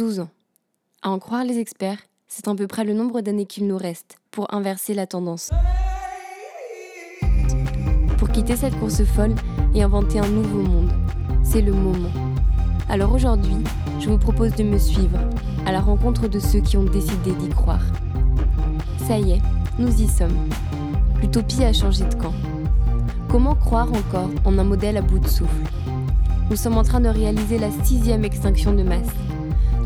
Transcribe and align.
12 0.00 0.20
ans. 0.20 0.30
À 1.02 1.10
en 1.10 1.18
croire 1.18 1.44
les 1.44 1.58
experts, 1.58 1.98
c'est 2.26 2.48
à 2.48 2.54
peu 2.54 2.66
près 2.66 2.84
le 2.84 2.94
nombre 2.94 3.20
d'années 3.20 3.44
qu'il 3.44 3.66
nous 3.66 3.76
reste 3.76 4.16
pour 4.30 4.54
inverser 4.54 4.94
la 4.94 5.06
tendance. 5.06 5.50
Pour 8.16 8.30
quitter 8.30 8.56
cette 8.56 8.78
course 8.80 9.04
folle 9.04 9.34
et 9.74 9.82
inventer 9.82 10.18
un 10.18 10.28
nouveau 10.28 10.62
monde, 10.62 10.90
c'est 11.42 11.60
le 11.60 11.74
moment. 11.74 12.08
Alors 12.88 13.12
aujourd'hui, 13.12 13.58
je 13.98 14.08
vous 14.08 14.16
propose 14.16 14.54
de 14.54 14.62
me 14.62 14.78
suivre 14.78 15.18
à 15.66 15.72
la 15.72 15.82
rencontre 15.82 16.28
de 16.28 16.38
ceux 16.38 16.60
qui 16.60 16.78
ont 16.78 16.84
décidé 16.84 17.32
d'y 17.32 17.50
croire. 17.50 17.84
Ça 19.06 19.18
y 19.18 19.32
est, 19.32 19.42
nous 19.78 20.00
y 20.00 20.08
sommes. 20.08 20.48
L'utopie 21.20 21.62
a 21.62 21.74
changé 21.74 22.04
de 22.04 22.14
camp. 22.14 22.32
Comment 23.28 23.54
croire 23.54 23.92
encore 23.92 24.30
en 24.46 24.56
un 24.56 24.64
modèle 24.64 24.96
à 24.96 25.02
bout 25.02 25.18
de 25.18 25.28
souffle? 25.28 25.62
Nous 26.48 26.56
sommes 26.56 26.78
en 26.78 26.84
train 26.84 27.00
de 27.00 27.08
réaliser 27.08 27.58
la 27.58 27.70
sixième 27.84 28.24
extinction 28.24 28.72
de 28.72 28.82
masse. 28.82 29.12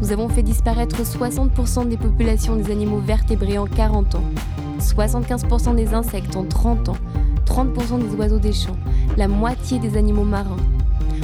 Nous 0.01 0.13
avons 0.13 0.29
fait 0.29 0.43
disparaître 0.43 1.03
60% 1.03 1.89
des 1.89 1.97
populations 1.97 2.57
des 2.57 2.71
animaux 2.71 2.99
vertébrés 2.99 3.59
en 3.59 3.67
40 3.67 4.17
ans, 4.17 4.25
75% 4.81 5.75
des 5.75 5.95
insectes 5.95 6.37
en 6.37 6.45
30 6.45 6.91
ans, 6.91 6.97
30% 7.47 8.01
des 8.01 8.15
oiseaux 8.17 8.39
des 8.39 8.53
champs, 8.53 8.77
la 9.17 9.29
moitié 9.29 9.79
des 9.79 9.97
animaux 9.97 10.25
marins. 10.25 10.57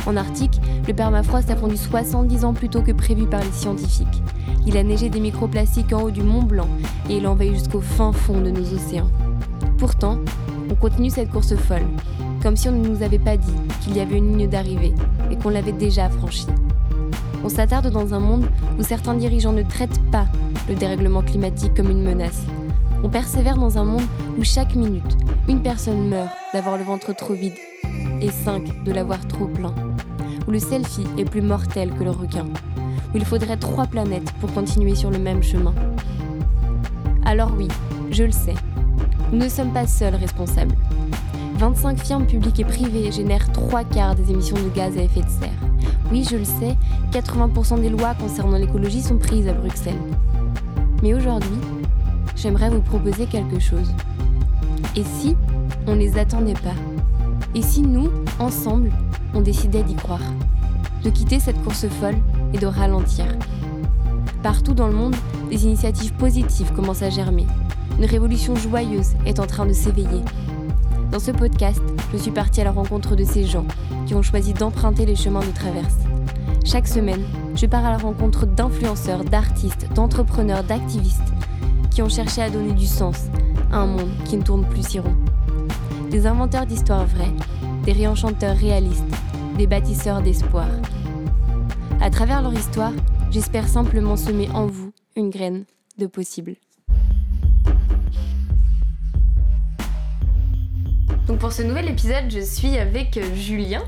En 0.07 0.17
Arctique, 0.17 0.61
le 0.87 0.95
permafrost 0.95 1.51
a 1.51 1.57
fondu 1.57 1.77
70 1.77 2.45
ans 2.45 2.55
plus 2.55 2.69
tôt 2.69 2.83
que 2.83 2.93
prévu 2.93 3.27
par 3.27 3.43
les 3.43 3.53
scientifiques. 3.53 4.23
Il 4.67 4.77
a 4.77 4.83
neigé 4.83 5.09
des 5.09 5.21
microplastiques 5.21 5.93
en 5.93 6.03
haut 6.03 6.11
du 6.11 6.23
Mont 6.23 6.43
Blanc 6.43 6.69
et 7.09 7.17
il 7.17 7.27
envahit 7.27 7.55
jusqu'au 7.55 7.81
fin 7.81 8.13
fond 8.13 8.41
de 8.41 8.51
nos 8.51 8.75
océans. 8.75 9.11
Pourtant, 9.79 10.19
on 10.71 10.75
continue 10.75 11.11
cette 11.11 11.31
course 11.31 11.55
folle, 11.57 11.87
comme 12.43 12.57
si 12.57 12.69
on 12.69 12.73
ne 12.73 12.89
nous 12.89 13.03
avait 13.03 13.19
pas 13.19 13.37
dit 13.37 13.55
qu'il 13.81 13.97
y 13.97 14.01
avait 14.01 14.19
une 14.19 14.39
ligne 14.39 14.49
d'arrivée 14.49 14.95
et 15.31 15.37
qu'on 15.37 15.51
l'avait 15.51 15.73
déjà 15.73 16.09
franchie. 16.09 16.47
On 17.43 17.49
s'attarde 17.49 17.91
dans 17.91 18.13
un 18.13 18.21
monde 18.21 18.47
où 18.79 18.83
certains 18.83 19.15
dirigeants 19.15 19.53
ne 19.53 19.63
traitent 19.63 20.01
pas 20.11 20.27
le 20.69 20.75
dérèglement 20.75 21.23
climatique 21.23 21.75
comme 21.75 21.91
une 21.91 22.03
menace. 22.03 22.43
On 23.03 23.09
persévère 23.09 23.57
dans 23.57 23.79
un 23.79 23.85
monde 23.85 24.05
où 24.39 24.45
chaque 24.45 24.75
minute, 24.75 25.17
une 25.49 25.63
personne 25.63 26.09
meurt 26.09 26.31
d'avoir 26.53 26.77
le 26.77 26.85
ventre 26.85 27.15
trop 27.15 27.33
vide 27.33 27.55
et 28.21 28.31
cinq 28.31 28.85
de 28.85 28.93
l'avoir 28.93 29.27
trop 29.27 29.47
plein. 29.47 29.75
Où 30.47 30.51
le 30.51 30.59
selfie 30.59 31.07
est 31.17 31.25
plus 31.25 31.41
mortel 31.41 31.93
que 31.95 32.05
le 32.05 32.11
requin. 32.11 32.45
Où 33.15 33.17
il 33.17 33.25
faudrait 33.25 33.57
trois 33.57 33.87
planètes 33.87 34.33
pour 34.41 34.53
continuer 34.53 34.95
sur 34.95 35.11
le 35.11 35.19
même 35.19 35.43
chemin. 35.43 35.75
Alors 37.25 37.53
oui, 37.57 37.69
je 38.11 38.25
le 38.25 38.33
sais, 38.33 38.55
nous 39.33 39.39
ne 39.39 39.49
sommes 39.49 39.73
pas 39.73 39.87
seuls 39.87 40.15
responsables. 40.15 40.75
25 41.57 41.99
firmes 41.99 42.27
publiques 42.27 42.61
et 42.61 42.65
privées 42.65 43.13
génèrent 43.13 43.51
trois 43.53 43.85
quarts 43.85 44.15
des 44.15 44.31
émissions 44.31 44.57
de 44.57 44.69
gaz 44.75 44.97
à 44.99 45.03
effet 45.03 45.21
de 45.21 45.29
serre. 45.29 45.70
Oui, 46.11 46.27
je 46.29 46.37
le 46.37 46.45
sais, 46.45 46.77
80% 47.13 47.81
des 47.81 47.89
lois 47.89 48.15
concernant 48.15 48.59
l'écologie 48.59 49.01
sont 49.01 49.17
prises 49.17 49.47
à 49.47 49.53
Bruxelles. 49.53 50.01
Mais 51.03 51.15
aujourd'hui, 51.15 51.59
j'aimerais 52.35 52.69
vous 52.69 52.81
proposer 52.81 53.27
quelque 53.27 53.61
chose. 53.61 53.95
Et 54.97 55.05
si 55.05 55.37
on 55.87 55.93
ne 55.93 56.01
les 56.01 56.19
attendait 56.19 56.55
pas? 56.55 56.75
Et 57.55 57.63
si 57.63 57.83
nous, 57.83 58.11
ensemble, 58.41 58.91
on 59.35 59.41
décidait 59.41 59.85
d'y 59.85 59.95
croire? 59.95 60.23
De 61.05 61.11
quitter 61.11 61.39
cette 61.39 61.63
course 61.63 61.87
folle 61.89 62.19
et 62.53 62.59
de 62.59 62.67
ralentir 62.67 63.27
Partout 64.43 64.75
dans 64.75 64.89
le 64.89 64.95
monde, 64.95 65.17
des 65.49 65.65
initiatives 65.65 66.13
positives 66.15 66.73
commencent 66.73 67.03
à 67.03 67.11
germer. 67.11 67.47
Une 67.99 68.05
révolution 68.05 68.57
joyeuse 68.57 69.13
est 69.27 69.39
en 69.39 69.47
train 69.47 69.67
de 69.67 69.73
s'éveiller. 69.73 70.23
Dans 71.11 71.19
ce 71.19 71.33
podcast, 71.33 71.83
je 72.13 72.19
suis 72.19 72.31
partie 72.31 72.61
à 72.61 72.65
la 72.65 72.71
rencontre 72.71 73.17
de 73.17 73.25
ces 73.25 73.45
gens 73.45 73.67
qui 74.07 74.15
ont 74.15 74.23
choisi 74.23 74.55
d'emprunter 74.55 75.07
les 75.07 75.17
chemins 75.17 75.45
de 75.45 75.51
traverse. 75.51 75.97
Chaque 76.65 76.87
semaine, 76.87 77.25
je 77.57 77.67
pars 77.67 77.85
à 77.85 77.91
la 77.91 77.97
rencontre 77.97 78.47
d'influenceurs, 78.47 79.25
d'artistes, 79.25 79.89
d'entrepreneurs, 79.93 80.63
d'activistes 80.63 81.21
qui 81.91 82.01
ont 82.01 82.09
cherché 82.09 82.43
à 82.43 82.51
donner 82.51 82.75
du 82.75 82.87
sens 82.87 83.25
à 83.73 83.79
un 83.79 83.87
monde 83.87 84.11
qui 84.25 84.37
ne 84.37 84.43
tourne 84.43 84.65
plus 84.69 84.87
si 84.87 85.01
rond. 85.01 85.17
Des 86.13 86.27
inventeurs 86.29 86.67
d'histoires 86.67 87.07
vraies, 87.07 87.35
des 87.85 87.93
réenchanteurs 87.93 88.57
réalistes, 88.57 89.03
des 89.59 89.67
bâtisseurs 89.67 90.23
d'espoir. 90.23 90.69
À 92.01 92.11
travers 92.11 92.41
leur 92.41 92.55
histoire, 92.55 92.93
j'espère 93.33 93.67
simplement 93.67 94.17
semer 94.17 94.49
en 94.55 94.67
vous 94.67 94.93
une 95.17 95.31
graine 95.31 95.65
de 95.99 96.07
possible. 96.07 96.55
Donc 101.31 101.39
pour 101.39 101.53
ce 101.53 101.63
nouvel 101.63 101.89
épisode, 101.89 102.25
je 102.29 102.41
suis 102.41 102.77
avec 102.77 103.17
euh, 103.17 103.23
Julien 103.37 103.85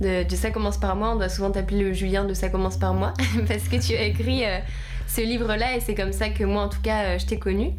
de, 0.00 0.24
Ça 0.34 0.50
commence 0.50 0.78
par 0.78 0.96
moi. 0.96 1.10
On 1.10 1.16
doit 1.16 1.28
souvent 1.28 1.50
t'appeler 1.50 1.84
le 1.84 1.92
Julien 1.92 2.24
de 2.24 2.32
Ça 2.32 2.48
commence 2.48 2.78
par 2.78 2.94
moi 2.94 3.12
parce 3.46 3.64
que 3.64 3.76
tu 3.76 3.94
as 3.94 4.04
écrit 4.04 4.46
euh, 4.46 4.58
ce 5.06 5.20
livre-là 5.20 5.76
et 5.76 5.80
c'est 5.80 5.94
comme 5.94 6.14
ça 6.14 6.30
que 6.30 6.44
moi 6.44 6.62
en 6.62 6.70
tout 6.70 6.80
cas 6.80 7.04
euh, 7.04 7.18
je 7.18 7.26
t'ai 7.26 7.38
connu. 7.38 7.72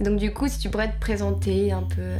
donc 0.00 0.18
du 0.18 0.32
coup, 0.32 0.48
si 0.48 0.58
tu 0.58 0.68
pourrais 0.68 0.90
te 0.90 0.98
présenter 0.98 1.70
un 1.70 1.84
peu 1.84 2.16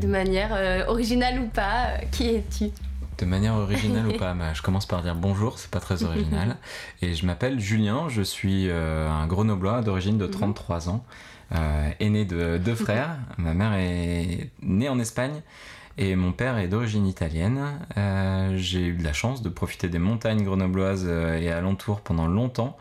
de 0.00 0.06
manière 0.08 0.88
originale 0.88 1.38
ou 1.38 1.46
pas, 1.46 1.92
qui 2.10 2.28
es-tu? 2.30 2.70
De 3.18 3.24
manière 3.24 3.54
originale 3.54 4.08
ou 4.08 4.18
pas 4.18 4.34
bah, 4.34 4.54
Je 4.54 4.62
commence 4.62 4.86
par 4.86 5.02
dire 5.02 5.14
bonjour, 5.14 5.60
c'est 5.60 5.70
pas 5.70 5.78
très 5.78 6.02
original. 6.02 6.56
Et 7.02 7.14
je 7.14 7.24
m'appelle 7.24 7.60
Julien, 7.60 8.08
je 8.08 8.22
suis 8.22 8.68
un 8.68 9.28
grenoblois 9.28 9.82
d'origine 9.82 10.18
de 10.18 10.26
33 10.26 10.86
mhm. 10.86 10.88
ans. 10.88 11.04
Euh, 11.52 11.90
aîné 12.00 12.24
de 12.24 12.58
deux 12.58 12.74
frères. 12.84 13.16
Ma 13.38 13.54
mère 13.54 13.72
est 13.74 14.50
née 14.62 14.88
en 14.88 14.98
Espagne 14.98 15.42
et 15.96 16.14
mon 16.14 16.32
père 16.32 16.58
est 16.58 16.68
d'origine 16.68 17.06
italienne. 17.06 17.80
Euh, 17.96 18.56
j'ai 18.56 18.86
eu 18.86 18.94
de 18.94 19.04
la 19.04 19.12
chance 19.12 19.42
de 19.42 19.48
profiter 19.48 19.88
des 19.88 19.98
montagnes 19.98 20.44
grenobloises 20.44 21.06
euh, 21.08 21.38
et 21.38 21.50
alentours 21.50 22.00
pendant 22.00 22.26
longtemps 22.26 22.76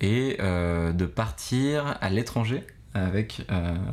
et 0.00 0.38
de 0.38 1.06
partir 1.06 1.98
à 2.00 2.08
l'étranger 2.08 2.64
avec 2.94 3.44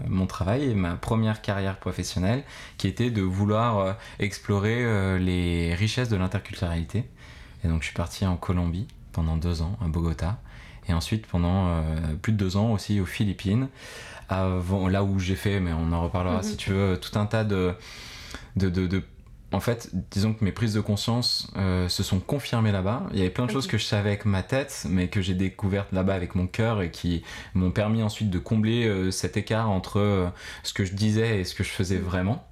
mon 0.07 0.27
travail 0.27 0.69
et 0.69 0.75
ma 0.75 0.97
première 0.97 1.41
carrière 1.41 1.77
professionnelle 1.77 2.43
qui 2.77 2.87
était 2.87 3.09
de 3.09 3.23
vouloir 3.23 3.97
explorer 4.19 5.17
les 5.17 5.73
richesses 5.73 6.09
de 6.09 6.15
l'interculturalité. 6.15 7.05
Et 7.63 7.67
donc 7.67 7.81
je 7.81 7.87
suis 7.87 7.95
parti 7.95 8.23
en 8.23 8.37
Colombie 8.37 8.85
pendant 9.13 9.35
deux 9.35 9.63
ans 9.63 9.79
à 9.83 9.87
Bogota 9.87 10.37
et 10.87 10.93
ensuite 10.93 11.25
pendant 11.27 11.67
euh, 11.67 11.81
plus 12.21 12.33
de 12.33 12.37
deux 12.37 12.57
ans 12.57 12.71
aussi 12.71 12.99
aux 12.99 13.05
Philippines, 13.05 13.67
avant, 14.29 14.87
là 14.87 15.03
où 15.03 15.19
j'ai 15.19 15.35
fait, 15.35 15.59
mais 15.59 15.71
on 15.73 15.91
en 15.91 16.03
reparlera 16.03 16.37
mhm. 16.37 16.43
si 16.43 16.57
tu 16.57 16.71
veux, 16.71 16.99
tout 16.99 17.17
un 17.17 17.25
tas 17.25 17.43
de, 17.43 17.73
de, 18.55 18.69
de, 18.69 19.03
en 19.51 19.59
fait, 19.59 19.91
disons 20.11 20.33
que 20.33 20.43
mes 20.43 20.51
prises 20.51 20.73
de 20.73 20.81
conscience 20.81 21.51
euh, 21.57 21.87
se 21.89 22.03
sont 22.03 22.19
confirmées 22.19 22.71
là-bas. 22.71 23.03
Il 23.13 23.19
y 23.19 23.21
avait 23.21 23.29
plein 23.29 23.45
de 23.45 23.51
choses 23.51 23.67
que 23.67 23.77
je 23.77 23.85
savais 23.85 24.09
avec 24.09 24.25
ma 24.25 24.43
tête, 24.43 24.85
mais 24.89 25.07
que 25.07 25.21
j'ai 25.21 25.35
découvertes 25.35 25.91
là-bas 25.91 26.15
avec 26.15 26.35
mon 26.35 26.47
cœur 26.47 26.81
et 26.81 26.91
qui 26.91 27.23
m'ont 27.53 27.71
permis 27.71 28.01
ensuite 28.01 28.29
de 28.29 28.39
combler 28.39 28.85
euh, 28.85 29.11
cet 29.11 29.37
écart 29.37 29.69
entre 29.69 30.31
ce 30.63 30.73
que 30.73 30.85
je 30.85 30.93
disais 30.93 31.39
et 31.39 31.43
ce 31.43 31.55
que 31.55 31.63
je 31.63 31.69
faisais 31.69 31.97
vraiment. 31.97 32.47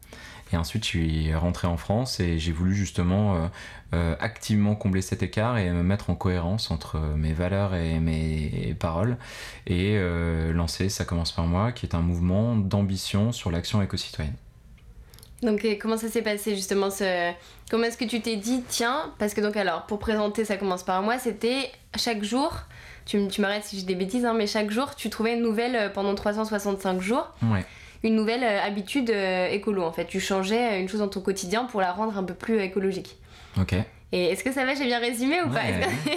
Et 0.52 0.58
ensuite, 0.58 0.84
je 0.84 0.90
suis 0.90 1.36
rentré 1.36 1.68
en 1.68 1.78
France 1.78 2.20
et 2.20 2.38
j'ai 2.38 2.52
voulu 2.52 2.76
justement 2.76 3.50
activement 4.20 4.76
combler 4.76 5.02
cet 5.02 5.24
écart 5.24 5.58
et 5.58 5.70
me 5.70 5.84
mettre 5.84 6.09
en 6.09 6.16
cohérence 6.16 6.72
entre 6.72 6.98
mes 7.16 7.34
valeurs 7.34 7.76
et 7.76 8.00
mes 8.00 8.76
paroles 8.80 9.18
et 9.68 9.96
euh, 9.98 10.54
lancer 10.54 10.90
Ça 10.90 11.06
commence 11.06 11.31
par 11.31 11.46
moi, 11.46 11.72
qui 11.72 11.86
est 11.86 11.96
un 11.96 12.02
mouvement 12.02 12.56
d'ambition 12.56 13.32
sur 13.32 13.52
l'action 13.52 13.82
éco-citoyenne. 13.82 14.36
Donc 15.42 15.68
comment 15.82 15.98
ça 15.98 16.08
s'est 16.08 16.22
passé 16.22 16.56
justement 16.56 16.90
ce... 16.90 17.32
Comment 17.70 17.84
est-ce 17.84 17.98
que 17.98 18.06
tu 18.06 18.22
t'es 18.22 18.38
dit 18.38 18.64
tiens 18.68 19.12
parce 19.20 19.34
que 19.34 19.42
donc 19.42 19.58
alors 19.58 19.86
pour 19.88 20.00
présenter 20.00 20.46
ça 20.46 20.56
commence 20.56 20.84
par 20.84 21.02
moi 21.02 21.20
c'était 21.20 21.70
chaque 21.98 22.24
jour 22.24 22.53
tu, 23.06 23.28
tu 23.28 23.42
m'arrêtes 23.42 23.66
si 23.66 23.78
j'ai 23.78 23.86
des 23.86 23.96
bêtises 23.96 24.24
hein, 24.24 24.34
mais 24.38 24.48
chaque 24.48 24.72
jour 24.72 24.96
tu 24.96 25.09
trouvais 25.09 25.34
une 25.34 25.42
nouvelle 25.42 25.92
pendant 25.92 26.16
365 26.16 27.02
jours. 27.02 27.30
Ouais 27.42 27.66
une 28.03 28.16
nouvelle 28.16 28.44
euh, 28.44 28.62
habitude 28.62 29.09
euh, 29.09 29.48
écolo 29.48 29.84
en 29.84 29.92
fait. 29.92 30.06
Tu 30.06 30.20
changeais 30.20 30.80
une 30.80 30.90
chose 30.90 31.00
dans 31.00 31.08
ton 31.08 31.22
quotidien 31.22 31.66
pour 31.66 31.82
la 31.82 31.92
rendre 31.92 32.18
un 32.18 32.24
peu 32.24 32.34
plus 32.34 32.59
écologique. 32.59 33.18
Ok. 33.59 33.75
Et 34.12 34.25
est-ce 34.25 34.44
que 34.44 34.52
ça 34.52 34.64
va, 34.64 34.75
j'ai 34.75 34.86
bien 34.86 35.00
résumé 35.00 35.41
ou 35.41 35.50
pas 35.50 35.62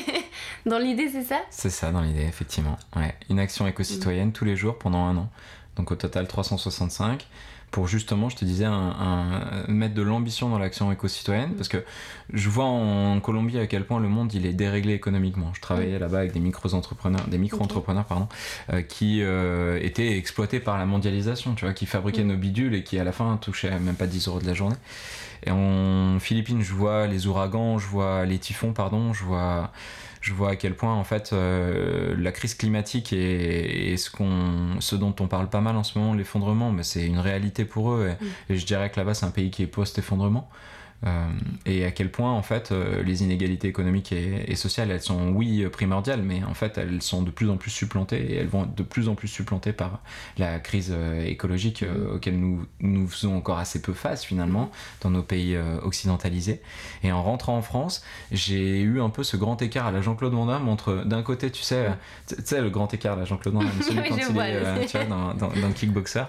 Dans 0.66 0.78
l'idée, 0.78 1.08
c'est 1.10 1.22
ça? 1.22 1.40
C'est 1.50 1.70
ça, 1.70 1.90
dans 1.92 2.02
l'idée, 2.02 2.24
effectivement. 2.24 2.76
Ouais. 2.94 3.14
Une 3.30 3.38
action 3.38 3.66
éco-citoyenne 3.66 4.32
tous 4.32 4.44
les 4.44 4.56
jours 4.56 4.78
pendant 4.78 5.04
un 5.06 5.16
an. 5.16 5.30
Donc 5.76 5.90
au 5.90 5.94
total 5.96 6.26
365 6.26 7.26
pour 7.70 7.88
justement, 7.88 8.28
je 8.28 8.36
te 8.36 8.44
disais, 8.44 8.64
un, 8.64 9.64
mettre 9.68 9.94
de 9.94 10.02
l'ambition 10.02 10.48
dans 10.48 10.58
l'action 10.58 10.90
éco-citoyenne, 10.92 11.52
parce 11.56 11.68
que 11.68 11.84
je 12.32 12.48
vois 12.48 12.64
en 12.64 13.20
Colombie 13.20 13.58
à 13.58 13.66
quel 13.66 13.84
point 13.84 14.00
le 14.00 14.08
monde 14.08 14.32
il 14.32 14.46
est 14.46 14.52
déréglé 14.52 14.94
économiquement. 14.94 15.52
Je 15.52 15.60
travaillais 15.60 15.98
là-bas 15.98 16.20
avec 16.20 16.32
des 16.32 16.40
micro-entrepreneurs, 16.40 17.26
des 17.28 17.38
micro-entrepreneurs 17.38 18.04
pardon, 18.04 18.28
euh, 18.72 18.82
qui 18.82 19.20
euh, 19.20 19.78
étaient 19.82 20.16
exploités 20.16 20.60
par 20.60 20.78
la 20.78 20.86
mondialisation, 20.86 21.54
tu 21.54 21.64
vois, 21.64 21.74
qui 21.74 21.86
fabriquaient 21.86 22.24
nos 22.24 22.36
bidules 22.36 22.74
et 22.74 22.82
qui 22.82 22.98
à 22.98 23.04
la 23.04 23.12
fin 23.12 23.36
touchaient 23.36 23.78
même 23.78 23.96
pas 23.96 24.06
10 24.06 24.28
euros 24.28 24.40
de 24.40 24.46
la 24.46 24.54
journée. 24.54 24.76
Et 25.44 25.50
en 25.50 26.18
Philippines, 26.18 26.62
je 26.62 26.72
vois 26.72 27.06
les 27.06 27.26
ouragans, 27.26 27.78
je 27.78 27.86
vois 27.86 28.24
les 28.24 28.38
typhons, 28.38 28.72
pardon, 28.72 29.12
je 29.12 29.24
vois 29.24 29.72
je 30.26 30.32
vois 30.32 30.50
à 30.50 30.56
quel 30.56 30.74
point 30.74 30.92
en 30.92 31.04
fait 31.04 31.32
euh, 31.32 32.16
la 32.18 32.32
crise 32.32 32.54
climatique 32.54 33.12
et, 33.12 33.96
ce, 33.96 34.10
qu'on, 34.10 34.80
ce 34.80 34.96
dont 34.96 35.14
on 35.20 35.28
parle 35.28 35.48
pas 35.48 35.60
mal 35.60 35.76
en 35.76 35.84
ce 35.84 35.96
moment, 35.96 36.14
l'effondrement, 36.14 36.72
mais 36.72 36.82
c'est 36.82 37.06
une 37.06 37.20
réalité 37.20 37.64
pour 37.64 37.92
eux. 37.92 38.10
Et, 38.48 38.54
mm. 38.54 38.56
je 38.56 38.66
dirais 38.66 38.90
que 38.90 38.98
là-bas, 38.98 39.14
c'est 39.14 39.26
un 39.26 39.30
pays 39.30 39.50
qui 39.52 39.62
est 39.62 39.68
post-effondrement. 39.68 40.50
Euh, 41.06 41.28
et 41.66 41.84
à 41.84 41.90
quel 41.90 42.10
point 42.10 42.32
en 42.32 42.42
fait 42.42 42.72
euh, 42.72 43.02
les 43.02 43.22
inégalités 43.22 43.68
économiques 43.68 44.12
et, 44.12 44.54
sociales 44.56 44.90
elles 44.90 45.02
sont 45.02 45.28
oui 45.28 45.66
primordiales 45.68 46.22
mais 46.22 46.42
en 46.42 46.54
fait 46.54 46.78
elles 46.78 47.02
sont 47.02 47.22
de 47.22 47.30
plus 47.30 47.50
en 47.50 47.56
plus 47.56 47.70
supplantées 47.70 48.32
et 48.32 48.36
elles 48.36 48.48
vont 48.48 48.64
être 48.64 48.74
de 48.74 48.82
plus 48.82 49.08
en 49.08 49.14
plus 49.14 49.28
supplantées 49.28 49.72
par 49.72 50.00
la 50.38 50.58
crise 50.58 50.92
euh, 50.92 51.24
écologique 51.24 51.82
mm. 51.82 52.14
auquel 52.14 52.40
nous 52.40 52.64
nous 52.80 53.06
faisons 53.06 53.36
encore 53.36 53.58
assez 53.58 53.82
peu 53.82 53.92
face 53.92 54.24
finalement 54.24 54.70
dans 55.02 55.10
nos 55.10 55.22
pays 55.22 55.56
occidentalisés. 55.82 56.60
Et 57.02 57.12
en 57.12 57.22
rentrant 57.22 57.56
en 57.56 57.62
France 57.62 58.02
j'ai 58.32 58.80
eu 58.80 59.00
un 59.00 59.10
peu 59.10 59.22
ce 59.22 59.36
grand 59.36 59.60
écart 59.62 59.86
à 59.86 59.92
la 59.92 60.00
Jean-Claude 60.00 60.32
Van 60.32 60.46
Damme 60.46 60.68
entre 60.68 61.04
d'un 61.04 61.22
côté 61.22 61.50
tu 61.50 61.62
sais 61.62 61.86
tu 62.26 62.36
sais 62.44 62.60
le 62.60 62.70
grand 62.70 62.92
écart 62.94 63.14
à 63.14 63.20
la 63.20 63.24
Jean-Claude 63.24 63.54
Van 63.54 63.62
Damme 63.62 63.82
celui 63.82 63.96
quand 64.08 64.16
il 64.16 64.22
est 64.22 64.86
tu 64.86 64.96
vois, 64.96 65.04
dans, 65.04 65.34
dans, 65.34 65.48
dans, 65.48 65.68
le 65.68 65.74
kickboxer 65.74 66.24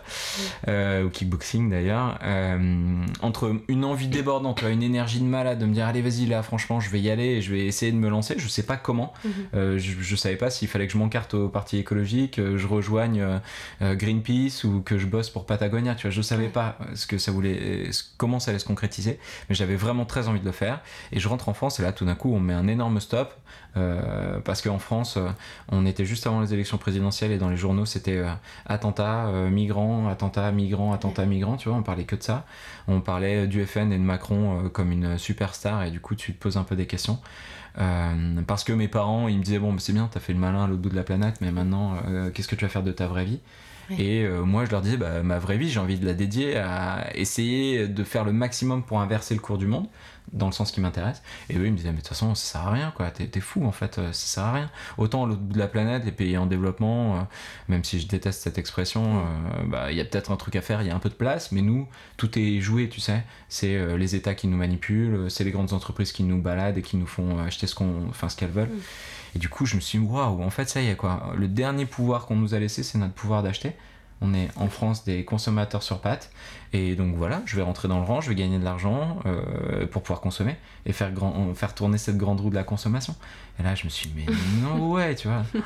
ou 0.68 1.09
kickboxing 1.09 1.69
d'ailleurs 1.69 2.19
entre 3.21 3.56
une 3.68 3.85
envie 3.85 4.07
débordante 4.07 4.62
une 4.69 4.84
énergie 4.84 5.19
de 5.19 5.25
malade 5.25 5.60
de 5.60 5.66
me 5.66 5.74
dire 5.74 5.86
allez 5.86 6.02
vas-y 6.02 6.25
là 6.25 6.44
franchement 6.44 6.80
je 6.80 6.90
vais 6.90 7.00
y 7.00 7.10
aller 7.10 7.25
et 7.25 7.42
je 7.42 7.52
vais 7.52 7.66
essayer 7.66 7.92
de 7.92 7.98
me 7.98 8.10
lancer. 8.10 8.36
Je 8.38 8.48
sais 8.48 8.64
pas 8.64 8.78
comment. 8.78 9.14
Mhm. 9.24 9.31
euh, 9.56 9.80
je, 9.80 10.16
savais 10.16 10.36
pas 10.36 10.50
s'il 10.50 10.68
fallait 10.68 10.88
que 10.88 10.94
je 10.94 10.98
m'encarte 10.98 11.34
au 11.34 11.50
parti 11.50 11.78
écologique 11.78 12.40
euh, 12.40 12.58
je 12.58 12.68
rejoigne 12.68 13.22
euh, 13.81 13.96
Greenpeace 13.96 14.64
ou 14.64 14.81
que 14.81 14.98
je 14.98 15.06
bosse 15.06 15.30
pour 15.30 15.46
Patagonia 15.46 15.96
tu 15.96 16.04
vois. 16.04 16.12
Je 16.12 16.22
savais 16.22 16.48
pas 16.48 16.78
ce 16.96 17.08
que 17.08 17.18
ça 17.18 17.31
voulait 17.31 17.90
comment 18.18 18.40
ça 18.40 18.52
allait 18.52 18.60
se 18.60 18.66
concrétiser 18.66 19.19
mais 19.50 19.56
j'avais 19.56 19.75
vraiment 19.75 20.06
très 20.06 20.28
envie 20.28 20.40
de 20.40 20.46
le 20.46 20.52
faire. 20.52 20.81
Et 21.12 21.19
je 21.19 21.28
rentre 21.28 21.50
en 21.50 21.54
France 21.54 21.80
et 21.80 21.84
là 21.84 21.92
tout 21.92 22.06
d'un 22.06 22.16
coup 22.16 22.34
on 22.34 22.40
met 22.40 22.54
un 22.54 22.68
énorme 22.68 23.00
stop 23.00 23.34
parce 24.44 24.62
qu'en 24.62 24.80
France 24.80 25.19
on 25.69 25.86
était 25.86 26.06
juste 26.06 26.25
avant 26.25 26.42
les 26.42 26.54
élections 26.54 26.78
présidentielles 26.78 27.31
et 27.31 27.38
dans 27.38 27.50
les 27.50 27.58
journaux 27.58 27.86
c'était 27.86 28.24
attentat 28.66 29.31
migrants 29.52 30.08
attentat 30.08 30.52
migrants 30.52 30.94
attentat 30.94 31.25
migrants 31.25 31.58
tu 31.58 31.69
vois 31.69 31.78
on 31.78 31.84
parlait 31.84 32.06
que 32.06 32.16
de 32.16 32.24
ça. 32.24 32.46
On 32.88 33.02
parlait 33.02 33.48
du 33.48 33.66
FN 33.66 33.92
et 33.92 33.98
de 33.98 34.04
Macron 34.04 34.66
euh, 34.66 34.69
comme 34.69 34.92
une 34.92 35.18
superstar 35.18 35.84
et 35.84 35.92
du 35.92 36.00
coup 36.00 36.16
tu 36.16 36.34
te 36.34 36.42
poses 36.42 36.58
un 36.58 36.64
peu 36.64 36.75
des 36.75 36.88
questions. 36.88 37.19
Euh, 37.80 38.42
parce 38.48 38.64
que 38.64 38.74
mes 38.74 38.88
parents 38.88 39.28
ils 39.28 39.38
me 39.38 39.44
disaient 39.44 39.60
bon 39.60 39.78
c'est 39.78 39.94
bien 39.94 40.10
t'as 40.12 40.19
fait 40.19 40.34
le 40.34 40.40
malin 40.40 40.64
à 40.64 40.68
l'autre 40.68 40.81
bout 40.81 40.90
de 40.90 40.96
la 40.96 41.04
planète 41.04 41.42
mais 41.42 41.52
maintenant 41.52 41.96
euh, 42.08 42.31
qu'est-ce 42.31 42.48
que 42.48 42.56
tu 42.56 42.66
vas 42.66 42.69
faire 42.69 42.84
de 42.84 42.92
ta 42.92 43.08
vraie 43.08 43.25
vie? 43.25 43.40
Et 44.00 44.28
moi, 44.28 44.66
je 44.66 44.72
leur 44.72 44.81
disais, 44.81 44.98
bah, 44.98 45.24
ma 45.24 45.40
vraie 45.40 45.58
vie, 45.58 45.69
j'ai 45.69 45.80
envie 45.80 45.98
de 45.98 46.06
la 46.06 46.14
dédier 46.14 46.58
à 46.58 47.08
essayer 47.16 47.88
de 47.88 48.04
faire 48.04 48.25
le 48.25 48.34
maximum 48.34 48.84
pour 48.84 49.00
inverser 49.00 49.34
le 49.34 49.40
cours 49.40 49.58
du 49.58 49.66
monde 49.66 49.88
dans 50.33 50.47
le 50.47 50.51
sens 50.51 50.71
qui 50.71 50.81
m'intéresse. 50.81 51.21
Et 51.50 51.57
eux, 51.57 51.65
ils 51.65 51.71
me 51.71 51.77
disaient, 51.77 51.89
mais 51.89 51.97
de 51.97 52.01
toute 52.01 52.09
façon, 52.09 52.35
ça 52.35 52.53
sert 52.53 52.68
à 52.68 52.71
rien, 52.71 52.91
quoi. 52.95 53.12
T'es, 53.12 53.39
fou, 53.39 53.65
en 53.65 53.71
fait, 53.71 53.95
ça 53.95 54.13
sert 54.13 54.44
à 54.44 54.53
rien. 54.53 54.71
Autant 54.97 55.24
à 55.24 55.27
l'autre 55.27 55.41
bout 55.41 55.53
de 55.53 55.59
la 55.59 55.68
planète, 55.68 56.06
les 56.06 56.12
pays 56.12 56.38
en 56.38 56.45
développement, 56.45 57.15
euh, 57.15 57.19
même 57.68 57.83
si 57.83 58.00
je 58.00 58.07
déteste 58.07 58.41
cette 58.41 58.57
expression, 58.57 59.19
euh, 59.19 59.63
bah, 59.68 59.91
il 59.91 59.97
y 59.97 60.01
a 60.01 60.06
peut-être 60.06 60.31
un 60.31 60.35
truc 60.38 60.56
à 60.56 60.62
faire, 60.62 60.81
il 60.81 60.88
y 60.88 60.91
a 60.91 60.95
un 60.95 61.00
peu 61.00 61.09
de 61.09 61.15
place, 61.15 61.51
mais 61.51 61.62
nous, 61.62 61.88
tout 62.18 62.38
est 62.38 62.59
joué, 62.59 62.89
tu 62.89 63.00
sais. 63.00 63.24
C'est 63.50 63.75
euh, 63.75 63.97
les 63.97 64.15
États 64.15 64.35
qui 64.35 64.47
nous 64.47 64.57
manipulent, 64.57 65.29
c'est 65.29 65.44
les 65.44 65.51
grandes 65.51 65.74
entreprises 65.74 66.12
qui 66.12 66.24
nous 66.24 66.41
baladent 66.41 66.77
et 66.77 66.81
qui 66.81 66.97
nous 66.97 67.07
font 67.07 67.39
acheter 67.39 67.68
ce, 67.68 67.75
qu'on, 67.75 68.07
enfin, 68.09 68.30
ce 68.30 68.35
qu'elles 68.35 68.50
veulent. 68.50 68.68
Mm. 68.68 68.81
Et 69.35 69.39
du 69.39 69.50
coup, 69.50 69.65
je 69.65 69.75
me 69.75 69.81
suis 69.81 70.00
dit, 70.00 70.06
waouh, 70.06 70.41
en 70.41 70.50
fait, 70.50 70.69
ça 70.69 70.81
y 70.81 70.88
est, 70.88 70.95
quoi. 70.95 71.33
Le 71.35 71.47
dernier 71.47 71.85
pouvoir 71.85 72.25
qu'on 72.25 72.35
nous 72.35 72.53
a 72.53 72.59
laissé, 72.59 72.83
c'est 72.83 72.97
notre 72.97 73.13
pouvoir 73.13 73.44
d'acheter. 73.44 73.73
On 74.22 74.34
est 74.34 74.50
en 74.56 74.68
France 74.68 75.04
des 75.04 75.24
consommateurs 75.25 75.84
sur 75.84 76.00
pattes. 76.00 76.31
Et 76.74 76.96
donc 76.96 77.16
voilà, 77.16 77.42
je 77.46 77.56
vais 77.56 77.62
rentrer 77.62 77.88
dans 77.88 78.00
le 78.00 78.06
rang, 78.06 78.22
je 78.22 78.30
vais 78.30 78.36
gagner 78.36 78.60
de 78.60 78.64
l'argent 78.64 79.19
euh, 79.25 79.86
pour 79.88 80.02
pouvoir 80.02 80.22
consommer 80.22 80.56
et 80.86 80.94
faire, 80.94 81.12
grand, 81.12 81.54
faire 81.56 81.75
tourner 81.75 81.98
cette 81.98 82.18
grande 82.18 82.42
roue 82.42 82.50
de 82.50 82.56
la 82.56 82.64
consommation. 82.64 83.16
Et 83.60 83.64
là, 83.64 83.75
je 83.75 83.86
me 83.86 83.90
suis 83.90 84.10
dit, 84.10 84.25
mais 84.28 84.34
non, 84.62 84.92
ouais, 84.92 85.16
tu 85.16 85.28
vois. 85.28 85.44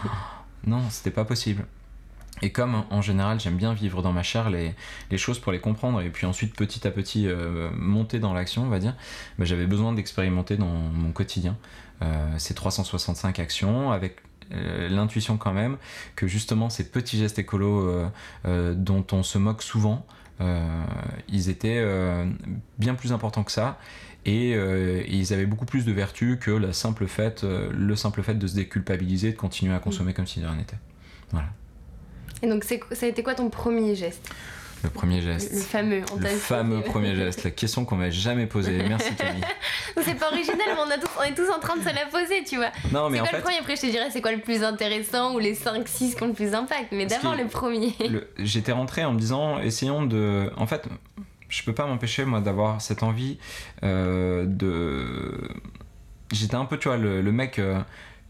Non, 0.67 0.81
c'était 0.91 1.09
pas 1.09 1.25
possible. 1.25 1.65
Et 2.41 2.51
comme 2.51 2.83
en 2.89 3.01
général 3.01 3.39
j'aime 3.39 3.57
bien 3.57 3.73
vivre 3.73 4.01
dans 4.01 4.13
ma 4.13 4.23
chair 4.23 4.49
les, 4.49 4.73
les, 5.11 5.17
choses 5.17 5.39
pour 5.39 5.51
les 5.51 5.59
comprendre 5.59 6.01
et 6.01 6.09
puis 6.09 6.25
ensuite 6.25 6.55
petit 6.55 6.87
à 6.87 6.91
petit 6.91 7.27
euh, 7.27 7.69
monter 7.75 8.19
dans 8.19 8.33
l'action, 8.33 8.63
on 8.63 8.69
va 8.69 8.79
dire, 8.79 8.95
bah, 9.37 9.45
j'avais 9.45 9.67
besoin 9.67 9.93
d'expérimenter 9.93 10.57
dans 10.57 10.65
mon 10.65 11.11
quotidien 11.11 11.57
euh, 12.01 12.33
ces 12.37 12.55
365 12.55 13.39
actions 13.39 13.91
avec 13.91 14.17
euh, 14.17 14.21
l'intuition 14.89 15.37
quand 15.37 15.53
même 15.53 15.77
que 16.15 16.27
justement 16.27 16.69
ces 16.69 16.83
petits 16.83 17.17
gestes 17.17 17.39
écolos 17.39 17.87
euh, 17.87 18.07
euh, 18.45 18.73
dont 18.73 19.05
on 19.11 19.23
se 19.23 19.37
moque 19.37 19.61
souvent, 19.63 20.05
ils 21.29 21.49
étaient 21.49 21.85
bien 22.79 22.95
plus 22.95 23.13
importants 23.13 23.43
que 23.43 23.51
ça 23.51 23.77
et 24.25 24.53
ils 25.07 25.33
avaient 25.33 25.45
beaucoup 25.45 25.67
plus 25.67 25.85
de 25.85 25.91
vertu 25.91 26.39
que 26.41 26.49
la 26.49 26.73
simple 26.73 27.05
fait, 27.05 27.43
le 27.43 27.95
simple 27.95 28.23
fait 28.23 28.33
de 28.33 28.47
se 28.47 28.55
déculpabiliser, 28.55 29.33
de 29.33 29.37
continuer 29.37 29.75
à 29.75 29.77
consommer 29.77 30.15
comme 30.15 30.25
si 30.25 30.39
de 30.39 30.47
rien 30.47 30.55
n'était. 30.55 30.79
Voilà. 31.29 31.49
Et 32.41 32.49
donc 32.49 32.63
ça 32.63 33.05
a 33.05 33.05
été 33.05 33.21
quoi 33.21 33.35
ton 33.35 33.51
premier 33.51 33.93
geste? 33.93 34.33
Le 34.83 34.89
premier 34.89 35.21
geste. 35.21 35.53
Le, 35.53 35.59
fameux. 35.59 36.01
le 36.17 36.27
fameux 36.27 36.81
premier 36.81 37.15
geste. 37.15 37.43
La 37.43 37.51
question 37.51 37.85
qu'on 37.85 37.95
m'a 37.95 38.09
jamais 38.09 38.47
posée. 38.47 38.83
Merci 38.87 39.13
Camille. 39.15 39.43
c'est 40.03 40.15
pas 40.15 40.31
original, 40.31 40.59
mais 40.65 40.81
on, 40.85 40.89
a 40.89 40.97
tous, 40.97 41.09
on, 41.19 41.23
est 41.23 41.35
tous 41.35 41.49
en 41.49 41.59
train 41.59 41.77
de 41.77 41.81
se 41.81 41.93
la 41.93 42.05
poser, 42.05 42.43
tu 42.43 42.57
vois. 42.57 42.71
Non, 42.91 43.09
mais 43.09 43.19
en 43.19 43.25
quoi 43.25 43.37
le 43.37 43.43
premier? 43.43 43.57
Après, 43.59 43.75
je 43.75 43.81
te 43.81 43.87
dirais 43.87 44.09
c'est 44.11 44.21
quoi 44.21 44.31
le 44.31 44.41
plus 44.41 44.63
intéressant 44.63 45.35
ou 45.35 45.39
les 45.39 45.53
5-6 45.53 46.15
qui 46.15 46.23
ont 46.23 46.27
le 46.27 46.33
plus 46.33 46.51
d'impact? 46.51 46.87
Mais 46.91 47.05
d'abord 47.05 47.35
le 47.35 47.47
premier. 47.47 47.93
J'étais 48.39 48.71
rentré 48.71 49.05
en 49.05 49.13
me 49.13 49.19
disant 49.19 49.59
essayons 49.59 50.05
de. 50.05 50.51
En 50.57 50.65
fait, 50.65 50.87
je 51.49 51.63
peux 51.63 51.73
pas 51.73 51.85
m'empêcher, 51.85 52.25
moi, 52.25 52.41
d'avoir 52.41 52.81
cette 52.81 53.03
envie 53.03 53.37
euh, 53.83 54.45
de. 54.47 55.49
J'étais 56.31 56.55
un 56.55 56.65
peu, 56.65 56.77
tu 56.77 56.87
vois, 56.87 56.97
le, 56.97 57.21
mec. 57.31 57.59
Euh, 57.59 57.81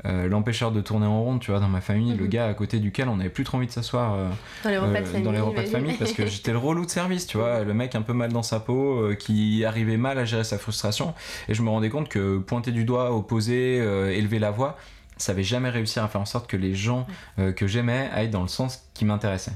euh, 0.06 0.27
l'empêcheur 0.27 0.71
de 0.71 0.81
tourner 0.81 1.06
en 1.06 1.21
rond, 1.21 1.38
tu 1.38 1.51
vois, 1.51 1.59
dans 1.59 1.68
ma 1.68 1.81
famille, 1.81 2.15
le 2.15 2.24
mhm. 2.24 2.30
gars 2.30 2.48
à 2.48 2.53
côté 2.53 2.80
duquel 2.80 3.07
on 3.07 3.18
n'avait 3.18 3.30
plus 3.30 3.44
trop 3.44 3.57
envie 3.57 3.68
de 3.68 3.71
s'asseoir 3.71 4.15
euh, 4.15 4.30
dans 4.63 4.69
les 4.71 4.77
repas, 4.77 5.01
de, 5.01 5.68
euh, 5.68 5.71
famille, 5.71 5.95
parce 5.98 6.13
que 6.13 6.25
j'étais 6.27 6.51
le 6.51 6.57
relou 6.57 6.86
de 6.86 6.89
service, 6.89 7.27
tu 7.27 7.38
vois, 7.38 7.63
le 7.63 7.74
mec 7.74 7.94
un 7.94 8.01
peu 8.01 8.13
mal 8.13 8.31
dans 8.31 8.44
sa 8.44 8.59
peau, 8.59 9.09
qui 9.19 9.63
arrivait 9.63 9.98
mal 9.98 10.18
à 10.18 10.25
gérer 10.25 10.44
sa 10.44 10.57
frustration, 10.57 11.13
et 11.48 11.53
je 11.53 11.62
me 11.62 11.69
rendais 11.69 11.89
compte 11.89 12.09
que 12.09 12.39
pointer 12.39 12.71
du 12.71 12.83
doigt, 12.83 13.15
opposer, 13.15 13.75
élever 13.77 14.39
la 14.39 14.51
voix, 14.51 14.77
ça 15.18 15.33
avait 15.33 15.44
jamais 15.44 15.69
réussi 15.69 16.00
à 16.00 16.07
faire 16.07 16.21
en 16.21 16.25
sorte 16.25 16.48
que 16.48 16.57
les 16.57 16.74
gens 16.74 17.06
que 17.38 17.68
j'aimais 17.68 18.09
aillent 18.12 18.30
dans 18.30 18.42
le 18.42 18.48
sens 18.48 18.88
qui 18.95 19.06
m'intéressait. 19.06 19.53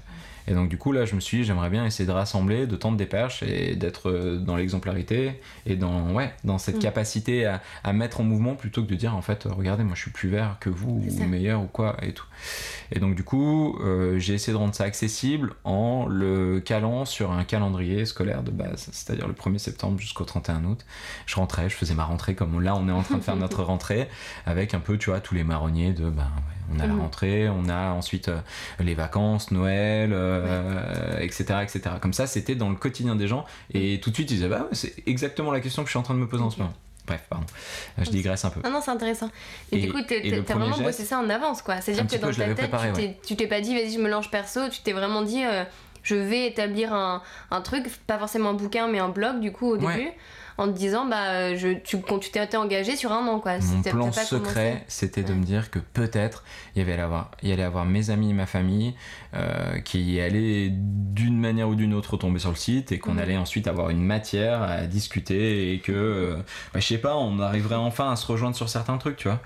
Et 0.48 0.54
donc 0.54 0.70
du 0.70 0.78
coup 0.78 0.92
là 0.92 1.06
je 1.06 1.16
me 1.16 1.20
suis 1.20 1.38
dit 1.38 1.44
j'aimerais 1.44 1.70
bien 1.70 1.86
essayer 1.86 2.06
de 2.06 2.12
rassembler, 2.12 2.68
de 2.68 2.76
tendre 2.76 2.98
des 2.98 3.06
perches 3.06 3.44
et 3.44 3.76
d'être 3.76 4.10
euh, 4.10 4.38
dans 4.38 4.56
l'exemplarité 4.56 5.42
et 5.66 5.76
dans, 5.76 6.12
ouais, 6.12 6.34
dans 6.44 6.58
cette 6.58 6.78
mm. 6.78 6.80
capacité 6.80 7.46
à, 7.46 7.62
à, 7.84 7.94
mettre 7.94 8.22
en 8.22 8.24
mouvement 8.24 8.56
plutôt 8.56 8.84
que 8.84 8.90
de 8.90 8.96
dire 8.96 9.16
en 9.16 9.22
fait 9.22 9.44
regardez 9.44 9.84
moi 9.84 9.96
je 9.96 10.02
suis 10.02 10.12
plus 10.12 10.30
vert 10.30 10.58
que 10.60 10.70
vous 10.70 11.04
ou 11.20 11.24
meilleur 11.26 11.62
ou 11.62 11.68
quoi 11.68 11.98
et 12.02 12.14
tout. 12.14 12.26
Et 12.92 13.00
donc 13.00 13.16
du 13.16 13.24
coup 13.24 13.78
euh, 13.82 14.20
j'ai 14.20 14.34
essayé 14.34 14.54
de 14.54 14.58
rendre 14.58 14.76
ça 14.76 14.84
accessible 14.84 15.54
en 15.64 16.06
le 16.08 16.60
calant 16.60 17.06
sur 17.06 17.32
un 17.32 17.44
calendrier 17.44 18.06
scolaire 18.06 18.44
de 18.44 18.52
base, 18.52 18.90
c'est-à-dire 18.92 19.28
le 19.28 19.34
1er 19.34 19.58
septembre 19.58 20.00
jusqu'au 20.00 20.26
31 20.26 20.64
août. 20.66 20.86
Je 21.26 21.36
rentrais, 21.36 21.70
je 21.70 21.76
faisais 21.76 21.96
ma 21.96 22.06
rentrée 22.06 22.36
comme 22.36 22.62
là 22.62 22.76
on 22.76 22.88
est 22.88 22.92
en 22.92 23.04
train 23.04 23.18
de 23.18 23.24
faire 23.24 23.36
notre 23.36 23.64
rentrée 23.66 24.08
avec 24.46 24.74
un 24.74 24.80
peu 24.80 24.98
tu 24.98 25.10
vois 25.10 25.20
tous 25.20 25.36
les 25.36 25.44
marronniers 25.44 25.94
de 25.94 26.10
ben 26.10 26.30
on 26.74 26.80
a 26.80 26.88
la 26.88 26.96
rentrée, 26.96 27.50
on 27.50 27.70
a 27.70 27.92
ensuite 27.92 28.30
euh, 28.30 28.40
les 28.80 28.96
vacances, 28.96 29.52
Noël, 29.52 30.10
etc., 31.20 31.46
euh, 31.50 31.62
etc. 31.62 31.82
Comme 32.02 32.14
ça, 32.14 32.28
c'était 32.28 32.56
dans 32.56 32.70
le 32.70 32.76
quotidien 32.76 33.16
des 33.16 33.28
gens. 33.28 33.46
Et 33.74 34.00
tout 34.02 34.10
de 34.10 34.16
suite, 34.16 34.32
ils 34.32 34.36
disaient, 34.36 34.50
bah 34.50 34.68
c'est 34.72 34.96
exactement 35.06 35.52
la 35.52 35.60
question 35.60 35.84
que 35.84 35.88
je 35.88 35.92
suis 35.92 36.00
en 36.00 36.04
train 36.04 36.16
de 36.16 36.20
me 36.20 36.28
poser 36.28 36.44
en 36.44 36.50
ce 36.50 36.60
moment. 36.60 36.74
Bref, 37.06 37.22
pardon, 37.30 37.46
euh, 38.00 38.04
je 38.04 38.10
digresse 38.10 38.44
un 38.46 38.50
peu. 38.50 38.62
Non, 38.64 38.72
non, 38.72 38.82
c'est 38.82 38.92
intéressant. 38.92 39.30
Et, 39.72 39.80
du 39.80 39.92
coup, 39.92 40.00
t'as 40.02 40.54
vraiment 40.56 40.78
bossé 40.78 41.04
ça 41.04 41.20
en 41.20 41.30
avance, 41.30 41.62
quoi. 41.62 41.82
C'est-à-dire 41.82 42.08
que 42.08 42.22
dans 42.22 42.56
ta 42.56 42.92
tête, 42.94 43.22
tu 43.26 43.36
t'es 43.36 43.48
pas 43.48 43.62
dit, 43.62 43.76
vas-y, 43.76 43.94
je 43.94 44.00
me 44.00 44.10
lance 44.10 44.30
perso, 44.30 44.70
tu 44.70 44.82
t'es 44.82 44.94
vraiment 44.94 45.22
dit, 45.22 45.44
je 46.04 46.16
vais 46.16 46.48
établir 46.48 46.94
un, 46.94 47.22
un, 47.52 47.62
truc, 47.62 47.88
pas 48.08 48.18
forcément 48.18 48.50
un 48.50 48.54
bouquin, 48.54 48.88
mais 48.88 49.00
un 49.00 49.10
blog, 49.10 49.40
du 49.40 49.52
coup, 49.52 49.72
au 49.72 49.78
début 49.78 50.12
en 50.58 50.68
te 50.68 50.78
disant 50.78 51.06
bah 51.06 51.56
je, 51.56 51.74
tu, 51.80 51.98
tu 52.02 52.32
t'es 52.32 52.56
engagé 52.56 52.96
sur 52.96 53.12
un 53.12 53.28
an 53.28 53.40
quoi. 53.40 53.58
Mon 53.60 53.82
plan 53.82 54.12
secret 54.12 54.84
c'était 54.88 55.24
de 55.24 55.34
me 55.34 55.44
dire 55.44 55.70
que 55.70 55.80
peut-être 55.80 56.44
il 56.76 56.80
y 56.80 56.82
avait 56.82 57.00
avoir, 57.02 57.32
il 57.42 57.50
y 57.50 57.52
allait 57.52 57.64
avoir 57.64 57.86
mes 57.86 58.10
amis 58.10 58.32
et 58.32 58.34
ma 58.34 58.46
famille 58.46 58.94
euh, 59.36 59.80
qui 59.80 60.20
allaient 60.20 60.70
d'une 60.72 61.38
manière 61.38 61.68
ou 61.70 61.76
d'une 61.76 61.94
autre 61.94 62.18
tomber 62.18 62.40
sur 62.40 62.50
le 62.50 62.56
site 62.56 62.92
et 62.92 63.00
qu'on 63.00 63.14
mhm. 63.14 63.20
allait 63.20 63.38
ensuite 63.38 63.68
avoir 63.68 63.90
une 63.90 64.02
matière 64.02 64.62
à 64.62 64.82
discuter 64.88 65.74
et 65.74 65.80
que 65.80 65.92
euh, 65.92 66.36
bah, 66.74 66.80
je 66.80 66.88
sais 66.88 66.98
pas 66.98 67.16
on 67.16 67.40
arriverait 67.40 67.76
enfin 67.76 68.12
à 68.12 68.16
se 68.16 68.26
rejoindre 68.26 68.56
sur 68.56 68.70
certains 68.70 68.98
trucs 68.98 69.18
tu 69.18 69.28
vois. 69.28 69.42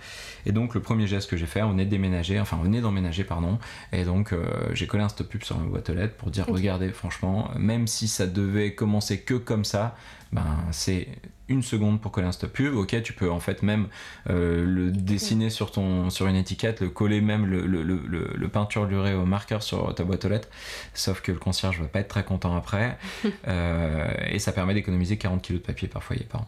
Et 0.46 0.52
donc 0.52 0.76
le 0.76 0.82
premier 0.82 1.08
geste 1.08 1.30
que 1.30 1.38
j'ai 1.38 1.46
fait 1.46 1.62
on 1.62 1.78
est 1.78 1.86
de 1.86 1.90
déménager 1.90 2.40
enfin 2.40 2.60
on 2.64 2.72
est 2.74 2.82
d'emménager 2.82 3.24
pardon 3.24 3.60
et 3.92 4.04
donc 4.04 4.34
euh, 4.34 4.46
j'ai 4.74 4.88
collé 4.88 5.04
un 5.04 5.10
stop 5.10 5.28
pub 5.28 5.44
sur 5.44 5.58
ma 5.58 5.66
boîte 5.66 5.90
aux 5.90 5.94
lettres 5.94 6.16
pour 6.16 6.32
dire 6.32 6.46
regardez 6.48 6.90
franchement 6.90 7.52
même 7.58 7.88
si 7.88 8.08
ça 8.08 8.28
devait 8.28 8.74
commencer 8.74 9.22
que 9.22 9.36
comme 9.36 9.66
ça 9.66 9.96
ben, 10.32 10.46
c'est 10.72 11.08
une 11.48 11.64
seconde 11.64 12.00
pour 12.00 12.12
coller 12.12 12.28
un 12.28 12.32
stop 12.32 12.54
pub. 12.54 12.76
Ok, 12.76 13.02
tu 13.02 13.14
peux 13.14 13.30
en 13.30 13.40
fait 13.40 13.64
même 13.64 13.88
euh, 14.30 14.64
le 14.64 14.92
dessiner 14.92 15.50
sur, 15.50 15.72
ton, 15.72 16.10
sur 16.10 16.28
une 16.28 16.36
étiquette, 16.36 16.82
le 16.82 16.90
coller 16.90 17.22
même, 17.22 17.46
le, 17.46 17.66
le, 17.66 17.82
le, 17.82 18.32
le 18.36 18.48
peinturlurer 18.48 19.16
au 19.16 19.26
marqueur 19.26 19.64
sur 19.64 19.94
ta 19.96 20.04
boîte 20.04 20.26
aux 20.26 20.30
lettres. 20.30 20.50
Sauf 20.94 21.22
que 21.22 21.32
le 21.32 21.40
concierge 21.40 21.82
va 21.82 21.88
pas 21.88 22.00
être 22.00 22.08
très 22.08 22.24
content 22.24 22.56
après. 22.56 22.98
Euh, 23.48 24.12
et 24.28 24.38
ça 24.38 24.52
permet 24.52 24.74
d'économiser 24.74 25.18
40 25.18 25.42
kg 25.42 25.54
de 25.54 25.58
papier 25.60 25.88
par 25.88 26.04
foyer 26.04 26.24
par 26.24 26.42
an. 26.42 26.48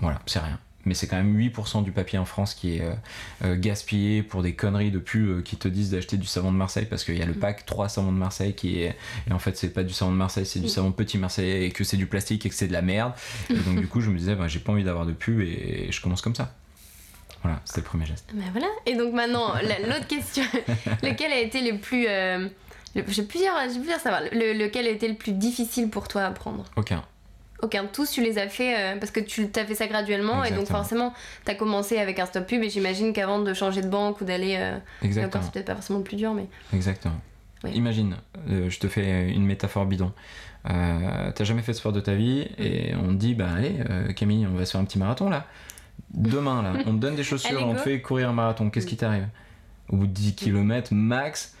Voilà, 0.00 0.18
c'est 0.26 0.40
rien. 0.40 0.58
Mais 0.86 0.94
c'est 0.94 1.06
quand 1.06 1.16
même 1.16 1.36
8% 1.38 1.82
du 1.82 1.92
papier 1.92 2.18
en 2.18 2.24
France 2.24 2.54
qui 2.54 2.76
est 2.76 2.82
euh, 2.82 2.92
euh, 3.44 3.56
gaspillé 3.56 4.22
pour 4.22 4.42
des 4.42 4.54
conneries 4.54 4.90
de 4.90 4.98
pub 4.98 5.42
qui 5.42 5.56
te 5.56 5.68
disent 5.68 5.90
d'acheter 5.90 6.16
du 6.16 6.26
savon 6.26 6.52
de 6.52 6.56
Marseille 6.56 6.86
parce 6.88 7.04
qu'il 7.04 7.16
y 7.16 7.22
a 7.22 7.26
le 7.26 7.32
mm. 7.32 7.38
pack 7.38 7.66
3 7.66 7.88
savons 7.88 8.12
de 8.12 8.18
Marseille 8.18 8.54
qui 8.54 8.80
est 8.82 8.96
et 9.28 9.32
en 9.32 9.38
fait 9.38 9.56
c'est 9.56 9.70
pas 9.70 9.82
du 9.82 9.92
savon 9.92 10.12
de 10.12 10.16
Marseille 10.16 10.46
c'est 10.46 10.60
du 10.60 10.66
mm. 10.66 10.70
savon 10.70 10.92
petit 10.92 11.18
Marseille 11.18 11.64
et 11.64 11.70
que 11.70 11.84
c'est 11.84 11.96
du 11.96 12.06
plastique 12.06 12.44
et 12.46 12.48
que 12.48 12.54
c'est 12.54 12.68
de 12.68 12.72
la 12.72 12.82
merde. 12.82 13.12
Et 13.50 13.54
donc 13.54 13.80
du 13.80 13.86
coup 13.86 14.00
je 14.00 14.10
me 14.10 14.18
disais 14.18 14.34
bah, 14.34 14.48
j'ai 14.48 14.60
pas 14.60 14.72
envie 14.72 14.84
d'avoir 14.84 15.06
de 15.06 15.12
pub 15.12 15.40
et, 15.40 15.88
je 15.90 16.00
commence 16.00 16.22
comme 16.22 16.34
ça. 16.34 16.54
Voilà 17.42 17.60
c'était 17.64 17.80
le 17.80 17.86
premier 17.86 18.06
geste. 18.06 18.26
Ben 18.32 18.44
voilà. 18.52 18.68
Et 18.86 18.96
donc 18.96 19.12
maintenant 19.12 19.54
l'autre 19.86 20.06
question 20.06 20.44
lequel 21.02 21.32
a 21.32 21.40
été 21.40 21.60
le 21.60 21.78
plus 21.78 22.06
j'ai 23.08 23.22
plusieurs 23.22 23.54
j'ai 23.68 23.78
plusieurs 23.78 24.00
savoir. 24.00 24.22
Lequel 24.32 24.86
a 24.86 24.90
été 24.90 25.08
le 25.08 25.14
plus 25.14 25.32
difficile 25.32 25.90
pour 25.90 26.08
toi 26.08 26.22
à 26.22 26.26
apprendre 26.28 26.64
aucun 26.76 27.04
aucun. 27.62 27.86
Tous, 27.86 28.10
tu 28.10 28.22
les 28.22 28.38
as 28.38 28.48
fait 28.48 28.76
euh, 28.76 28.96
parce 28.98 29.10
que 29.10 29.20
tu 29.20 29.48
as 29.56 29.64
fait 29.64 29.74
ça 29.74 29.86
graduellement 29.86 30.44
et 30.44 30.52
donc 30.52 30.66
forcément, 30.66 31.12
tu 31.44 31.50
as 31.50 31.54
commencé 31.54 31.98
avec 31.98 32.18
un 32.18 32.26
stop 32.26 32.46
pub 32.46 32.62
et 32.62 32.70
j'imagine 32.70 33.12
qu'avant 33.12 33.40
de 33.40 33.54
changer 33.54 33.82
de 33.82 33.88
banque 33.88 34.20
ou 34.20 34.24
d'aller. 34.24 34.56
Euh, 34.58 34.78
Exactement. 35.02 35.42
C'est 35.42 35.52
peut-être 35.52 35.66
pas 35.66 35.74
forcément 35.74 35.98
le 36.00 36.04
plus 36.04 36.16
dur, 36.16 36.34
mais. 36.34 36.46
Exactement. 36.72 37.20
Imagine, 37.72 38.16
euh, 38.50 38.68
je 38.68 38.78
te 38.78 38.88
fais 38.88 39.30
une 39.30 39.46
métaphore 39.46 39.86
bidon. 39.86 40.12
T'as 40.64 41.44
jamais 41.44 41.62
fait 41.62 41.72
de 41.72 41.76
sport 41.76 41.92
de 41.92 42.00
ta 42.00 42.14
vie 42.14 42.46
et 42.58 42.94
on 42.94 43.08
te 43.08 43.14
dit, 43.14 43.34
bah 43.34 43.48
allez, 43.56 43.74
Camille, 44.14 44.46
on 44.46 44.56
va 44.56 44.64
se 44.64 44.72
faire 44.72 44.80
un 44.80 44.84
petit 44.84 44.98
marathon 44.98 45.28
là. 45.28 45.46
Demain 46.12 46.62
là, 46.62 46.72
on 46.86 46.92
te 46.92 46.98
donne 46.98 47.16
des 47.16 47.24
chaussures, 47.24 47.66
on 47.66 47.74
te 47.74 47.80
fait 47.80 48.00
courir 48.00 48.30
un 48.30 48.32
marathon. 48.32 48.70
Qu'est-ce 48.70 48.86
qui 48.86 48.96
t'arrive? 48.96 49.26
Au 49.88 49.96
bout 49.96 50.06
de 50.06 50.12
10 50.12 50.34
km 50.34 50.94
max, 50.94 51.53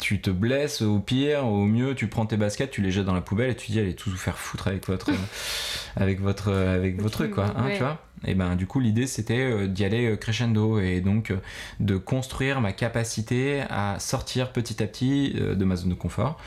tu 0.00 0.20
te 0.20 0.30
blesses, 0.30 0.82
au 0.82 0.98
pire, 0.98 1.46
au 1.46 1.64
mieux, 1.64 1.94
tu 1.94 2.08
prends 2.08 2.26
tes 2.26 2.36
baskets, 2.36 2.70
tu 2.70 2.82
les 2.82 2.90
jettes 2.90 3.04
dans 3.04 3.14
la 3.14 3.20
poubelle 3.20 3.50
et 3.50 3.56
tu 3.56 3.70
dis 3.70 3.78
allez 3.78 3.94
tout 3.94 4.10
vous 4.10 4.16
faire 4.16 4.38
foutre 4.38 4.66
avec 4.68 4.86
votre 4.86 5.10
avec 5.96 6.20
votre 6.20 6.50
avec 6.52 7.00
votre 7.00 7.18
truc 7.18 7.32
quoi, 7.32 7.52
hein, 7.56 7.68
tu 7.72 7.78
vois. 7.78 7.98
Et 8.26 8.34
ben 8.34 8.56
du 8.56 8.66
coup 8.66 8.80
l'idée 8.80 9.06
c'était 9.06 9.38
euh, 9.38 9.66
d'y 9.66 9.84
aller 9.84 10.06
euh, 10.06 10.16
crescendo 10.16 10.78
et 10.78 11.00
donc 11.00 11.30
euh, 11.30 11.36
de 11.78 11.96
construire 11.96 12.60
ma 12.60 12.72
capacité 12.72 13.62
à 13.70 13.98
sortir 13.98 14.52
petit 14.52 14.82
à 14.82 14.86
petit 14.86 15.32
de 15.34 15.64
ma 15.64 15.76
zone 15.76 15.90
de 15.90 15.94
confort 15.94 16.38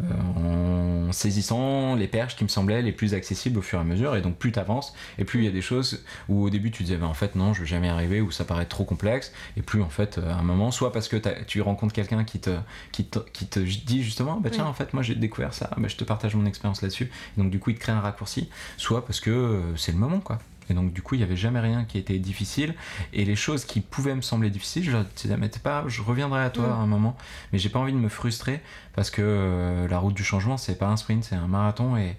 euh, 0.00 1.08
en 1.08 1.12
saisissant 1.12 1.94
les 1.94 2.08
perches 2.08 2.36
qui 2.36 2.44
me 2.44 2.48
semblaient 2.48 2.82
les 2.82 2.92
plus 2.92 3.14
accessibles 3.14 3.58
au 3.58 3.62
fur 3.62 3.78
et 3.78 3.82
à 3.82 3.84
mesure. 3.84 4.16
Et 4.16 4.22
donc 4.22 4.36
plus 4.36 4.52
tu 4.52 4.58
avances, 4.58 4.94
et 5.18 5.24
plus 5.24 5.40
il 5.40 5.44
y 5.44 5.48
a 5.48 5.52
des 5.52 5.60
choses 5.60 6.04
où 6.28 6.42
au 6.42 6.50
début 6.50 6.70
tu 6.70 6.82
disais 6.82 6.96
bah, 6.96 7.06
en 7.06 7.14
fait 7.14 7.34
non, 7.34 7.54
je 7.54 7.60
vais 7.60 7.66
jamais 7.66 7.88
y 7.88 7.90
arriver, 7.90 8.20
ou 8.20 8.30
ça 8.30 8.44
paraît 8.44 8.66
trop 8.66 8.84
complexe, 8.84 9.32
et 9.56 9.62
plus 9.62 9.82
en 9.82 9.88
fait 9.88 10.18
à 10.18 10.36
un 10.36 10.42
moment, 10.42 10.70
soit 10.70 10.92
parce 10.92 11.08
que 11.08 11.16
tu 11.44 11.60
rencontres 11.60 11.92
quelqu'un 11.92 12.24
qui 12.24 12.40
te, 12.40 12.50
qui, 12.92 13.04
te, 13.04 13.18
qui 13.18 13.46
te 13.46 13.60
dit 13.60 14.02
justement 14.02 14.40
bah 14.40 14.50
tiens 14.50 14.66
en 14.66 14.74
fait 14.74 14.92
moi 14.94 15.02
j'ai 15.02 15.14
découvert 15.14 15.54
ça, 15.54 15.70
bah, 15.76 15.88
je 15.88 15.96
te 15.96 16.04
partage 16.04 16.34
mon 16.34 16.46
expérience 16.46 16.82
là-dessus, 16.82 17.10
donc 17.36 17.50
du 17.50 17.58
coup 17.58 17.70
il 17.70 17.76
te 17.76 17.80
crée 17.80 17.92
un 17.92 18.00
raccourci, 18.00 18.48
soit 18.76 19.04
parce 19.04 19.20
que 19.20 19.30
euh, 19.30 19.76
c'est 19.76 19.92
le 19.92 19.98
moment 19.98 20.20
quoi. 20.20 20.38
Et 20.72 20.74
donc, 20.74 20.94
du 20.94 21.02
coup, 21.02 21.16
il 21.16 21.18
n'y 21.18 21.24
avait 21.24 21.36
jamais 21.36 21.60
rien 21.60 21.84
qui 21.84 21.98
était 21.98 22.18
difficile. 22.18 22.74
Et 23.12 23.26
les 23.26 23.36
choses 23.36 23.66
qui 23.66 23.82
pouvaient 23.82 24.14
me 24.14 24.22
sembler 24.22 24.48
difficiles, 24.48 24.82
je 24.82 24.90
leur 24.90 25.04
disais, 25.04 25.36
mais 25.36 25.50
pas, 25.50 25.84
je 25.86 26.00
reviendrai 26.00 26.42
à 26.42 26.48
toi 26.48 26.66
mm. 26.66 26.72
à 26.72 26.74
un 26.76 26.86
moment. 26.86 27.14
Mais 27.52 27.58
j'ai 27.58 27.68
pas 27.68 27.78
envie 27.78 27.92
de 27.92 27.98
me 27.98 28.08
frustrer 28.08 28.62
parce 28.94 29.10
que 29.10 29.20
euh, 29.22 29.86
la 29.86 29.98
route 29.98 30.14
du 30.14 30.24
changement, 30.24 30.56
c'est 30.56 30.78
pas 30.78 30.86
un 30.86 30.96
sprint, 30.96 31.24
c'est 31.24 31.34
un 31.34 31.46
marathon. 31.46 31.98
Et, 31.98 32.16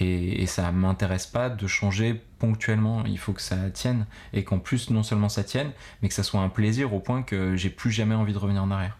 et, 0.00 0.42
et 0.42 0.46
ça 0.46 0.72
m'intéresse 0.72 1.28
pas 1.28 1.48
de 1.48 1.66
changer 1.68 2.20
ponctuellement. 2.40 3.04
Il 3.06 3.18
faut 3.18 3.32
que 3.32 3.40
ça 3.40 3.70
tienne. 3.72 4.06
Et 4.32 4.42
qu'en 4.42 4.58
plus, 4.58 4.90
non 4.90 5.04
seulement 5.04 5.28
ça 5.28 5.44
tienne, 5.44 5.70
mais 6.02 6.08
que 6.08 6.14
ça 6.14 6.24
soit 6.24 6.40
un 6.40 6.48
plaisir 6.48 6.92
au 6.92 6.98
point 6.98 7.22
que 7.22 7.54
j'ai 7.54 7.70
plus 7.70 7.92
jamais 7.92 8.16
envie 8.16 8.32
de 8.32 8.38
revenir 8.38 8.64
en 8.64 8.72
arrière. 8.72 8.98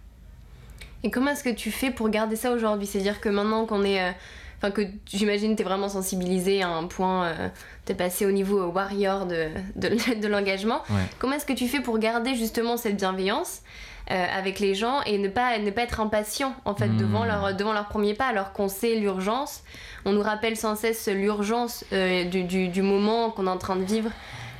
Et 1.02 1.10
comment 1.10 1.32
est-ce 1.32 1.42
que 1.42 1.52
tu 1.52 1.72
fais 1.72 1.90
pour 1.90 2.08
garder 2.08 2.36
ça 2.36 2.52
aujourd'hui? 2.52 2.86
C'est-à-dire 2.86 3.20
que 3.20 3.28
maintenant 3.28 3.66
qu'on 3.66 3.82
est. 3.82 4.14
Euh, 4.62 4.68
enfin 4.68 4.70
que 4.70 4.82
j'imagine 5.06 5.56
t'es 5.56 5.64
vraiment 5.64 5.88
sensibilisé 5.88 6.62
à 6.62 6.68
un 6.68 6.86
point, 6.86 7.26
euh, 7.26 7.48
t'es 7.84 7.94
passé 7.94 8.26
au 8.26 8.30
niveau 8.30 8.64
warrior 8.66 9.26
de, 9.26 9.48
de, 9.76 10.28
l'engagement. 10.28 10.82
Comment 11.18 11.34
est-ce 11.34 11.46
que 11.46 11.52
tu 11.52 11.68
fais 11.68 11.80
pour 11.80 11.98
garder 11.98 12.34
justement 12.34 12.76
cette 12.76 12.96
bienveillance 12.96 13.62
euh, 14.10 14.26
avec 14.36 14.58
les 14.58 14.74
gens 14.74 15.00
et 15.02 15.18
ne 15.18 15.28
pas, 15.28 15.58
ne 15.58 15.70
pas 15.70 15.82
être 15.82 16.00
impatient 16.00 16.54
en 16.64 16.74
fait 16.74 16.88
devant, 16.88 17.24
hmm. 17.24 17.28
leur, 17.28 17.54
devant 17.54 17.72
leur 17.72 17.88
premier 17.88 18.14
pas 18.14 18.26
alors 18.26 18.52
qu'on 18.52 18.68
sait 18.68 18.96
l'urgence? 18.96 19.62
On 20.04 20.12
nous 20.12 20.22
rappelle 20.22 20.56
sans 20.56 20.74
cesse 20.74 21.08
l'urgence 21.08 21.84
euh, 21.92 22.24
du, 22.24 22.44
du, 22.44 22.68
du, 22.68 22.82
moment 22.82 23.30
qu'on 23.30 23.46
est 23.46 23.50
en 23.50 23.58
train 23.58 23.76
de 23.76 23.84
vivre 23.84 24.10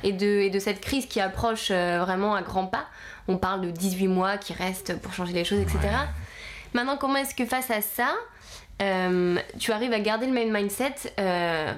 et 0.03 0.13
de, 0.13 0.25
et 0.25 0.49
de 0.49 0.59
cette 0.59 0.79
crise 0.79 1.05
qui 1.05 1.19
approche 1.19 1.71
vraiment 1.71 2.35
à 2.35 2.41
grands 2.41 2.67
pas. 2.67 2.85
On 3.27 3.37
parle 3.37 3.61
de 3.61 3.71
18 3.71 4.07
mois 4.07 4.37
qui 4.37 4.51
restent 4.53 4.99
pour 4.99 5.13
changer 5.13 5.31
les 5.31 5.45
choses, 5.45 5.59
etc. 5.59 5.79
Maintenant, 6.73 6.97
comment 6.97 7.17
est-ce 7.17 7.35
que 7.35 7.45
face 7.45 7.71
à 7.71 7.81
ça, 7.81 8.13
euh, 8.83 9.35
tu 9.59 9.71
arrives 9.71 9.93
à 9.93 9.99
garder 9.99 10.25
le 10.25 10.33
même 10.33 10.51
mindset 10.51 10.95
euh, 11.19 11.73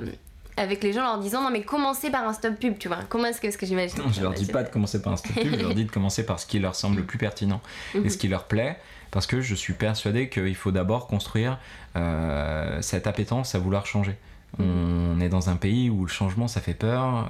avec 0.57 0.83
les 0.83 0.93
gens 0.93 1.01
en 1.01 1.15
leur 1.15 1.19
disant 1.19 1.43
non 1.43 1.51
mais 1.51 1.61
commencez 1.61 2.09
par 2.09 2.27
un 2.27 2.33
stop 2.33 2.55
pub 2.55 2.77
tu 2.77 2.87
vois 2.87 2.99
comment 3.09 3.25
est-ce 3.25 3.41
que, 3.41 3.51
ce 3.51 3.57
que 3.57 3.65
j'imagine 3.65 4.01
je 4.11 4.21
leur 4.21 4.33
dis 4.33 4.45
pas 4.45 4.63
de 4.63 4.69
commencer 4.69 5.01
par 5.01 5.13
un 5.13 5.17
stop 5.17 5.33
pub 5.33 5.55
je 5.55 5.61
leur 5.61 5.75
dis 5.75 5.85
de 5.85 5.91
commencer 5.91 6.25
par 6.25 6.39
ce 6.39 6.45
qui 6.45 6.59
leur 6.59 6.75
semble 6.75 6.97
le 6.97 7.03
plus 7.03 7.17
pertinent 7.17 7.61
et 7.93 7.99
mhm. 7.99 8.09
ce 8.09 8.17
qui 8.17 8.27
leur 8.27 8.45
plaît 8.45 8.77
parce 9.11 9.27
que 9.27 9.41
je 9.41 9.55
suis 9.55 9.73
persuadé 9.73 10.29
qu'il 10.29 10.55
faut 10.55 10.71
d'abord 10.71 11.07
construire 11.07 11.59
euh, 11.95 12.81
cette 12.81 13.07
appétence 13.07 13.55
à 13.55 13.59
vouloir 13.59 13.85
changer 13.85 14.15
on 14.57 15.19
est 15.19 15.27
dans 15.27 15.49
un 15.49 15.57
pays 15.57 15.89
où 15.89 16.05
le 16.05 16.09
changement 16.09 16.47
ça 16.47 16.61
fait 16.61 16.73
peur, 16.73 17.27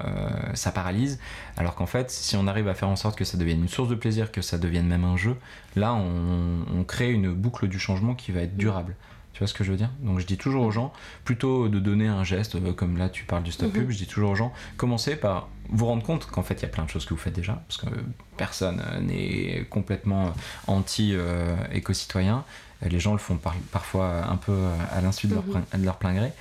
ça 0.54 0.72
paralyse, 0.72 1.20
alors 1.58 1.74
qu'en 1.74 1.88
fait 1.88 2.12
si 2.12 2.36
on 2.36 2.46
arrive 2.46 2.68
à 2.68 2.76
faire 2.76 2.88
en 2.88 2.96
sorte 2.96 3.18
que 3.18 3.26
ça 3.26 3.36
devienne 3.36 3.62
une 3.62 3.68
source 3.68 3.90
de 3.90 3.96
plaisir, 3.96 4.32
que 4.32 4.44
ça 4.44 4.60
devienne 4.60 4.86
même 4.86 5.04
un 5.04 5.18
jeu, 5.18 5.36
là 5.76 5.96
on, 5.96 6.60
on 6.72 6.84
crée 6.84 7.12
une 7.12 7.34
boucle 7.34 7.68
du 7.68 7.80
changement 7.80 8.14
qui 8.14 8.32
va 8.32 8.42
être 8.42 8.56
durable. 8.56 8.96
Tu 9.36 9.40
vois 9.40 9.48
ce 9.48 9.54
que 9.54 9.66
je 9.66 9.72
veux 9.72 9.78
dire? 9.78 9.90
Donc 10.00 10.20
je 10.20 10.26
dis 10.26 10.38
toujours 10.38 10.64
aux 10.64 10.72
gens, 10.72 10.94
plutôt 11.26 11.68
de 11.68 11.78
donner 11.78 12.08
un 12.08 12.24
geste, 12.24 12.56
euh, 12.56 12.72
comme 12.72 12.98
là 12.98 13.10
tu 13.10 13.26
parles 13.26 13.44
du 13.44 13.52
stop 13.52 13.70
pub, 13.70 13.84
mhm. 13.84 13.92
je 13.92 13.98
dis 13.98 14.08
toujours 14.08 14.32
aux 14.32 14.36
gens, 14.36 14.54
commencez 14.78 15.18
par 15.18 15.50
vous 15.68 15.88
rendre 15.88 16.04
compte 16.04 16.26
qu'en 16.28 16.42
fait 16.42 16.54
il 16.54 16.62
y 16.62 16.66
a 16.66 16.70
plein 16.70 16.86
de 16.86 16.90
choses 16.90 17.04
que 17.04 17.14
vous 17.14 17.20
faites 17.20 17.34
déjà, 17.34 17.62
parce 17.68 17.76
que 17.76 17.88
personne 18.38 18.82
euh, 18.94 19.02
n'est 19.02 19.66
complètement 19.70 20.28
euh, 20.28 20.30
anti-éco-citoyen. 20.68 22.46
Les 22.82 23.02
gens 23.02 23.12
le 23.12 23.18
font 23.18 23.38
parfois 23.74 24.26
un 24.26 24.38
peu 24.38 24.58
à 24.94 25.02
l'insu 25.02 25.28
de, 25.28 25.36
leur, 25.36 25.44
mhm. 25.44 25.64
de 25.80 25.86
leur 25.86 25.98
plein 25.98 26.14
gré. 26.14 26.32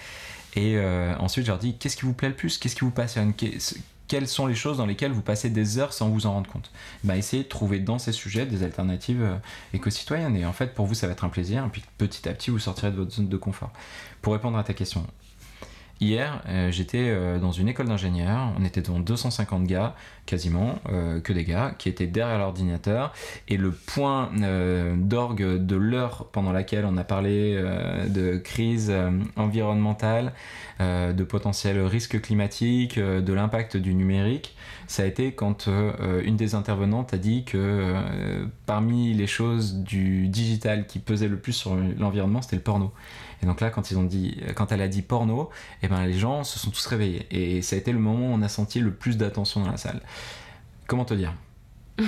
Et 0.54 0.78
ensuite, 1.18 1.46
je 1.46 1.50
leur 1.50 1.58
dis 1.58 1.76
qu'est-ce 1.78 1.96
qui 1.96 2.02
vous 2.02 2.12
plaît 2.12 2.28
le 2.28 2.34
plus? 2.34 2.58
Qu'est-ce 2.58 2.74
qui 2.74 2.82
vous 2.82 2.90
passionne? 2.90 3.32
Quelles 4.06 4.28
sont 4.28 4.46
les 4.46 4.54
choses 4.54 4.78
dans 4.78 4.87
lesquelles 4.87 5.12
vous 5.12 5.23
passez 5.23 5.50
des 5.50 5.78
heures 5.78 5.92
sans 5.92 6.08
vous 6.08 6.26
en 6.26 6.32
rendre 6.32 6.50
compte 6.50 6.70
bah, 7.04 7.16
Essayez 7.16 7.44
de 7.44 7.49
trouver 7.49 7.80
dans 7.80 7.99
ces 7.99 8.12
sujets 8.12 8.46
des 8.46 8.62
alternatives 8.62 9.23
euh, 9.23 9.37
éco-citoyennes. 9.73 10.37
Et 10.37 10.44
en 10.44 10.52
fait, 10.52 10.75
pour 10.75 10.87
vous, 10.87 10.94
ça 10.94 11.06
va 11.06 11.12
être 11.12 11.25
un 11.25 11.28
plaisir. 11.28 11.64
Et 11.64 11.68
puis 11.68 11.82
petit 11.99 12.28
à 12.28 12.32
petit, 12.32 12.50
vous 12.50 12.58
sortirez 12.58 12.90
de 12.90 12.96
votre 12.96 13.12
zone 13.12 13.28
de 13.28 13.37
confort. 13.37 13.73
Pour 14.20 14.32
répondre 14.32 14.58
à 14.58 14.64
ta 14.64 14.75
question, 14.75 15.06
Hier, 16.00 16.42
euh, 16.48 16.70
j'étais 16.70 17.08
euh, 17.08 17.38
dans 17.38 17.52
une 17.52 17.68
école 17.68 17.86
d'ingénieurs, 17.86 18.52
on 18.58 18.64
était 18.64 18.82
devant 18.82 18.98
250 18.98 19.64
gars, 19.64 19.94
quasiment, 20.26 20.78
que 21.22 21.32
des 21.34 21.44
gars, 21.44 21.74
qui 21.76 21.90
étaient 21.90 22.06
derrière 22.06 22.38
l'ordinateur, 22.38 23.12
et 23.48 23.58
le 23.58 23.70
point 23.70 24.30
d'orgue 24.96 25.58
de 25.58 25.76
l'heure 25.76 26.28
pendant 26.32 26.50
laquelle 26.50 26.86
on 26.86 26.96
a 26.96 27.04
parlé 27.04 27.62
de 28.08 28.38
crise 28.38 28.90
environnementale, 29.36 30.32
euh, 30.80 31.12
de 31.12 31.22
potentiels 31.22 31.80
risques 31.82 32.20
climatiques, 32.20 32.98
euh, 32.98 33.20
de 33.20 33.32
l'impact 33.32 33.76
du 33.76 33.94
numérique, 33.94 34.56
ça 34.88 35.04
a 35.04 35.06
été 35.06 35.30
quand 35.30 35.68
euh, 35.68 36.20
une 36.24 36.36
des 36.36 36.56
intervenantes 36.56 37.14
a 37.14 37.16
dit 37.16 37.44
que 37.44 37.94
parmi 38.66 39.14
les 39.14 39.28
choses 39.28 39.76
du 39.76 40.26
digital 40.26 40.88
qui 40.88 40.98
pesaient 40.98 41.28
le 41.28 41.36
plus 41.36 41.52
sur 41.52 41.76
l'environnement, 41.76 42.42
c'était 42.42 42.56
le 42.56 42.62
porno. 42.62 42.92
Et 43.44 43.46
donc 43.46 43.60
là, 43.60 43.68
quand, 43.68 43.90
ils 43.90 43.98
ont 43.98 44.04
dit, 44.04 44.40
quand 44.56 44.72
elle 44.72 44.80
a 44.80 44.88
dit 44.88 45.02
porno, 45.02 45.50
et 45.82 45.84
eh 45.84 45.88
ben, 45.88 46.06
les 46.06 46.18
gens 46.18 46.44
se 46.44 46.58
sont 46.58 46.70
tous 46.70 46.86
réveillés. 46.86 47.26
Et 47.30 47.60
ça 47.60 47.76
a 47.76 47.78
été 47.78 47.92
le 47.92 47.98
moment 47.98 48.30
où 48.30 48.32
on 48.32 48.40
a 48.40 48.48
senti 48.48 48.80
le 48.80 48.90
plus 48.90 49.18
d'attention 49.18 49.62
dans 49.62 49.70
la 49.70 49.76
salle. 49.76 50.00
Comment 50.86 51.04
te 51.04 51.12
dire? 51.12 51.34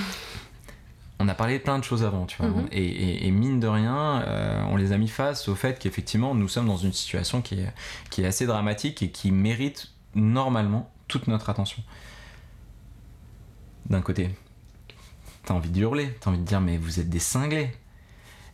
On 1.18 1.28
a 1.28 1.34
parlé 1.34 1.58
de 1.58 1.62
plein 1.62 1.78
de 1.78 1.84
choses 1.84 2.04
avant, 2.04 2.26
tu 2.26 2.36
vois. 2.36 2.48
Mhm. 2.48 2.68
Et, 2.72 3.30
mine 3.30 3.58
de 3.58 3.66
rien, 3.66 4.20
euh, 4.20 4.62
on 4.68 4.76
les 4.76 4.92
a 4.92 4.98
mis 4.98 5.08
face 5.08 5.48
au 5.48 5.54
fait 5.54 5.78
qu'effectivement, 5.78 6.34
nous 6.34 6.46
sommes 6.46 6.66
dans 6.66 6.76
une 6.76 6.92
situation 6.92 7.40
qui 7.40 7.60
est, 7.60 7.72
qui 8.10 8.20
est 8.20 8.26
assez 8.26 8.44
dramatique 8.44 9.02
et 9.02 9.10
qui 9.10 9.30
mérite 9.30 9.92
normalement 10.14 10.90
toute 11.08 11.26
notre 11.26 11.48
attention. 11.48 11.82
D'un 13.88 14.02
côté, 14.02 14.28
t'as 15.46 15.54
envie 15.54 15.70
de 15.70 15.80
hurler, 15.80 16.14
t'as 16.20 16.28
envie 16.28 16.38
de 16.38 16.44
dire, 16.44 16.60
mais 16.60 16.76
vous 16.76 17.00
êtes 17.00 17.08
des 17.08 17.18
cinglés. 17.18 17.70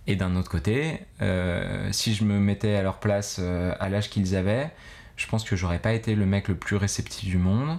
Et 0.07 0.17
d'un 0.17 0.35
autre 0.35 0.51
côté, 0.51 0.99
euh, 1.21 1.89
si 1.93 2.15
je 2.15 2.25
me 2.25 2.39
mettais 2.39 2.75
à 2.75 2.83
leur 2.83 2.99
place 2.99 3.37
euh, 3.41 3.73
à 3.79 3.89
l'âge 3.89 4.11
qu'ils 4.11 4.35
avaient, 4.35 4.71
je 5.17 5.27
pense 5.27 5.45
que 5.45 5.55
j'aurais 5.55 5.79
pas 5.79 5.93
été 5.93 6.15
le 6.15 6.27
mec 6.27 6.49
le 6.49 6.57
plus 6.57 6.77
réceptif 6.77 7.29
du 7.29 7.39
monde 7.39 7.79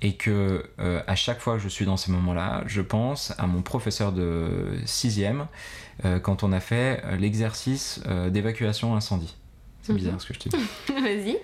et 0.00 0.14
que 0.14 0.64
euh, 0.78 1.02
à 1.06 1.14
chaque 1.14 1.40
fois 1.40 1.56
que 1.56 1.62
je 1.62 1.68
suis 1.68 1.84
dans 1.84 1.98
ces 1.98 2.10
moments-là, 2.12 2.62
je 2.66 2.80
pense 2.80 3.34
à 3.36 3.46
mon 3.46 3.60
professeur 3.60 4.12
de 4.12 4.78
sixième 4.86 5.46
euh, 6.06 6.18
quand 6.18 6.42
on 6.42 6.52
a 6.52 6.60
fait 6.60 7.02
l'exercice 7.18 8.00
d'évacuation 8.30 8.96
incendie. 8.96 9.36
C'est 9.82 9.92
bizarre 9.92 10.14
mhm. 10.14 10.20
ce 10.20 10.26
que 10.26 10.34
je 10.34 10.38
te 10.38 10.48
dis. 10.48 10.56
Vas-y. 10.88 11.36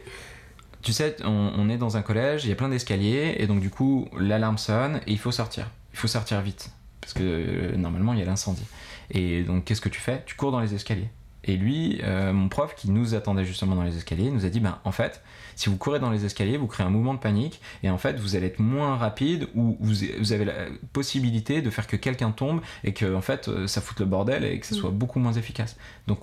Tu 0.81 0.93
sais, 0.93 1.17
on, 1.25 1.69
est 1.69 1.79
dans 1.79 1.97
un 1.97 2.03
collège, 2.03 2.45
il 2.45 2.49
y 2.49 2.53
a 2.53 2.55
plein 2.55 2.69
d'escaliers, 2.69 3.35
et 3.39 3.47
donc 3.47 3.61
du 3.61 3.71
coup, 3.71 4.09
l'alarme 4.17 4.57
sonne 4.57 5.01
et 5.07 5.13
il 5.13 5.19
faut 5.19 5.33
sortir. 5.33 5.69
Il 5.93 5.99
faut 5.99 6.07
sortir 6.07 6.41
vite, 6.43 6.71
parce 7.01 7.13
que 7.13 7.75
normalement, 7.75 8.13
il 8.13 8.21
y 8.21 8.23
a 8.23 8.25
l'incendie. 8.25 8.63
Et 9.11 9.43
donc, 9.43 9.65
qu'est-ce 9.65 9.81
que 9.81 9.89
tu 9.89 10.01
fais? 10.01 10.23
Tu 10.27 10.35
cours 10.37 10.53
dans 10.53 10.61
les 10.61 10.75
escaliers. 10.75 11.09
Et 11.49 11.57
lui, 11.57 12.01
euh, 12.03 12.33
mon 12.33 12.49
prof, 12.49 12.75
qui 12.75 12.91
nous 12.91 13.15
attendait 13.15 13.45
justement 13.45 13.77
dans 13.77 13.85
les 13.85 13.97
escaliers, 13.97 14.31
nous 14.31 14.45
a 14.45 14.49
dit, 14.49 14.59
ben, 14.59 14.81
en 14.83 14.91
fait, 14.91 15.23
si 15.55 15.69
vous 15.69 15.77
courez 15.77 16.01
dans 16.01 16.11
les 16.11 16.25
escaliers, 16.25 16.57
vous 16.57 16.67
créez 16.67 16.85
un 16.85 16.91
mouvement 16.91 17.15
de 17.15 17.21
panique, 17.21 17.61
et 17.85 17.91
en 17.91 17.99
fait, 17.99 18.19
vous 18.19 18.35
allez 18.35 18.47
être 18.47 18.59
moins 18.59 18.97
rapide, 18.97 19.47
ou 19.55 19.77
vous, 19.81 19.95
vous 20.19 20.33
avez 20.33 20.45
la 20.45 20.55
possibilité 20.93 21.63
de 21.63 21.71
faire 21.71 21.87
que 21.87 21.97
quelqu'un 21.97 22.33
tombe, 22.33 22.61
et 22.83 22.93
que, 22.93 23.15
en 23.15 23.21
fait, 23.21 23.47
euh, 23.47 23.69
ça 23.69 23.81
foute 23.81 24.01
le 24.01 24.07
bordel, 24.07 24.45
et 24.45 24.59
que 24.59 24.67
ce 24.67 24.75
Mm. 24.75 24.79
soit 24.79 24.91
beaucoup 24.91 25.21
moins 25.21 25.35
efficace. 25.35 25.77
Donc, 26.09 26.19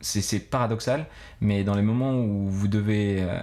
c'est 0.00 0.22
c'est 0.22 0.40
paradoxal, 0.40 1.06
mais 1.42 1.64
dans 1.64 1.74
les 1.74 1.82
moments 1.82 2.14
où 2.14 2.48
vous 2.48 2.66
devez 2.66 3.18
euh, 3.20 3.40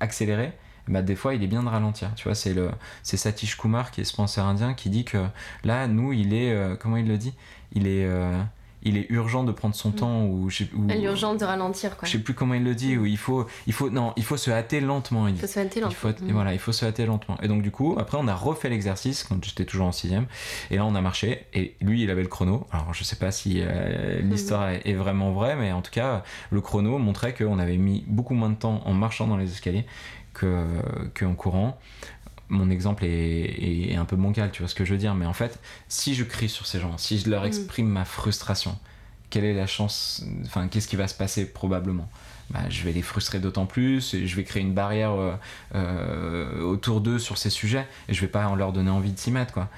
accélérer, 0.00 0.52
bah, 0.90 1.00
des 1.02 1.16
fois 1.16 1.34
il 1.34 1.42
est 1.42 1.46
bien 1.46 1.62
de 1.62 1.68
ralentir. 1.68 2.10
Tu 2.16 2.24
vois, 2.24 2.34
c'est 2.34 2.52
le 2.52 2.70
c'est 3.02 3.16
Satish 3.16 3.56
Kumar 3.56 3.90
qui 3.90 4.02
est 4.02 4.04
ce 4.04 4.14
penseur 4.14 4.44
indien 4.44 4.74
qui 4.74 4.90
dit 4.90 5.04
que 5.04 5.18
là, 5.64 5.86
nous, 5.88 6.12
il 6.12 6.34
est 6.34 6.52
euh, 6.52 6.76
comment 6.78 6.98
il 6.98 7.08
le 7.08 7.16
dit? 7.16 7.32
Il 7.72 7.86
est 7.86 8.04
euh, 8.04 8.38
il 8.82 8.96
est 8.96 9.06
urgent 9.10 9.44
de 9.44 9.52
prendre 9.52 9.74
son 9.74 9.90
Mm. 9.90 9.94
temps 9.94 10.22
ou 10.24 10.46
ou- 10.48 10.88
L'urgence 10.88 11.36
de 11.36 11.44
ralentir, 11.44 11.98
quoi. 11.98 12.08
je 12.08 12.12
sais 12.12 12.18
plus 12.18 12.32
comment 12.32 12.54
il 12.54 12.64
le 12.64 12.74
dit 12.74 12.96
où 12.96 13.04
il 13.04 13.18
faut 13.18 13.46
il 13.66 13.74
faut 13.74 13.90
non 13.90 14.14
il 14.16 14.24
faut 14.24 14.38
se 14.38 14.50
hâter 14.50 14.80
lentement. 14.80 15.28
Il 15.28 15.34
Il 15.34 15.40
faut 15.40 15.46
se 15.46 15.60
hâter 15.60 15.80
Il 15.86 15.94
faut, 15.94 16.08
lentement. 16.08 16.28
et 16.28 16.32
voilà, 16.32 16.52
il 16.54 16.58
faut 16.58 16.72
se 16.72 16.86
hâter 16.86 17.04
lentement. 17.04 17.36
Et 17.42 17.48
donc 17.48 17.60
du 17.60 17.70
coup, 17.70 17.94
après 17.98 18.16
on 18.18 18.26
a 18.26 18.34
refait 18.34 18.70
l'exercice 18.70 19.22
quand 19.22 19.36
j'étais 19.44 19.66
toujours 19.66 19.86
en 19.86 19.92
sixième. 19.92 20.24
Et 20.70 20.76
là 20.76 20.86
on 20.86 20.94
a 20.94 21.00
marché. 21.02 21.44
Et 21.52 21.76
lui 21.82 22.02
il 22.04 22.10
avait 22.10 22.22
le 22.22 22.28
chrono. 22.28 22.66
Alors 22.72 22.94
je 22.94 23.04
sais 23.04 23.16
pas 23.16 23.30
si 23.32 23.58
euh, 23.60 24.22
l'histoire 24.22 24.70
est, 24.70 24.80
est 24.86 24.94
vraiment 24.94 25.30
vraie, 25.32 25.56
mais 25.56 25.72
en 25.72 25.82
tout 25.82 25.92
cas 25.92 26.24
le 26.50 26.62
chrono 26.62 26.96
montrait 26.96 27.34
qu'on 27.34 27.58
avait 27.58 27.76
mis 27.76 28.02
beaucoup 28.08 28.32
moins 28.34 28.48
de 28.48 28.54
temps 28.56 28.80
en 28.86 28.94
marchant 28.94 29.26
dans 29.26 29.36
les 29.36 29.50
escaliers 29.52 29.84
que 30.40 30.64
qu'en 31.18 31.34
courant. 31.34 31.78
Mon 32.48 32.68
exemple 32.70 33.04
est, 33.04 33.08
est- 33.10 33.92
est 33.92 33.96
un 33.96 34.04
peu 34.04 34.16
bancal, 34.16 34.50
tu 34.50 34.62
vois 34.62 34.68
ce 34.68 34.74
que 34.74 34.84
je 34.84 34.92
veux 34.92 34.98
dire. 34.98 35.14
Mais 35.14 35.26
en 35.26 35.32
fait, 35.32 35.60
si 35.88 36.14
je 36.14 36.24
crie 36.24 36.48
sur 36.48 36.66
ces 36.66 36.80
gens, 36.80 36.98
si 36.98 37.18
je 37.18 37.30
leur 37.30 37.42
Mm. 37.44 37.46
exprime 37.46 37.86
ma 37.88 38.04
frustration, 38.04 38.76
quelle 39.30 39.44
est 39.44 39.54
la 39.54 39.68
chance 39.68 40.24
Enfin, 40.46 40.66
qu'est-ce 40.68 40.88
qui 40.88 40.96
va 40.96 41.06
se 41.06 41.14
passer 41.14 41.46
probablement? 41.46 42.08
Bah, 42.50 42.58
je 42.68 42.82
vais 42.82 42.90
les 42.92 43.02
frustrer 43.02 43.38
d'autant 43.38 43.64
plus 43.66 44.12
et 44.14 44.26
je 44.26 44.34
vais 44.34 44.42
créer 44.42 44.62
une 44.62 44.74
barrière 44.74 45.12
euh, 45.12 45.34
euh, 45.76 46.60
autour 46.62 47.00
d'eux 47.00 47.20
sur 47.20 47.38
ces 47.38 47.50
sujets 47.50 47.86
et 48.08 48.14
je 48.14 48.20
vais 48.20 48.26
pas 48.26 48.48
en 48.48 48.56
leur 48.56 48.72
donner 48.72 48.90
envie 48.90 49.12
de 49.12 49.18
s'y 49.18 49.30
mettre 49.30 49.52
quoi. 49.52 49.68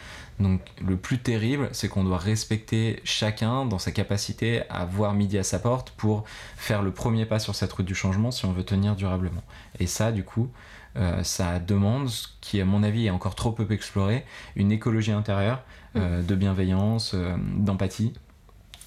Donc 0.42 0.60
le 0.84 0.96
plus 0.96 1.18
terrible, 1.18 1.68
c'est 1.72 1.88
qu'on 1.88 2.04
doit 2.04 2.18
respecter 2.18 3.00
chacun 3.04 3.64
dans 3.64 3.78
sa 3.78 3.92
capacité 3.92 4.62
à 4.68 4.84
voir 4.84 5.14
midi 5.14 5.38
à 5.38 5.44
sa 5.44 5.58
porte 5.58 5.90
pour 5.90 6.24
faire 6.56 6.82
le 6.82 6.90
premier 6.90 7.24
pas 7.24 7.38
sur 7.38 7.54
cette 7.54 7.72
route 7.72 7.86
du 7.86 7.94
changement 7.94 8.30
si 8.30 8.44
on 8.44 8.52
veut 8.52 8.64
tenir 8.64 8.96
durablement. 8.96 9.42
Et 9.78 9.86
ça, 9.86 10.10
du 10.12 10.24
coup, 10.24 10.50
euh, 10.96 11.22
ça 11.22 11.58
demande, 11.58 12.08
ce 12.08 12.28
qui 12.40 12.60
à 12.60 12.64
mon 12.64 12.82
avis 12.82 13.06
est 13.06 13.10
encore 13.10 13.34
trop 13.34 13.52
peu 13.52 13.66
exploré, 13.72 14.24
une 14.56 14.72
écologie 14.72 15.12
intérieure 15.12 15.62
euh, 15.96 16.22
de 16.22 16.34
bienveillance, 16.34 17.12
euh, 17.14 17.34
d'empathie, 17.56 18.12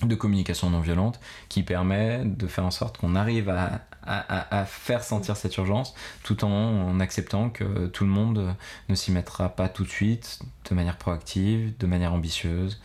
de 0.04 0.16
communication 0.16 0.70
non 0.70 0.82
violente, 0.82 1.20
qui 1.50 1.64
permet 1.64 2.24
de 2.26 2.48
faire 2.48 2.66
en 2.66 2.72
sorte 2.72 2.98
qu'on 2.98 3.16
arrive 3.16 3.50
à, 3.50 3.82
à- 4.06 4.60
à- 4.62 4.66
faire 4.66 5.04
sentir 5.04 5.38
cette 5.38 5.56
urgence, 5.58 5.96
tout 6.24 6.44
en, 6.44 6.50
en 6.52 7.00
acceptant 7.00 7.50
que 7.50 7.88
tout 7.88 8.04
le 8.04 8.10
monde 8.10 8.56
ne 8.90 8.96
s'y 8.96 9.12
mettra 9.12 9.50
pas 9.50 9.70
tout 9.70 9.84
de 9.84 9.90
suite, 9.90 10.40
de 10.70 10.76
manière 10.76 10.98
proactive, 10.98 11.74
de 11.80 11.88
manière 11.88 12.14
ambitieuse, 12.14 12.82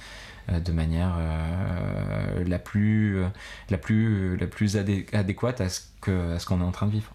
euh, 0.51 0.61
de 0.61 0.73
manière 0.73 1.17
euh, 1.19 2.45
la 2.47 2.59
plus, 2.59 3.23
la 3.71 3.79
plus, 3.79 4.37
la 4.37 4.47
plus 4.47 4.77
adé- 4.77 5.07
adéquate 5.13 5.61
à 5.61 5.69
ce 5.69 5.81
qu'on 6.01 6.61
est 6.61 6.65
en 6.65 6.73
train 6.73 6.87
de 6.87 6.93
vivre. 6.93 7.13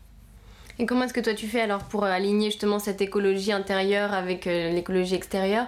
Et 0.78 0.86
comment 0.86 1.06
est-ce 1.06 1.14
que 1.14 1.22
toi 1.22 1.34
tu 1.34 1.48
fais 1.48 1.62
alors 1.62 1.84
pour 1.86 2.04
euh, 2.04 2.12
aligner 2.12 2.52
justement 2.52 2.80
cette 2.80 3.02
écologie 3.02 3.54
intérieure 3.54 4.14
avec 4.14 4.46
l'écologie 4.46 5.16
extérieure? 5.16 5.68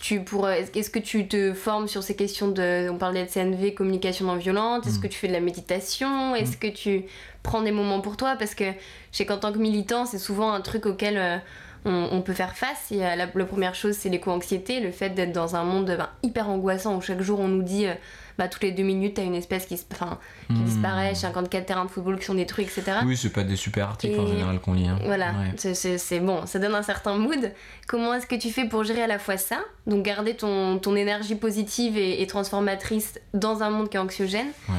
Tu 0.00 0.20
pour, 0.20 0.46
euh, 0.46 0.52
est-ce 0.74 0.90
que 0.90 0.98
tu 0.98 1.26
te 1.28 1.52
formes 1.54 1.88
sur 1.88 2.02
ces 2.02 2.14
questions 2.16 2.48
de. 2.48 2.88
On 2.90 2.98
parlait 2.98 3.24
de 3.24 3.30
CNV, 3.30 3.74
communication 3.74 4.26
non 4.26 4.36
violente. 4.36 4.86
Est-ce 4.86 4.98
Mm. 4.98 5.02
que 5.02 5.06
tu 5.08 5.18
fais 5.18 5.28
de 5.28 5.32
la 5.32 5.40
méditation 5.40 6.34
Est-ce 6.34 6.56
que 6.56 6.66
tu 6.68 7.04
prends 7.42 7.62
des 7.62 7.72
moments 7.72 8.00
pour 8.00 8.16
toi? 8.16 8.36
Parce 8.38 8.54
que 8.54 8.64
je 8.64 9.16
sais 9.16 9.26
qu'en 9.26 9.38
tant 9.38 9.52
que 9.52 9.58
militant, 9.58 10.04
c'est 10.06 10.18
souvent 10.18 10.52
un 10.52 10.60
truc 10.60 10.86
auquel 10.86 11.16
euh, 11.16 11.36
on, 11.84 12.08
on 12.12 12.20
peut 12.22 12.32
faire 12.34 12.56
face. 12.56 12.90
Et, 12.90 13.04
euh, 13.04 13.16
la, 13.16 13.26
la 13.32 13.44
première 13.44 13.74
chose, 13.74 13.94
c'est 13.94 14.08
l'éco-anxiété, 14.08 14.80
le 14.80 14.90
fait 14.90 15.10
d'être 15.10 15.32
dans 15.32 15.56
un 15.56 15.64
monde 15.64 15.86
ben, 15.86 16.08
hyper 16.22 16.48
angoissant 16.50 16.96
où 16.96 17.00
chaque 17.00 17.20
jour 17.22 17.40
on 17.40 17.48
nous 17.48 17.62
dit. 17.62 17.86
euh, 17.86 17.94
bah, 18.38 18.48
toutes 18.48 18.62
les 18.62 18.72
deux 18.72 18.82
minutes, 18.82 19.14
t'as 19.14 19.22
une 19.24 19.34
espèce 19.34 19.66
qui, 19.66 19.76
se- 19.78 19.84
qui 19.84 20.52
Hmm. 20.52 20.64
disparaît, 20.64 21.14
54 21.14 21.66
terrains 21.66 21.84
de 21.84 21.90
football 21.90 22.18
qui 22.18 22.24
sont 22.26 22.34
détruits, 22.34 22.64
etc. 22.64 22.98
Oui, 23.04 23.16
c'est 23.16 23.30
pas 23.32 23.42
des 23.42 23.56
super 23.56 23.88
articles 23.88 24.18
en 24.20 24.26
général 24.26 24.60
qu'on 24.60 24.74
lit. 24.74 24.86
hein. 24.88 24.98
Voilà, 25.04 25.32
Ouais. 25.32 25.74
c'est- 25.74 26.20
bon, 26.20 26.46
ça 26.46 26.58
donne 26.58 26.74
un 26.74 26.82
certain 26.82 27.16
mood. 27.16 27.52
Comment 27.88 28.14
est-ce 28.14 28.26
que 28.26 28.36
tu 28.36 28.50
fais 28.50 28.66
pour 28.66 28.84
gérer 28.84 29.02
à 29.02 29.06
la 29.06 29.18
fois 29.18 29.36
ça, 29.36 29.58
donc 29.86 30.04
garder 30.04 30.34
ton, 30.34 30.78
ton 30.78 30.94
énergie 30.96 31.34
positive 31.36 31.96
et, 31.96 32.22
et 32.22 32.26
transformatrice 32.26 33.18
dans 33.34 33.62
un 33.62 33.70
monde 33.70 33.88
qui 33.88 33.96
est 33.96 34.00
anxiogène, 34.00 34.48
Ouais. 34.68 34.74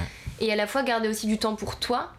et 0.47 0.51
à 0.51 0.55
la 0.55 0.67
fois 0.67 0.83
garder 0.83 1.07
aussi 1.09 1.27
du 1.27 1.37
temps 1.37 1.55
pour 1.55 1.77
toi, 1.79 2.11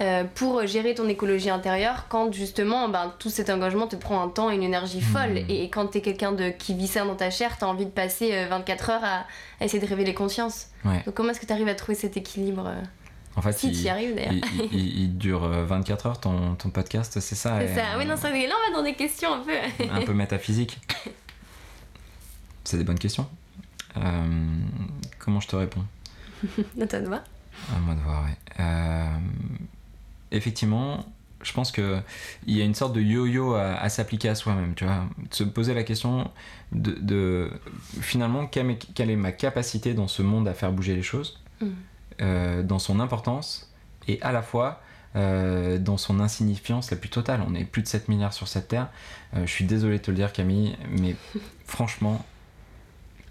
euh, 0.00 0.24
pour 0.34 0.66
gérer 0.66 0.94
ton 0.94 1.08
écologie 1.08 1.50
intérieure 1.50 2.06
quand 2.08 2.32
justement 2.32 2.88
ben, 2.88 3.12
tout 3.18 3.30
cet 3.30 3.50
engagement 3.50 3.86
te 3.86 3.94
prend 3.96 4.22
un 4.22 4.28
temps 4.28 4.50
et 4.50 4.54
une 4.54 4.62
énergie 4.62 5.00
folle. 5.00 5.30
Mhm. 5.32 5.46
Et, 5.48 5.64
et 5.64 5.70
quand 5.70 5.86
t'es 5.86 6.00
quelqu'un 6.00 6.32
de, 6.32 6.50
qui 6.50 6.74
vit 6.74 6.88
ça 6.88 7.04
dans 7.04 7.14
ta 7.14 7.30
chair, 7.30 7.56
t'as 7.58 7.66
envie 7.66 7.84
de 7.84 7.90
passer 7.90 8.30
euh, 8.32 8.46
24 8.48 8.90
heures 8.90 9.04
à, 9.04 9.26
à 9.60 9.64
essayer 9.64 9.80
de 9.82 9.86
révéler 9.88 10.14
conscience. 10.14 10.68
Ouais. 10.84 11.02
Donc 11.06 11.14
comment 11.14 11.30
est-ce 11.30 11.40
que 11.40 11.46
tu 11.46 11.52
arrives 11.52 11.68
à 11.68 11.74
trouver 11.74 11.94
cet 11.96 12.16
équilibre 12.16 12.66
euh, 12.66 12.80
En 13.36 13.42
fait, 13.42 13.52
Si 13.52 13.68
il, 13.68 13.76
tu 13.76 13.82
y 13.84 13.88
arrives 13.88 14.14
d'ailleurs? 14.16 14.32
il, 14.32 14.68
il- 14.72 15.00
il- 15.02 15.18
dure 15.18 15.44
euh, 15.44 15.64
24 15.64 16.06
heures 16.06 16.20
ton, 16.20 16.54
ton 16.56 16.70
podcast, 16.70 17.20
c'est 17.20 17.34
ça 17.36 17.58
C'est 17.60 17.74
ça. 17.74 17.80
euh, 17.94 17.98
Oui, 17.98 18.06
non, 18.06 18.16
ça, 18.16 18.30
là 18.30 18.36
on 18.36 18.72
va 18.72 18.78
dans 18.78 18.82
des 18.84 18.94
questions 18.94 19.32
un 19.34 19.40
peu. 19.40 19.52
un 19.90 20.00
peu 20.02 20.12
métaphysique 20.14 20.78
C'est 22.64 22.78
des 22.78 22.84
bonnes 22.84 22.98
questions. 22.98 23.28
Euh, 23.98 24.00
comment 25.18 25.38
je 25.40 25.48
te 25.48 25.54
réponds? 25.56 25.84
À 26.80 26.86
toi 26.86 26.98
de 27.00 27.06
voir. 27.06 27.20
À 27.74 27.78
moi 27.78 27.94
de 27.94 28.00
voir. 28.00 28.24
Euh, 28.58 29.06
effectivement, 30.32 31.04
je 31.42 31.52
pense 31.52 31.72
que 31.72 32.00
il 32.46 32.56
y 32.56 32.62
a 32.62 32.64
une 32.64 32.74
sorte 32.74 32.92
de 32.94 33.00
yo-yo 33.00 33.54
à, 33.54 33.74
à 33.74 33.88
s'appliquer 33.88 34.28
à 34.28 34.34
soi-même, 34.34 34.74
tu 34.74 34.84
vois. 34.84 35.04
De 35.28 35.34
se 35.34 35.44
poser 35.44 35.74
la 35.74 35.82
question 35.84 36.30
de, 36.72 36.92
de- 37.00 37.50
finalement 38.00 38.46
quelle 38.46 38.70
est, 38.70 38.92
quelle 38.94 39.10
est 39.10 39.16
ma 39.16 39.32
capacité 39.32 39.94
dans 39.94 40.08
ce 40.08 40.22
monde 40.22 40.46
à 40.48 40.54
faire 40.54 40.72
bouger 40.72 40.94
les 40.96 41.02
choses, 41.02 41.38
Mm. 41.60 41.66
euh, 42.22 42.62
dans 42.62 42.78
son 42.80 42.98
importance 43.00 43.72
et 44.08 44.20
à 44.22 44.32
la 44.32 44.42
fois 44.42 44.80
euh, 45.14 45.78
dans 45.78 45.96
son 45.98 46.18
insignifiance 46.20 46.90
la 46.90 46.96
plus 46.96 47.10
totale. 47.10 47.42
On 47.46 47.54
est 47.54 47.64
plus 47.64 47.82
de 47.82 47.86
7 47.88 48.08
milliards 48.08 48.32
sur 48.32 48.48
cette 48.48 48.68
terre. 48.68 48.88
Euh, 49.36 49.44
je 49.46 49.50
suis 49.52 49.64
désolé 49.66 49.98
de 49.98 50.02
te 50.02 50.10
le 50.10 50.16
dire, 50.16 50.32
Camille, 50.32 50.76
mais 50.88 51.14
franchement, 51.66 52.24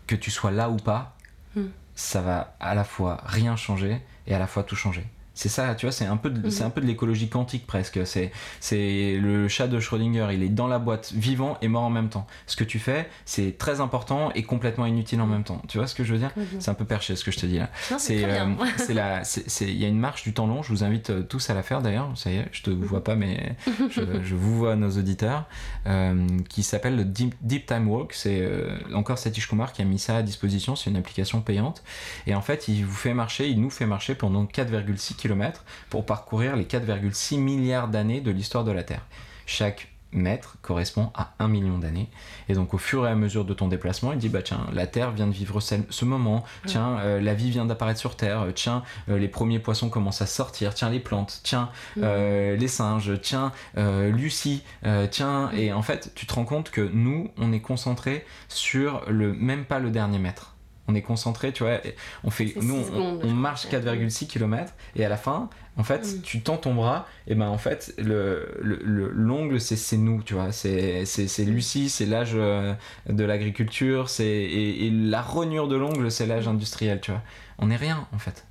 que 0.07 0.15
tu 0.15 0.31
sois 0.31 0.51
là 0.51 0.69
ou 0.69 0.77
pas, 0.77 1.15
Mm. 1.55 1.61
ça 1.95 2.21
va 2.21 2.55
à 2.61 2.75
la 2.75 2.83
fois 2.85 3.21
rien 3.25 3.55
changer 3.57 3.99
et 4.27 4.33
à 4.33 4.39
la 4.39 4.47
fois 4.47 4.63
tout 4.63 4.75
changer. 4.77 5.05
C'est 5.33 5.47
ça, 5.49 5.73
tu 5.75 5.85
vois, 5.85 5.93
c'est 5.93 6.05
un 6.05 6.17
peu 6.17 6.29
de, 6.29 6.49
c'est 6.49 6.63
un 6.63 6.69
peu 6.69 6.81
de 6.81 6.85
l'écologie 6.85 7.29
quantique 7.29 7.65
presque. 7.65 7.99
C'est, 8.05 8.31
c'est 8.59 9.17
le 9.21 9.47
chat 9.47 9.67
de 9.67 9.79
Schrödinger, 9.79 10.27
il 10.33 10.43
est 10.43 10.49
dans 10.49 10.67
la 10.67 10.77
boîte, 10.77 11.13
vivant 11.15 11.57
et 11.61 11.67
mort 11.69 11.83
en 11.83 11.89
même 11.89 12.09
temps. 12.09 12.27
Ce 12.47 12.55
que 12.57 12.63
tu 12.65 12.79
fais, 12.79 13.09
c'est 13.25 13.57
très 13.57 13.79
important 13.79 14.31
et 14.33 14.43
complètement 14.43 14.85
inutile 14.85 15.21
en 15.21 15.27
même 15.27 15.43
temps. 15.45 15.61
Tu 15.69 15.77
vois 15.77 15.87
ce 15.87 15.95
que 15.95 16.03
je 16.03 16.11
veux 16.13 16.19
dire? 16.19 16.31
C'est 16.59 16.69
un 16.69 16.73
peu 16.73 16.83
perché 16.85 17.15
ce 17.15 17.23
que 17.23 17.31
je 17.31 17.39
te 17.39 17.45
dis 17.45 17.57
là. 17.59 17.69
Non, 17.91 17.97
c'est 17.97 18.17
C'est, 18.19 18.25
euh, 18.25 18.45
c'est 18.77 18.93
la, 18.93 19.23
c'est, 19.23 19.49
c'est- 19.49 19.65
il 19.71 19.77
y 19.77 19.85
a 19.85 19.87
une 19.87 19.99
marche 19.99 20.23
du 20.23 20.33
temps 20.33 20.47
long. 20.47 20.63
Je 20.63 20.69
vous 20.69 20.83
invite 20.83 21.11
euh, 21.11 21.23
tous 21.23 21.49
à 21.49 21.53
la 21.53 21.63
faire 21.63 21.81
d'ailleurs. 21.81 22.11
Ça 22.15 22.29
y 22.29 22.35
est, 22.35 22.47
je 22.51 22.61
te 22.63 22.69
vois 22.69 23.03
pas, 23.03 23.15
mais 23.15 23.55
je, 23.89 24.01
je 24.23 24.35
vous 24.35 24.57
vois 24.57 24.75
nos 24.75 24.91
auditeurs, 24.91 25.45
euh, 25.87 26.27
qui 26.49 26.61
s'appelle 26.61 26.97
le 26.97 27.05
Deep, 27.05 27.35
Deep 27.41 27.65
Time 27.67 27.87
Walk. 27.89 28.11
C'est 28.13 28.39
euh, 28.41 28.77
encore 28.93 29.17
Satish 29.17 29.47
Kumar 29.47 29.71
qui 29.71 29.81
a 29.81 29.85
mis 29.85 29.97
ça 29.97 30.17
à 30.17 30.21
disposition. 30.23 30.75
C'est 30.75 30.89
une 30.89 30.97
application 30.97 31.39
payante. 31.41 31.83
Et 32.27 32.35
en 32.35 32.41
fait, 32.41 32.67
il 32.67 32.85
vous 32.85 32.91
fait 32.95 33.13
marcher, 33.13 33.47
il 33.47 33.61
nous 33.61 33.69
fait 33.69 33.85
marcher 33.85 34.13
pendant 34.13 34.43
4,6 34.45 35.15
km 35.21 35.63
pour 35.89 36.05
parcourir 36.05 36.55
les 36.55 36.65
4,6 36.65 37.39
milliards 37.39 37.88
d'années 37.88 38.21
de 38.21 38.31
l'histoire 38.31 38.63
de 38.63 38.71
la 38.71 38.84
Terre. 38.84 39.05
Chaque 39.45 39.91
mètre 40.13 40.57
correspond 40.62 41.12
à 41.13 41.34
1 41.39 41.47
million 41.47 41.77
d'années. 41.77 42.10
Et 42.49 42.53
donc 42.53 42.73
au 42.73 42.77
fur 42.77 43.07
et 43.07 43.10
à 43.10 43.15
mesure 43.15 43.45
de 43.45 43.53
ton 43.53 43.67
déplacement, 43.67 44.13
il 44.13 44.19
dit 44.19 44.29
bah 44.29 44.41
tiens, 44.41 44.67
la 44.73 44.88
Terre 44.88 45.12
vient 45.12 45.27
de 45.27 45.31
vivre 45.31 45.60
ce, 45.60 46.05
moment, 46.05 46.43
tiens, 46.65 46.99
euh, 46.99 47.21
la 47.21 47.34
vie 47.34 47.49
vient 47.49 47.65
d'apparaître 47.65 47.99
sur 47.99 48.15
Terre, 48.15 48.41
euh, 48.41 48.51
tiens, 48.51 48.84
euh, 49.10 49.17
les 49.17 49.27
premiers 49.27 49.60
poissons 49.60 49.89
commencent 49.89 50.21
à 50.21 50.25
sortir, 50.25 50.73
tiens, 50.73 50.89
les 50.89 50.99
plantes, 50.99 51.41
tiens, 51.43 51.69
euh, 51.97 52.55
les 52.55 52.67
singes, 52.67 53.13
tiens, 53.21 53.51
Lucie, 53.75 54.63
tiens, 55.10 55.51
et 55.53 55.73
en 55.73 55.81
fait, 55.81 56.12
tu 56.15 56.25
te 56.25 56.34
rends 56.34 56.45
compte 56.45 56.71
que 56.71 56.81
nous, 56.81 57.31
on 57.38 57.53
est 57.53 57.62
concentré 57.62 58.25
sur 58.47 59.03
le 59.07 59.34
même 59.34 59.65
pas 59.65 59.79
le 59.79 59.89
dernier 59.89 60.19
mètre. 60.19 60.50
On 60.91 60.95
est 60.95 61.01
concentré, 61.01 61.54
tu 61.54 61.63
vois, 61.63 61.80
on 62.25 62.30
fait, 62.30 62.54
nous, 62.62 62.75
on, 62.75 62.84
secondes, 62.84 63.19
on 63.23 63.30
je 63.30 63.34
marche 63.34 63.67
crois. 63.67 63.80
4,6 63.80 64.27
km 64.27 64.73
et 64.95 65.06
à 65.06 65.10
la 65.10 65.15
fin, 65.17 65.49
en 65.77 65.84
fait, 65.84 66.06
Mm. 66.06 66.21
tu 66.21 66.41
tends 66.41 66.58
ton 66.58 66.73
bras, 66.75 67.08
et 67.27 67.36
ben 67.36 67.47
en 67.47 67.58
fait, 67.58 67.93
le 67.97 68.60
le- 68.62 68.82
le- 68.84 69.10
l'ongle, 69.12 69.62
c'est 69.62 69.95
nous, 69.97 70.21
tu 70.21 70.34
vois, 70.34 70.51
c'est 70.51 71.06
c'est- 71.06 71.27
c'est 71.27 71.45
Lucie, 71.45 71.89
c'est 71.89 72.06
l'âge 72.06 72.32
euh, 72.36 72.73
de 73.08 73.23
l'agriculture, 73.23 74.10
c'est 74.10 74.25
et, 74.25 74.86
et 74.88 74.91
la 74.91 75.21
rognure 75.21 75.67
de 75.69 75.77
l'ongle, 75.77 76.12
c'est 76.12 76.25
l'âge 76.25 76.47
industriel, 76.47 76.99
tu 77.01 77.12
vois. 77.12 77.21
On 77.58 77.67
n'est 77.67 77.77
rien 77.77 78.08
en 78.12 78.17
fait. 78.19 78.45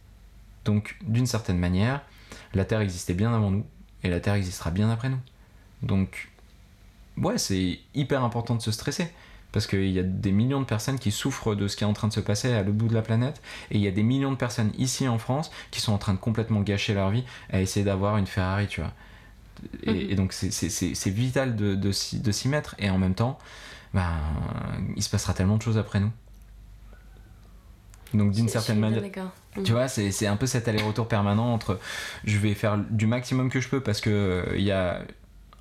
Donc, 0.65 0.97
d'une 1.03 1.27
certaine 1.27 1.59
manière, 1.59 2.01
la 2.55 2.65
Terre 2.65 2.81
existait 2.81 3.15
bien 3.15 3.35
avant 3.35 3.51
nous, 3.51 3.67
et 4.03 4.09
la 4.09 4.21
Terre 4.21 4.35
existera 4.35 4.71
bien 4.71 4.91
après 4.91 5.09
nous. 5.11 5.21
Donc, 5.83 6.31
ouais, 7.17 7.39
c'est 7.39 7.81
hyper 7.95 8.25
important 8.25 8.55
de 8.55 8.63
se 8.63 8.71
stresser. 8.71 9.09
Parce 9.53 9.67
qu'il 9.67 9.91
y 9.91 9.99
a 9.99 10.03
des 10.03 10.33
millions 10.33 10.61
de 10.61 10.67
personnes 10.67 10.99
qui 10.99 11.11
souffrent 11.11 11.55
de 11.55 11.69
ce 11.69 11.77
qui 11.77 11.85
est 11.85 11.87
en 11.87 11.93
train 11.93 12.09
de 12.09 12.13
se 12.13 12.21
passer 12.21 12.53
à 12.53 12.63
l'autre 12.63 12.79
bout 12.79 12.89
de 12.89 12.95
la 12.95 13.03
planète, 13.03 13.41
et 13.71 13.77
il 13.77 13.81
y 13.81 13.89
a 13.89 13.91
des 13.91 14.03
millions 14.03 14.31
de 14.31 14.37
personnes 14.37 14.73
ici 14.79 15.09
en 15.09 15.19
France 15.19 15.51
qui 15.71 15.81
sont 15.81 15.93
en 15.93 15.99
train 15.99 16.15
de 16.15 16.19
complètement 16.19 16.61
gâcher 16.61 16.95
leur 16.95 17.11
vie 17.11 17.25
à 17.51 17.61
essayer 17.61 17.85
d'avoir 17.85 18.17
une 18.17 18.27
Ferrari, 18.27 18.67
tu 18.69 18.81
vois. 18.81 18.93
Et, 19.83 20.13
et 20.13 20.15
donc 20.15 20.33
c'est 20.33 21.11
vital 21.11 21.57
de, 21.57 21.75
de, 21.75 21.93
s'y 21.93 22.49
mettre, 22.49 22.75
et 22.79 22.91
en 22.91 22.99
même 22.99 23.15
temps, 23.15 23.39
ben, 23.93 24.19
il 24.97 25.03
se 25.03 25.11
passera 25.11 25.35
tellement 25.35 25.57
de 25.57 25.63
choses 25.63 25.79
après 25.79 26.01
nous. 26.01 26.13
Donc 28.15 28.33
d'une 28.33 28.49
certaine 28.49 28.81
manière, 28.81 29.03
tu 29.55 29.61
mm. 29.61 29.75
vois, 29.75 29.89
c'est 29.89 30.27
un 30.27 30.37
peu 30.37 30.47
cet 30.47 30.67
aller-retour 30.67 31.07
permanent 31.07 31.53
entre 31.53 31.79
je 32.25 32.39
vais 32.39 32.55
faire 32.55 32.79
du 32.79 33.07
maximum 33.07 33.51
que 33.51 33.61
je 33.61 33.69
peux 33.69 33.81
parce 33.81 34.01
que 34.01 34.53
il 34.57 34.63
y 34.63 34.73
a 34.73 35.03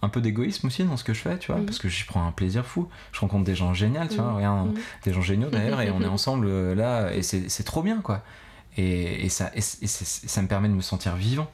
un 0.01 0.09
peu 0.09 0.21
d'égoïsme 0.21 0.67
aussi 0.67 0.83
dans 0.83 0.97
ce 0.97 1.03
que 1.03 1.13
je 1.13 1.21
fais, 1.21 1.37
tu 1.37 1.51
vois, 1.51 1.61
mm. 1.61 1.65
parce 1.65 1.79
que 1.79 1.89
j'y 1.89 2.03
prends 2.05 2.25
un 2.25 2.31
plaisir 2.31 2.65
fou. 2.65 2.87
Je 3.11 3.19
rencontre 3.19 3.43
des 3.43 3.55
gens 3.55 3.73
géniaux, 3.73 4.07
tu 4.09 4.15
vois, 4.15 4.33
mm. 4.33 4.73
des 5.03 5.13
gens 5.13 5.21
géniaux 5.21 5.49
d'ailleurs, 5.49 5.81
et 5.81 5.91
on 5.91 6.01
est 6.01 6.07
ensemble 6.19 6.47
euh, 6.47 6.75
là, 6.75 7.13
et 7.13 7.21
c'est 7.21 7.63
trop 7.63 7.81
bien, 7.81 8.01
quoi. 8.01 8.23
Et, 8.77 9.25
et 9.25 9.29
ça, 9.29 9.51
et, 9.55 9.61
ça 9.61 10.41
me 10.41 10.47
permet 10.47 10.69
de 10.69 10.73
me 10.73 10.81
sentir 10.81 11.15
vivant, 11.15 11.51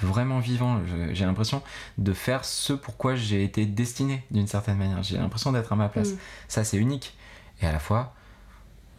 vraiment 0.00 0.38
vivant. 0.38 0.80
J'ai 1.12 1.24
l'impression 1.24 1.62
de 1.98 2.12
faire 2.12 2.44
ce 2.44 2.72
pourquoi 2.72 3.14
j'ai 3.14 3.44
été 3.44 3.66
destiné 3.66 4.24
d'une 4.30 4.46
certaine 4.46 4.78
manière. 4.78 5.02
J'ai 5.02 5.18
l'impression 5.18 5.52
d'être 5.52 5.72
à 5.72 5.76
ma 5.76 5.88
place. 5.88 6.10
Ça, 6.48 6.64
c'est 6.64 6.78
unique. 6.78 7.14
Et 7.60 7.66
à 7.66 7.72
la 7.72 7.78
fois, 7.78 8.14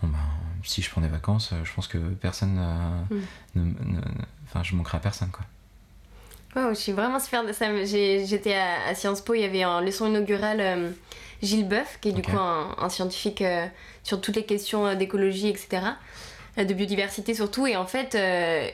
bon 0.02 0.10
ben, 0.10 0.20
si 0.64 0.82
je 0.82 0.90
prends 0.90 1.02
des 1.02 1.08
vacances, 1.08 1.52
euh, 1.54 1.64
je 1.64 1.74
pense 1.74 1.88
que 1.88 1.98
personne. 1.98 2.58
Euh, 2.60 3.20
ne, 3.56 3.74
enfin, 4.46 4.64
je 4.64 4.76
manquerai 4.76 4.98
à 4.98 5.02
personne, 5.02 5.30
quoi. 5.30 5.46
Je 6.56 6.74
suis 6.74 6.92
vraiment 6.92 7.20
super 7.20 7.46
de 7.46 7.52
ça. 7.52 7.68
J'étais 7.86 8.56
à, 8.56 8.94
Sciences 8.96 9.22
Po, 9.22 9.34
il 9.34 9.42
y 9.42 9.46
avait 9.46 9.66
en 9.66 9.82
leçon 9.82 10.08
inaugurale 10.08 10.60
euh, 10.62 10.90
Gilles 11.42 11.68
Boeuf, 11.68 12.00
qui 12.02 12.10
est 12.10 12.14
du 12.14 12.22
coup 12.22 12.38
un, 12.38 12.90
scientifique 12.90 13.44
sur 14.04 14.22
toutes 14.22 14.36
les 14.36 14.46
questions 14.46 14.96
d'écologie, 14.96 15.50
etc. 15.50 15.82
De 16.58 16.74
biodiversité 16.74 17.34
surtout. 17.34 17.66
Et 17.68 17.76
en 17.76 17.86
fait, 17.86 18.18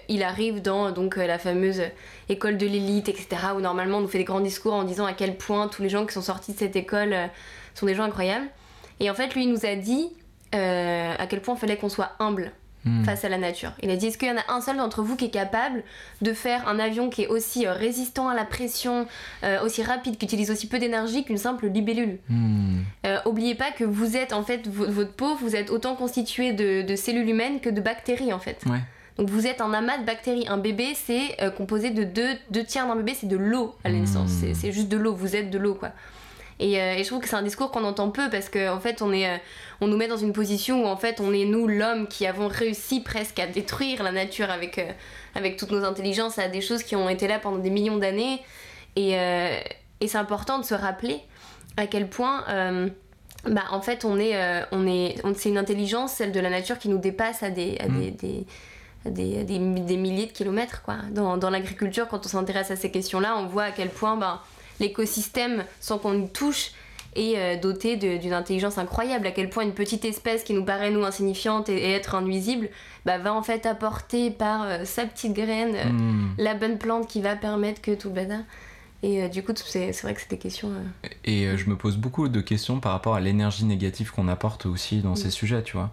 il 0.10 0.24
arrive 0.24 0.62
dans 0.62 0.92
donc, 0.92 1.15
la 1.15 1.39
fameuse 1.39 1.82
école 2.28 2.58
de 2.58 2.68
l'élite, 2.68 3.10
etc., 3.10 3.28
où 3.56 3.62
normalement 3.62 3.98
on 3.98 4.02
nous 4.02 4.08
fait 4.08 4.18
des 4.18 4.24
grands 4.24 4.42
discours 4.42 4.74
en 4.74 4.84
disant 4.84 5.06
à 5.06 5.13
quel 5.13 5.36
point 5.36 5.68
tous 5.68 5.82
les 5.82 5.89
gens 5.89 6.06
qui 6.06 6.13
sont 6.13 6.22
sortis 6.22 6.54
de 6.54 6.60
cette 6.60 6.76
école 6.76 7.15
sont 7.74 7.86
des 7.86 7.96
gens 7.96 8.04
incroyables. 8.04 8.48
Et 9.00 9.10
en 9.10 9.13
fait, 9.13 9.34
lui, 9.34 9.44
il 9.44 9.52
nous 9.52 9.65
a 9.65 9.76
dit 9.76 10.10
euh, 10.56 11.13
à 11.18 11.28
quel 11.28 11.42
point 11.42 11.56
il 11.56 11.60
fallait 11.60 11.78
qu'on 11.78 11.89
soit 11.89 12.12
humble 12.20 12.52
hmm. 12.86 13.04
face 13.04 13.26
à 13.26 13.30
la 13.30 13.38
nature. 13.38 13.72
Il 13.82 13.89
a 13.89 13.96
dit 13.96 14.08
est-ce 14.08 14.18
qu'il 14.18 14.28
y 14.28 14.32
en 14.32 14.38
a 14.38 14.54
un 14.54 14.62
seul 14.62 14.78
d'entre 14.78 15.02
vous 15.02 15.15
qui 15.15 15.26
est 15.26 15.30
capable 15.30 15.84
de 16.22 16.34
faire 16.34 16.68
un 16.68 16.80
avion 16.80 17.10
qui 17.10 17.24
est 17.24 17.28
aussi 17.28 17.65
euh, 17.65 17.74
résistant 17.74 18.30
à 18.30 18.36
la 18.36 18.46
pression, 18.46 19.08
euh, 19.44 19.63
aussi 19.63 19.84
rapide, 19.84 20.18
qui 20.18 20.26
utilise 20.26 20.52
aussi 20.52 20.68
peu 20.68 20.80
d'énergie 20.80 21.24
qu'une 21.24 21.38
simple 21.38 21.68
libellule? 21.68 22.20
Hmm. 22.30 22.80
Oubliez 23.26 23.56
pas 23.56 23.72
que 23.72 23.84
vous 23.84 24.18
êtes 24.18 24.34
en 24.34 24.44
fait 24.44 24.68
votre 24.68 25.13
peau, 25.13 25.36
vous 25.36 25.56
êtes 25.56 25.70
autant 25.70 25.96
constitué 25.96 26.54
de, 26.54 26.96
cellules 26.96 27.30
humaines 27.30 27.60
que 27.60 27.70
de 27.70 27.82
bactéries 27.82 28.34
en 28.34 28.39
fait. 28.39 28.63
Donc 29.18 29.30
vous 29.30 29.48
êtes 29.48 29.62
un 29.62 29.74
amas 29.74 29.98
de 29.98 30.06
bactéries. 30.06 30.48
Un 30.48 30.58
bébé, 30.58 30.94
c'est 30.96 31.38
composé 31.58 31.89
de 31.89 32.04
deux, 32.04 32.36
deux 32.52 32.63
tiers 32.63 32.88
d'un 32.88 32.96
bébé, 32.96 33.15
c'est 33.20 33.28
de 33.28 33.38
l'eau 33.38 33.76
à 33.84 33.89
la 33.89 34.00
naissance. 34.00 34.32
Hmm. 34.32 34.54
C'est 34.54 34.72
juste 34.72 34.89
de 34.89 34.98
l'eau, 34.98 35.13
vous 35.13 35.36
êtes 35.36 35.50
de 35.50 35.58
l'eau 35.58 35.76
quoi. 35.76 35.92
Euh, 36.62 36.93
et, 36.93 37.04
je 37.04 37.08
trouve 37.08 37.19
que 37.19 37.30
c'est 37.30 37.36
un 37.36 37.41
discours 37.41 37.72
qu'on 37.72 37.84
entend 37.84 38.10
peu 38.10 38.30
parce 38.30 38.50
qu'en 38.50 38.76
en 38.76 38.80
fait, 38.80 39.02
on, 39.02 39.13
est, 39.13 39.28
euh, 39.28 39.38
on 39.82 39.88
nous 39.88 39.98
met 39.98 40.08
dans 40.08 40.17
une 40.17 40.34
position 40.34 40.84
où 40.84 40.88
en 40.88 40.98
fait, 40.98 41.22
on 41.22 41.34
est 41.34 41.45
nous, 41.45 41.67
l'homme, 41.67 42.08
qui 42.08 42.26
avons 42.26 42.48
réussi 42.48 43.02
presque 43.02 43.39
à 43.39 43.48
détruire 43.48 44.04
la 44.04 44.12
nature 44.12 44.50
avec, 44.50 44.78
euh, 44.78 44.91
avec 45.36 45.58
toutes 45.58 45.72
nos 45.72 45.84
intelligences, 45.84 46.38
à 46.38 46.48
des 46.50 46.62
choses 46.62 46.84
qui 46.84 46.95
ont 46.95 47.10
été 47.10 47.28
là 47.28 47.39
pendant 47.39 47.60
des 47.60 47.69
millions 47.69 47.98
d'années. 47.98 48.41
Et, 48.95 49.12
et 49.13 50.08
c'est 50.08 50.17
important 50.17 50.60
de 50.60 50.65
se 50.65 50.74
rappeler 50.74 51.22
à 51.78 51.88
quel 51.88 52.10
point. 52.10 52.43
bah, 53.45 53.63
en 53.72 53.82
fait, 53.82 54.04
on 54.04 54.19
est, 54.19 54.36
on 54.74 54.86
est, 54.86 55.15
c'est 55.36 55.48
une 55.48 55.58
intelligence, 55.58 56.13
celle 56.13 56.34
de 56.34 56.39
la 56.41 56.50
nature, 56.50 56.78
qui 56.78 56.89
nous 56.89 56.98
dépasse 56.98 57.41
à 57.41 57.50
des, 57.50 57.78
à 57.80 57.88
des, 57.88 58.12
mm. 58.12 58.15
des, 58.15 58.45
des, 59.06 59.43
des, 59.45 59.98
milliers 59.98 60.26
de 60.26 60.34
kilomètres. 60.34 60.82
Quoi. 60.82 60.98
Dans, 61.12 61.38
dans 61.38 61.50
l'agriculture, 61.50 62.10
quand 62.10 62.26
on 62.26 62.30
s'intéresse 62.30 62.72
à 62.72 62.76
ces 62.76 62.91
questions-là, 62.91 63.38
on 63.38 63.45
voit 63.45 63.65
à 63.65 63.72
quel 63.72 63.89
point 63.89 64.17
bah, 64.17 64.43
l'écosystème, 64.80 65.65
sans 65.80 65.98
qu'on 65.98 66.22
y 66.22 66.30
touche, 66.30 66.72
est 67.15 67.38
euh, 67.38 67.60
doté 67.60 67.98
d'une 67.98 68.34
intelligence 68.34 68.78
incroyable. 68.78 69.28
À 69.28 69.32
quel 69.32 69.50
point 69.50 69.63
une 69.63 69.74
petite 69.74 70.06
espèce 70.06 70.44
qui 70.44 70.54
nous 70.54 70.63
paraît 70.63 70.92
nous 70.92 71.04
insignifiante 71.04 71.70
et, 71.70 71.92
être 71.92 72.15
innuisible 72.22 72.70
bah, 73.06 73.18
va 73.18 73.34
en 73.34 73.44
fait 73.44 73.65
apporter 73.65 74.32
par 74.32 74.63
euh, 74.63 74.86
sa 74.86 75.06
petite 75.06 75.34
graine 75.34 75.76
euh, 75.76 75.89
hmm. 75.89 76.36
la 76.38 76.54
bonne 76.54 76.78
plante 76.78 77.08
qui 77.08 77.22
va 77.22 77.36
permettre 77.36 77.82
que 77.82 77.92
tout 77.92 78.10
le 78.10 78.15
bazar. 78.15 78.39
Et 79.02 79.30
du 79.30 79.44
coup, 79.44 79.54
c'est 79.56 79.98
vrai 80.02 80.13
que 80.13 80.20
c'est 80.20 80.30
des 80.30 80.38
questions. 80.38 80.72
Et 81.24 81.56
je 81.56 81.70
me 81.70 81.78
pose 81.78 81.96
beaucoup 81.96 82.28
de 82.28 82.42
questions 82.42 82.82
par 82.82 82.92
rapport 82.92 83.15
à 83.15 83.22
l'énergie 83.22 83.63
négative 83.63 84.12
qu'on 84.12 84.28
apporte 84.28 84.65
aussi 84.65 84.98
dans 84.98 85.15
ces 85.15 85.30
sujets, 85.32 85.63
tu 85.63 85.78
vois. 85.78 85.89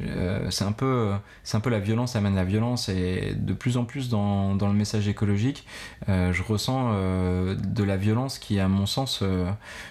Euh, 0.00 0.50
c'est 0.50 0.64
un 0.64 0.72
peu 0.72 1.12
c'est 1.44 1.56
un 1.56 1.60
peu 1.60 1.70
la 1.70 1.78
violence 1.78 2.16
amène 2.16 2.34
la 2.34 2.42
violence 2.42 2.88
et 2.88 3.32
de 3.36 3.52
plus 3.52 3.76
en 3.76 3.84
plus 3.84 4.08
dans, 4.08 4.56
dans 4.56 4.66
le 4.66 4.74
message 4.74 5.06
écologique 5.06 5.64
euh, 6.08 6.32
je 6.32 6.42
ressens 6.42 6.90
euh, 6.94 7.54
de 7.54 7.84
la 7.84 7.96
violence 7.96 8.40
qui 8.40 8.58
à 8.58 8.66
mon 8.66 8.86
sens 8.86 9.22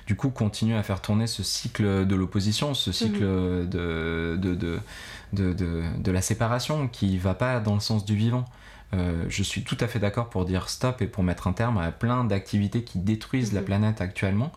du 0.06 0.18
coup 0.18 0.30
continue 0.30 0.76
à 0.76 0.84
faire 0.84 1.00
tourner 1.00 1.26
ce 1.26 1.42
cycle 1.42 2.06
de 2.06 2.16
l'opposition 2.16 2.74
ce 2.74 2.92
cycle 2.92 3.24
mhm. 3.24 3.70
de, 3.70 4.38
de, 4.42 4.56
de, 4.56 5.54
de, 5.54 5.84
de, 5.98 6.12
la 6.12 6.22
séparation 6.22 6.90
qui 6.90 7.18
va 7.18 7.34
pas 7.34 7.62
dans 7.62 7.74
le 7.74 7.80
sens 7.80 8.04
du 8.04 8.18
vivant 8.18 8.44
je 8.92 9.42
suis 9.42 9.64
tout 9.64 9.78
à 9.80 9.88
fait 9.88 10.00
d'accord 10.00 10.30
pour 10.30 10.44
dire 10.44 10.68
stop 10.68 11.02
et 11.02 11.08
pour 11.08 11.24
mettre 11.24 11.48
un 11.48 11.54
terme 11.54 11.78
à 11.78 11.92
plein 11.94 12.26
d'activités 12.26 12.84
qui 12.84 13.00
détruisent 13.00 13.54
la 13.54 13.62
mhm. 13.62 13.68
planète 13.68 14.02
actuellement 14.02 14.52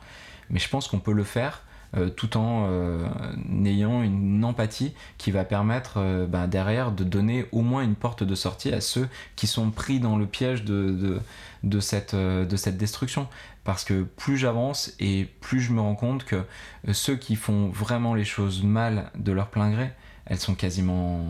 mais 0.50 0.58
je 0.58 0.68
pense 0.68 0.88
qu'on 0.88 0.98
peut 0.98 1.12
le 1.12 1.24
faire 1.24 1.62
euh, 1.96 2.10
tout 2.10 2.36
en 2.36 2.66
euh, 2.68 3.06
ayant 3.64 4.02
une 4.02 4.44
empathie 4.44 4.92
qui 5.18 5.30
va 5.30 5.44
permettre 5.44 5.94
euh, 5.98 6.26
bah, 6.26 6.46
derrière 6.46 6.92
de 6.92 7.04
donner 7.04 7.46
au 7.52 7.62
moins 7.62 7.82
une 7.82 7.94
porte 7.94 8.22
de 8.22 8.34
sortie 8.34 8.72
à 8.72 8.80
ceux 8.80 9.08
qui 9.36 9.46
sont 9.46 9.70
pris 9.70 10.00
dans 10.00 10.16
le 10.16 10.26
piège 10.26 10.64
de, 10.64 11.20
de, 11.62 11.80
cette, 11.80 12.14
de 12.14 12.56
cette 12.56 12.76
destruction. 12.76 13.28
Parce 13.64 13.84
que 13.84 14.02
plus 14.02 14.36
j'avance 14.36 14.92
et 15.00 15.28
plus 15.40 15.60
je 15.60 15.72
me 15.72 15.80
rends 15.80 15.96
compte 15.96 16.24
que 16.24 16.44
ceux 16.92 17.16
qui 17.16 17.34
font 17.34 17.68
vraiment 17.68 18.14
les 18.14 18.24
choses 18.24 18.62
mal 18.62 19.10
de 19.16 19.32
leur 19.32 19.48
plein 19.48 19.70
gré, 19.70 19.90
elles 20.26 20.38
sont 20.38 20.54
quasiment 20.54 21.24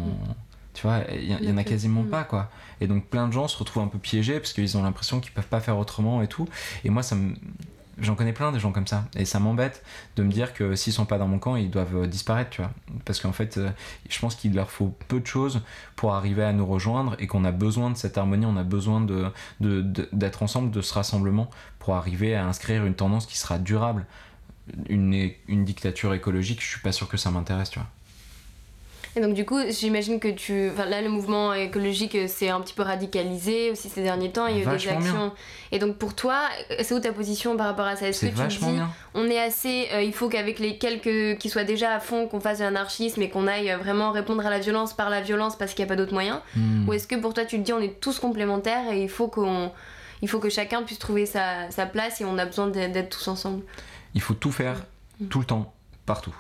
tu 0.75 0.83
vois 0.83 1.01
il 1.11 1.33
y, 1.43 1.51
en 1.51 1.57
a 1.57 1.65
quasiment 1.65 2.03
pas 2.05 2.25
quoi. 2.25 2.51
Et 2.83 2.87
donc 2.87 3.07
plein 3.07 3.29
de 3.29 3.33
gens 3.33 3.49
se 3.49 3.57
retrouvent 3.57 3.85
un 3.85 3.89
peu 3.89 3.99
piégés 3.99 4.39
parce 4.39 4.53
qu'ils 4.53 4.77
ont 4.77 4.83
l'impression 4.83 5.21
qu'ils 5.21 5.33
peuvent 5.33 5.47
pas 5.47 5.61
faire 5.61 5.79
autrement 5.79 6.21
et 6.21 6.29
tout. 6.29 6.47
Et 6.85 6.91
moi 6.91 7.03
ça 7.03 7.15
me 7.15 7.35
J'en 7.99 8.15
connais 8.15 8.35
plein 8.35 8.53
des 8.53 8.59
gens 8.59 8.73
comme 8.73 8.87
ça. 8.87 9.07
Et 9.17 9.25
ça 9.25 9.41
m'embête 9.41 9.83
de 10.17 10.23
me 10.23 10.31
dire 10.31 10.53
que 10.53 10.75
s'ils 10.75 10.93
sont 10.93 11.07
pas 11.07 11.17
dans 11.17 11.29
mon 11.29 11.39
camp, 11.39 11.57
ils 11.57 11.71
doivent 11.71 11.97
euh, 11.97 12.07
disparaître, 12.07 12.51
tu 12.51 12.61
vois. 12.61 12.71
Parce 13.07 13.21
qu'en 13.21 13.33
fait, 13.33 13.57
euh, 13.57 13.71
je 14.11 14.19
pense 14.19 14.35
qu'il 14.35 14.55
leur 14.55 14.71
faut 14.71 14.95
peu 15.09 15.19
de 15.19 15.27
choses 15.27 15.63
pour 15.97 16.13
arriver 16.15 16.45
à 16.45 16.53
nous 16.53 16.67
rejoindre 16.67 17.17
et 17.19 17.27
qu'on 17.27 17.45
a 17.45 17.53
besoin 17.53 17.91
de 17.91 17.97
cette 17.97 18.19
harmonie, 18.19 18.45
on 18.45 18.57
a 18.59 18.65
besoin 18.65 19.01
de, 19.01 19.33
d'être 20.13 20.43
ensemble, 20.43 20.71
de 20.71 20.83
ce 20.83 20.93
rassemblement 20.93 21.51
pour 21.79 21.95
arriver 21.95 22.35
à 22.35 22.47
inscrire 22.47 22.85
une 22.85 22.95
tendance 22.95 23.27
qui 23.27 23.39
sera 23.39 23.59
durable. 23.59 24.05
Une, 24.89 25.31
une 25.47 25.65
dictature 25.65 26.13
écologique, 26.13 26.61
je 26.61 26.67
suis 26.67 26.81
pas 26.81 26.93
sûr 26.93 27.09
que 27.09 27.17
ça 27.17 27.31
m'intéresse, 27.31 27.71
tu 27.71 27.79
vois. 27.79 27.89
Et 29.17 29.21
donc, 29.21 29.33
du 29.33 29.47
coup, 29.47 29.59
j'imagine 29.71 30.21
que 30.21 30.29
tu. 30.29 30.69
Enfin, 30.71 30.85
là, 30.85 31.01
le 31.01 31.09
mouvement 31.09 31.55
écologique 31.55 32.15
euh, 32.15 32.29
s'est 32.29 32.51
un 32.51 32.61
petit 32.61 32.75
peu 32.75 32.83
radicalisé 32.83 33.71
aussi 33.71 33.89
ces 33.89 34.03
derniers 34.03 34.31
temps. 34.31 34.47
Il 34.47 34.59
y 34.59 34.61
a 34.61 34.63
eu 34.75 34.77
des 34.77 34.89
actions. 34.89 35.33
Et 35.73 35.79
donc, 35.79 35.97
pour 35.97 36.15
toi, 36.15 36.43
c'est 36.83 36.95
où 36.95 37.01
ta 37.01 37.13
position 37.13 37.57
par 37.57 37.67
rapport 37.67 37.87
à 37.87 37.97
ça? 37.97 38.09
Est-ce 38.09 38.27
que 38.27 38.49
tu 38.49 38.59
dis, 38.59 38.79
on 39.15 39.25
est 39.31 39.39
assez. 39.39 39.89
Euh, 39.95 40.03
il 40.03 40.13
faut 40.13 40.29
qu'avec 40.29 40.59
les 40.59 40.77
quelques 40.77 41.39
qui 41.39 41.49
soient 41.49 41.65
déjà 41.65 41.95
à 41.95 42.01
fond, 42.01 42.29
qu'on 42.29 42.41
fasse 42.41 42.59
de 42.59 42.65
l'anarchisme 42.65 43.23
et 43.23 43.31
qu'on 43.31 43.47
aille 43.47 43.75
vraiment 43.81 44.13
répondre 44.13 44.45
à 44.45 44.51
la 44.51 44.59
violence 44.59 44.93
par 44.93 45.09
la 45.09 45.23
violence 45.23 45.57
parce 45.57 45.73
qu'il 45.73 45.83
n'y 45.83 45.91
a 45.91 45.95
pas 45.95 45.97
d'autre 45.97 46.13
moyen 46.13 46.43
hmm. 46.55 46.87
Ou 46.87 46.93
est-ce 46.93 47.09
que 47.09 47.17
pour 47.17 47.33
toi, 47.33 47.47
tu 47.47 47.57
te 47.57 47.63
dis, 47.63 47.73
on 47.73 47.81
est 47.81 47.99
tous 47.99 48.19
complémentaires 48.19 48.93
et 48.93 49.03
il 49.03 49.09
faut 49.09 49.29
qu'on. 49.29 49.73
Il 50.21 50.29
faut 50.29 50.41
que 50.41 50.51
chacun 50.51 50.83
puisse 50.83 50.99
trouver 50.99 51.25
sa, 51.25 51.71
sa 51.71 51.87
place 51.87 52.21
et 52.21 52.27
on 52.27 52.37
a 52.37 52.45
besoin 52.45 52.69
d'être 52.69 53.17
tous 53.17 53.29
ensemble? 53.29 53.63
Il 54.15 54.21
faut 54.21 54.35
tout 54.35 54.53
faire, 54.53 54.85
hmm. 55.21 55.29
tout 55.29 55.39
le 55.39 55.47
temps, 55.47 55.73
partout. 56.05 56.35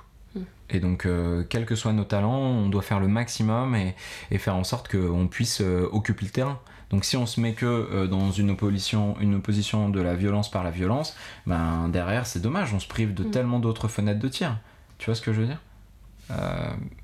Et 0.70 0.80
donc, 0.80 1.06
euh, 1.06 1.44
quels 1.48 1.66
que 1.66 1.74
soient 1.74 1.92
nos 1.92 2.04
talents, 2.04 2.40
on 2.40 2.68
doit 2.68 2.82
faire 2.82 3.00
le 3.00 3.08
maximum 3.08 3.76
et, 3.76 4.38
faire 4.38 4.56
en 4.56 4.64
sorte 4.64 4.88
qu'on 4.90 5.28
puisse 5.28 5.60
euh, 5.60 5.88
occuper 5.92 6.24
le 6.24 6.30
terrain. 6.30 6.60
Donc, 6.90 7.04
si 7.04 7.16
on 7.16 7.26
se 7.26 7.40
met 7.40 7.52
que 7.52 7.66
euh, 7.66 8.06
dans 8.06 8.30
une 8.30 8.50
opposition, 8.50 9.16
une 9.20 9.34
opposition 9.36 9.88
de 9.88 10.00
la 10.00 10.14
violence 10.14 10.50
par 10.50 10.64
la 10.64 10.70
violence, 10.70 11.16
ben 11.46 11.88
derrière, 11.88 12.26
c'est 12.26 12.40
dommage, 12.40 12.72
on 12.74 12.80
se 12.80 12.88
prive 12.88 13.14
de 13.14 13.24
mm. 13.24 13.30
tellement 13.30 13.58
d'autres 13.58 13.88
fenêtres 13.88 14.20
de 14.20 14.28
tir. 14.28 14.58
Tu 14.98 15.06
vois 15.06 15.14
ce 15.14 15.22
que 15.22 15.32
je 15.32 15.40
veux 15.40 15.46
dire? 15.46 15.60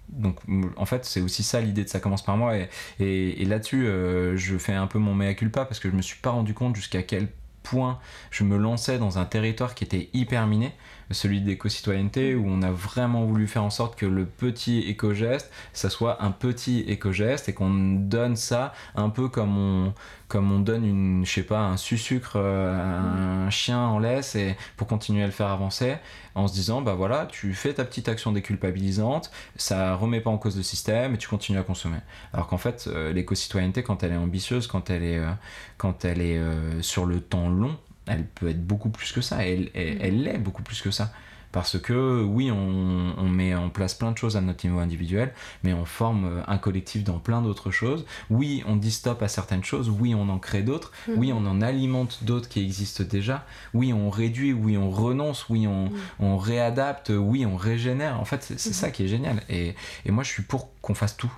Donc 0.08 0.40
en 0.76 0.84
fait 0.84 1.04
c'est 1.04 1.20
aussi 1.20 1.44
ça 1.44 1.60
l'idée 1.60 1.84
de 1.84 1.88
ça 1.88 2.00
commence 2.00 2.24
par 2.24 2.36
moi 2.36 2.56
et, 2.56 2.68
et, 2.98 3.44
là-dessus 3.44 3.86
je 4.34 4.58
fais 4.58 4.72
un 4.72 4.88
peu 4.88 4.98
mon 4.98 5.14
mea 5.14 5.34
culpa 5.34 5.64
parce 5.64 5.78
que 5.78 5.88
je 5.88 5.94
me 5.94 6.02
suis 6.02 6.18
pas 6.18 6.30
rendu 6.30 6.54
compte 6.54 6.74
jusqu'à 6.74 7.04
quel 7.04 7.28
point 7.62 7.98
je 8.30 8.44
me 8.44 8.56
lançais 8.56 8.98
dans 8.98 9.18
un 9.18 9.24
territoire 9.24 9.74
qui 9.74 9.84
était 9.84 10.10
hyper 10.12 10.46
miné, 10.46 10.72
celui 11.10 11.40
d'éco-citoyenneté, 11.40 12.34
où 12.34 12.44
on 12.46 12.62
a 12.62 12.70
vraiment 12.70 13.24
voulu 13.24 13.46
faire 13.46 13.64
en 13.64 13.70
sorte 13.70 13.96
que 13.96 14.06
le 14.06 14.24
petit 14.24 14.80
éco-geste, 14.80 15.50
ça 15.72 15.90
soit 15.90 16.22
un 16.22 16.30
petit 16.30 16.80
éco-geste 16.80 17.48
et 17.48 17.54
qu'on 17.54 17.94
donne 17.94 18.36
ça 18.36 18.72
un 18.94 19.10
peu 19.10 19.28
comme 19.28 19.58
on, 19.58 19.94
comme 20.32 20.50
on 20.50 20.60
donne 20.60 20.86
une, 20.86 21.26
je 21.26 21.30
sais 21.30 21.42
pas, 21.42 21.60
un 21.60 21.76
sucre 21.76 22.36
euh, 22.36 22.74
à 22.74 23.46
un 23.46 23.50
chien 23.50 23.78
en 23.78 23.98
laisse 23.98 24.34
et 24.34 24.56
pour 24.78 24.86
continuer 24.86 25.22
à 25.22 25.26
le 25.26 25.32
faire 25.32 25.48
avancer 25.48 25.96
en 26.34 26.48
se 26.48 26.54
disant 26.54 26.80
bah 26.80 26.94
voilà 26.94 27.26
tu 27.26 27.52
fais 27.52 27.74
ta 27.74 27.84
petite 27.84 28.08
action 28.08 28.32
déculpabilisante 28.32 29.30
ça 29.56 29.94
remet 29.94 30.20
pas 30.22 30.30
en 30.30 30.38
cause 30.38 30.56
le 30.56 30.62
système 30.62 31.14
et 31.14 31.18
tu 31.18 31.28
continues 31.28 31.58
à 31.58 31.62
consommer. 31.62 31.98
Alors 32.32 32.46
qu'en 32.46 32.56
fait 32.56 32.86
euh, 32.86 33.12
l'éco-citoyenneté 33.12 33.82
quand 33.82 34.02
elle 34.02 34.12
est 34.12 34.16
ambitieuse 34.16 34.66
quand 34.66 34.88
elle 34.88 35.04
est 35.04 35.18
euh, 35.18 35.30
quand 35.76 36.06
elle 36.06 36.22
est 36.22 36.40
sur 36.80 37.04
le 37.04 37.20
temps 37.20 37.50
long 37.50 37.76
elle 38.06 38.26
peut 38.26 38.48
être 38.48 38.64
beaucoup 38.66 38.90
plus 38.90 39.12
que 39.12 39.20
ça 39.20 39.46
elle, 39.46 39.70
elle, 39.74 39.98
elle 40.00 40.22
l'est 40.22 40.38
beaucoup 40.38 40.62
plus 40.62 40.80
que 40.82 40.90
ça 40.90 41.12
parce 41.52 41.78
que 41.78 42.24
oui, 42.24 42.50
on, 42.50 43.28
met 43.28 43.54
en 43.54 43.68
place 43.68 43.94
plein 43.94 44.10
de 44.10 44.18
choses 44.18 44.36
à 44.36 44.40
notre 44.40 44.66
niveau 44.66 44.80
individuel, 44.80 45.32
mais 45.62 45.72
on 45.72 45.84
forme 45.84 46.24
euh, 46.24 46.42
un 46.46 46.58
collectif 46.58 47.04
dans 47.04 47.18
plein 47.18 47.42
d'autres 47.42 47.70
choses. 47.70 48.04
Oui, 48.30 48.64
on 48.66 48.76
dit 48.76 48.90
stop 48.90 49.22
à 49.22 49.28
certaines 49.28 49.62
choses, 49.62 49.88
oui, 49.88 50.14
on 50.14 50.28
en 50.28 50.38
crée 50.38 50.62
d'autres, 50.62 50.92
mhm. 51.08 51.14
oui, 51.18 51.32
on 51.32 51.46
en 51.46 51.60
alimente 51.60 52.24
d'autres 52.24 52.48
qui 52.48 52.60
existent 52.62 53.04
déjà, 53.04 53.46
oui, 53.74 53.92
on 53.92 54.10
réduit, 54.10 54.52
oui, 54.52 54.76
on 54.76 54.90
renonce, 54.90 55.48
oui, 55.50 55.66
on, 55.66 55.90
mhm. 56.20 56.36
réadapte, 56.36 57.12
oui, 57.14 57.46
on 57.46 57.56
régénère. 57.56 58.18
En 58.18 58.24
fait, 58.24 58.42
c'est 58.42 58.58
ça 58.72 58.90
qui 58.90 59.04
est 59.04 59.08
génial. 59.08 59.42
Et, 59.48 59.74
moi, 60.06 60.24
je 60.24 60.30
suis 60.30 60.42
pour 60.42 60.70
qu'on 60.80 60.94
fasse 60.94 61.16
tout, 61.16 61.32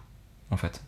en 0.50 0.56
fait. 0.56 0.82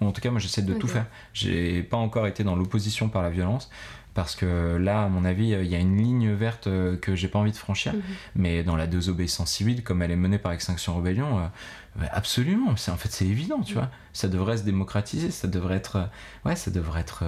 En 0.00 0.10
tout 0.10 0.20
cas, 0.20 0.30
moi, 0.30 0.40
j'essaie 0.40 0.62
de 0.62 0.74
tout 0.74 0.88
faire. 0.88 1.06
J'ai 1.32 1.82
pas 1.82 1.96
encore 1.96 2.26
été 2.26 2.42
dans 2.42 2.56
l'opposition 2.56 3.08
par 3.08 3.22
la 3.22 3.30
violence 3.30 3.70
parce 4.14 4.36
que 4.36 4.76
là, 4.76 5.04
à 5.04 5.08
mon 5.08 5.24
avis, 5.24 5.50
il 5.50 5.66
y 5.66 5.74
a 5.74 5.78
une 5.78 5.96
ligne 5.96 6.32
verte 6.32 6.66
euh, 6.66 6.96
que 6.96 7.14
j'ai 7.14 7.28
pas 7.28 7.38
envie 7.38 7.52
de 7.52 7.56
franchir. 7.56 7.94
Mhm. 7.94 8.02
Mais 8.36 8.62
dans 8.62 8.76
la 8.76 8.86
désobéissance 8.86 9.50
civile, 9.50 9.82
comme 9.82 10.02
elle 10.02 10.10
est 10.10 10.16
menée 10.16 10.38
par 10.38 10.52
Extinction 10.52 10.96
Rebellion, 10.96 11.38
euh, 11.38 12.06
absolument. 12.10 12.70
en 12.70 12.76
fait, 12.76 13.10
c'est 13.10 13.26
évident, 13.26 13.62
tu 13.62 13.74
mhm. 13.74 13.80
vois. 13.80 13.90
Ça 14.12 14.28
devrait 14.28 14.58
se 14.58 14.64
démocratiser, 14.64 15.30
ça 15.30 15.48
devrait 15.48 15.76
être, 15.76 15.96
euh, 15.96 16.04
ouais, 16.44 16.56
ça 16.56 16.70
devrait 16.70 17.00
être 17.00 17.24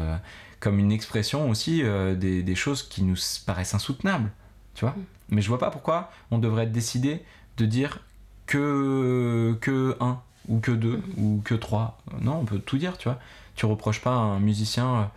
comme 0.60 0.78
une 0.78 0.92
expression 0.92 1.48
aussi 1.50 1.82
des, 2.16 2.54
choses 2.54 2.82
qui 2.82 3.02
nous 3.02 3.16
paraissent 3.46 3.74
insoutenables, 3.74 4.30
tu 4.74 4.84
vois. 4.84 4.94
Mhm. 4.94 5.04
Mais 5.30 5.42
je 5.42 5.48
vois 5.48 5.58
pas 5.58 5.70
pourquoi 5.70 6.10
on 6.30 6.38
devrait 6.38 6.66
décider 6.66 7.22
de 7.56 7.64
dire 7.64 8.00
que 8.46 9.56
que 9.62 9.96
un 10.00 10.20
ou 10.48 10.58
que 10.58 10.70
deux 10.70 11.00
ou 11.16 11.40
que 11.44 11.54
trois. 11.54 11.98
Non, 12.20 12.40
on 12.40 12.44
peut 12.44 12.58
tout 12.58 12.76
dire, 12.76 12.98
tu 12.98 13.08
vois. 13.08 13.18
Tu 13.54 13.66
reproches 13.66 14.00
pas 14.00 14.10
à 14.10 14.14
un 14.14 14.40
musicien 14.40 15.10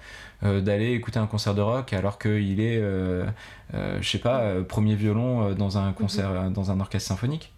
euh, 0.44 0.62
d'aller 0.62 0.94
écouter 0.94 1.18
un 1.18 1.26
concert 1.26 1.56
de 1.56 1.62
rock 1.62 1.94
alors 1.94 2.20
qu'il 2.20 2.60
est, 2.60 2.78
euh, 2.78 3.26
euh, 3.74 3.98
je 4.02 4.08
sais 4.08 4.20
pas, 4.20 4.54
premier 4.68 4.94
violon 4.94 5.54
dans 5.56 5.80
un 5.80 5.94
concert, 5.94 6.30
mhm. 6.30 6.54
dans 6.54 6.70
un 6.70 6.80
orchestre 6.80 7.08
symphonique. 7.08 7.52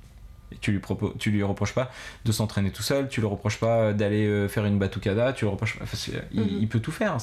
Tu 0.61 0.71
lui, 0.71 0.81
tu 1.19 1.29
lui 1.29 1.43
reproches 1.43 1.75
pas 1.75 1.91
de 2.23 2.31
s'entraîner 2.31 2.71
tout 2.71 2.81
seul, 2.81 3.09
tu 3.09 3.19
lui 3.19 3.27
reproches 3.27 3.59
pas 3.59 3.91
d'aller 3.93 4.47
faire 4.47 4.65
une 4.65 4.79
batucada, 4.79 5.33
tu 5.33 5.45
le 5.45 5.51
reproches 5.51 5.77
il, 6.31 6.39
mhm. 6.39 6.47
il, 6.61 6.67
peut 6.69 6.79
tout 6.79 6.91
faire, 6.91 7.17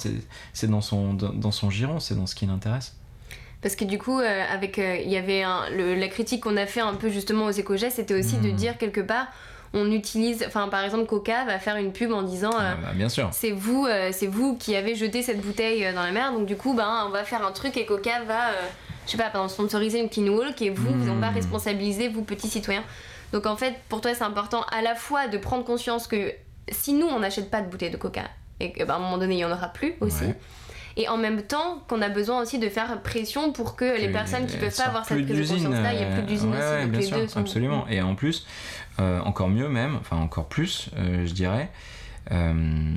c'est 0.53 0.71
dans 0.71 0.83
son, 0.83 1.15
dans, 1.15 1.51
son 1.51 1.71
giron, 1.71 2.01
c'est 2.01 2.15
dans 2.15 2.27
ce 2.27 2.35
qui 2.35 2.47
l'intéresse. 2.47 2.95
Parce 3.63 3.75
que 3.75 3.85
du 3.85 3.99
coup, 3.99 4.19
avec, 4.19 4.77
il 4.77 5.11
y 5.11 5.17
avait 5.17 5.43
la 5.97 6.09
critique 6.09 6.43
qu'on 6.43 6.57
a 6.59 6.67
fait 6.67 6.81
un 6.81 6.95
peu 6.95 7.09
justement 7.09 7.47
aux 7.47 7.51
éco-gestes, 7.51 7.97
c'était 7.97 8.15
aussi 8.15 8.37
de 8.37 8.51
mhm. 8.51 8.57
dire 8.57 8.79
quelque 8.79 9.01
part, 9.01 9.29
on 9.77 9.91
utilise, 9.91 10.45
enfin 10.47 10.69
par 10.69 10.83
exemple 10.83 11.07
Coca 11.07 11.45
va 11.45 11.59
faire 11.59 11.77
une 11.77 11.93
pub 11.93 12.11
en 12.13 12.23
disant 12.23 12.51
ah, 12.55 12.63
euh, 12.63 12.75
bah, 12.83 12.89
bien 12.95 13.09
sûr. 13.09 13.29
c'est 13.33 13.51
vous, 13.51 13.87
euh, 13.87 14.11
c'est 14.13 14.27
vous 14.27 14.57
qui 14.57 14.75
avez 14.75 14.95
jeté 14.95 15.23
cette 15.23 15.41
bouteille 15.41 15.85
euh, 15.85 15.93
dans 15.93 16.03
la 16.03 16.13
mer, 16.13 16.33
donc 16.33 16.47
du 16.47 16.57
coup 16.57 16.75
ben 16.75 17.05
on 17.07 17.11
va 17.11 17.25
faire 17.25 17.47
un 17.47 17.53
truc 17.53 17.77
et 17.77 17.85
Coca 17.85 18.23
va, 18.25 18.51
je 19.07 19.13
sais 19.13 19.19
pas, 19.19 19.49
sponsoriser 19.49 20.01
une 20.01 20.09
clean 20.09 20.29
walk 20.29 20.61
et 20.63 20.71
vous, 20.71 20.93
vous 20.93 21.11
on 21.11 21.17
va 21.17 21.29
responsabiliser 21.29 22.09
vous 22.09 22.23
petits 22.23 22.49
citoyens. 22.49 22.85
Donc 23.33 23.47
en 23.47 23.57
fait 23.57 23.75
pour 23.89 24.01
toi 24.01 24.15
c'est 24.15 24.25
important 24.25 24.63
à 24.73 24.83
la 24.83 24.95
fois 24.95 25.29
de 25.29 25.37
prendre 25.37 25.65
conscience 25.65 26.07
que 26.07 26.33
si 26.71 26.95
nous 26.95 27.07
on 27.07 27.21
n'achète 27.21 27.51
pas 27.51 27.61
de 27.61 27.69
bouteilles 27.69 27.91
de 27.91 27.97
Coca 27.97 28.25
et 28.61 28.73
qu'à 28.73 28.87
ben, 28.87 28.95
un 28.95 28.99
moment 28.99 29.19
donné 29.19 29.35
il 29.35 29.41
y 29.41 29.45
en 29.45 29.53
aura 29.53 29.69
plus 29.69 29.95
aussi 30.01 30.25
et 30.97 31.09
en 31.09 31.19
même 31.19 31.43
temps 31.43 31.83
qu'on 31.89 32.01
a 32.01 32.09
besoin 32.09 32.41
aussi 32.41 32.59
de 32.59 32.69
faire 32.69 33.03
pression 33.03 33.53
pour 33.53 33.77
que 33.77 33.99
les 33.99 34.09
personnes 34.11 34.47
qui 34.47 34.57
peuvent 34.57 34.75
pas 34.75 34.85
avoir 34.85 35.05
cette 35.05 35.25
prise 35.25 35.49
de 35.49 35.55
conscience-là, 35.55 35.93
il 35.93 35.99
n'y 35.99 36.05
a 36.05 36.17
plus 36.17 36.23
d'usines 36.23 36.55
aussi. 36.55 36.89
bien 36.89 37.03
sûr, 37.03 37.39
absolument. 37.39 37.87
Et 37.89 38.01
en 38.01 38.15
plus, 38.15 38.47
euh, 38.99 39.21
encore 39.21 39.49
mieux 39.49 39.69
même, 39.69 39.97
enfin 39.97 40.17
encore 40.17 40.49
plus, 40.49 40.89
euh, 40.97 41.27
je 41.27 41.33
dirais, 41.35 41.71
euh, 42.33 42.95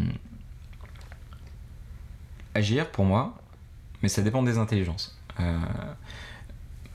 agir 2.56 2.90
pour 2.90 3.04
moi, 3.04 3.38
mais 4.02 4.08
ça 4.08 4.22
dépend 4.22 4.44
des 4.44 4.58
intelligences. 4.58 5.18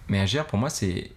mais 0.08 0.20
agir 0.20 0.46
pour 0.46 0.58
moi, 0.58 0.70
c'est 0.70 1.10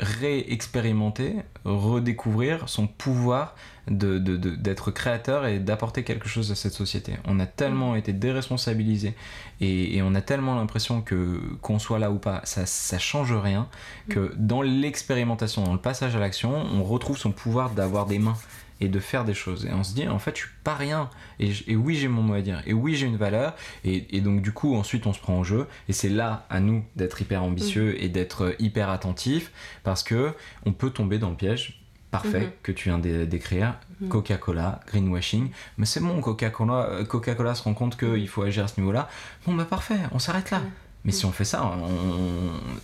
réexpérimenter, 0.00 1.36
redécouvrir 1.64 2.68
son 2.68 2.86
pouvoir 2.86 3.54
d'être 3.86 4.22
de, 4.22 4.36
de, 4.36 4.90
créateur 4.90 5.46
et 5.46 5.58
d'apporter 5.58 6.04
quelque 6.04 6.28
chose 6.28 6.50
à 6.50 6.54
cette 6.54 6.72
société. 6.72 7.14
On 7.26 7.38
a 7.38 7.46
tellement 7.46 7.92
mm. 7.92 7.98
été 7.98 8.12
déresponsabilisés 8.12 9.14
et, 9.60 9.96
et 9.96 10.02
on 10.02 10.14
a 10.14 10.20
tellement 10.20 10.56
l'impression 10.56 11.00
que 11.00 11.40
qu'on 11.60 11.78
soit 11.78 11.98
là 11.98 12.10
ou 12.10 12.18
pas, 12.18 12.40
ça, 12.44 12.66
ça 12.66 12.98
change 12.98 13.32
rien, 13.32 13.68
que 14.08 14.20
mm. 14.20 14.32
dans 14.36 14.62
l'expérimentation, 14.62 15.62
dans 15.62 15.74
le 15.74 15.80
passage 15.80 16.16
à 16.16 16.18
l'action, 16.18 16.54
on 16.54 16.82
retrouve 16.82 17.18
son 17.18 17.32
pouvoir 17.32 17.70
d'avoir 17.70 18.06
des 18.06 18.18
mains 18.18 18.36
et 18.84 18.88
de 18.88 19.00
faire 19.00 19.24
des 19.24 19.34
choses. 19.34 19.64
Et 19.66 19.72
on 19.72 19.82
se 19.82 19.94
dit, 19.94 20.06
en 20.08 20.18
fait, 20.18 20.36
je 20.36 20.42
suis 20.42 20.50
pas 20.62 20.74
rien. 20.74 21.08
Et, 21.40 21.52
et 21.66 21.76
oui, 21.76 21.96
j'ai 21.96 22.08
mon 22.08 22.22
mot 22.22 22.34
à 22.34 22.42
dire. 22.42 22.62
Et 22.66 22.72
oui, 22.72 22.94
j'ai 22.94 23.06
une 23.06 23.16
valeur. 23.16 23.54
Et, 23.84 24.16
et, 24.16 24.20
donc, 24.20 24.42
du 24.42 24.52
coup, 24.52 24.76
ensuite, 24.76 25.06
on 25.06 25.12
se 25.12 25.20
prend 25.20 25.38
au 25.38 25.44
jeu. 25.44 25.66
Et 25.88 25.92
c'est 25.92 26.08
là, 26.10 26.46
à 26.50 26.60
nous, 26.60 26.84
d'être 26.96 27.20
hyper 27.20 27.42
ambitieux 27.42 27.92
mm. 27.92 27.96
et 28.02 28.08
d'être 28.08 28.54
hyper 28.58 28.90
attentif. 28.90 29.50
Parce 29.82 30.02
que 30.02 30.34
on 30.66 30.72
peut 30.72 30.90
tomber 30.90 31.18
dans 31.18 31.30
le 31.30 31.36
piège 31.36 31.80
parfait 32.10 32.42
mm-hmm. 32.42 32.62
que 32.62 32.72
tu 32.72 32.90
viens 32.90 32.98
d'écrire. 32.98 33.74
Mm. 34.00 34.08
Coca-Cola, 34.08 34.80
greenwashing. 34.86 35.50
Mais 35.78 35.86
c'est 35.86 36.00
bon, 36.00 36.20
Coca-Cola 36.20 36.88
euh, 36.90 37.04
Coca 37.04 37.34
-Cola 37.34 37.54
se 37.54 37.62
rend 37.62 37.74
compte 37.74 37.96
qu'il 37.96 38.28
faut 38.28 38.42
agir 38.42 38.64
à 38.64 38.68
ce 38.68 38.78
niveau-là. 38.80 39.08
Bon, 39.46 39.54
bah 39.54 39.64
parfait, 39.64 39.98
on 40.12 40.18
s'arrête 40.18 40.50
là. 40.50 40.60
Mais 41.04 41.12
si 41.12 41.26
on 41.26 41.32
fait 41.32 41.44
ça, 41.44 41.70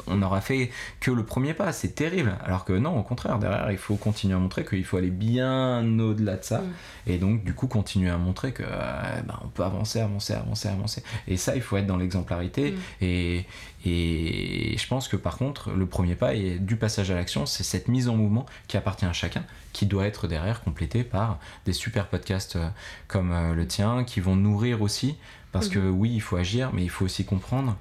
on, 0.07 0.17
n'aura 0.17 0.43
fait 0.43 0.71
que 1.01 1.11
le 1.11 1.25
premier 1.25 1.55
pas, 1.55 1.73
c'est 1.73 1.95
terrible. 1.95 2.37
Alors 2.45 2.67
que 2.67 2.75
non, 2.75 2.99
au 2.99 3.03
contraire, 3.03 3.39
derrière, 3.39 3.71
il 3.73 3.79
faut 3.79 3.97
continuer 3.97 4.35
à 4.35 4.39
montrer 4.39 4.65
qu'il 4.65 4.85
faut 4.85 4.99
aller 4.99 5.11
bien 5.11 5.83
au-delà 5.99 6.37
de 6.37 6.45
ça. 6.45 6.59
Mm. 6.59 6.73
Et 7.07 7.19
donc, 7.19 7.45
du 7.45 7.55
coup, 7.55 7.67
continuer 7.67 8.11
à 8.11 8.19
montrer 8.19 8.53
que 8.53 8.63
euh, 8.63 9.23
ben, 9.27 9.39
on 9.43 9.49
peut 9.49 9.65
avancer, 9.65 10.01
avancer, 10.01 10.35
avancer, 10.35 10.69
avancer. 10.69 11.03
Et 11.29 11.39
ça, 11.39 11.57
il 11.57 11.63
faut 11.63 11.79
être 11.79 11.87
dans 11.87 11.97
l'exemplarité. 11.97 12.73
Mm. 12.73 12.77
Et, 13.01 13.47
et 13.87 14.77
je 14.77 14.87
pense 14.87 15.09
que 15.09 15.17
par 15.17 15.39
contre, 15.39 15.71
le 15.71 15.87
premier 15.87 16.15
pas 16.15 16.35
et 16.35 16.59
du 16.59 16.77
passage 16.77 17.11
à 17.11 17.15
l'action, 17.15 17.47
c'est 17.47 17.63
cette 17.63 17.89
mise 17.89 18.09
en 18.09 18.17
mouvement 18.17 18.45
qui 18.69 18.77
appartient 18.77 19.07
à 19.07 19.15
chacun, 19.15 19.45
qui 19.73 19.87
doit 19.87 20.07
être 20.07 20.29
derrière 20.29 20.63
complété 20.63 21.05
par 21.05 21.39
des 21.65 21.73
super 21.73 22.09
podcasts 22.09 22.57
euh, 22.57 22.69
comme 23.09 23.33
euh, 23.33 23.55
le 23.55 23.67
tien, 23.67 24.05
qui 24.05 24.21
vont 24.21 24.37
nourrir 24.37 24.83
aussi. 24.83 25.17
Parce 25.53 25.69
mm. 25.69 25.73
que 25.73 25.79
oui, 25.79 26.11
il 26.13 26.21
faut 26.21 26.37
agir, 26.37 26.71
mais 26.75 26.83
il 26.83 26.91
faut 26.91 27.07
aussi 27.07 27.25
comprendre 27.25 27.77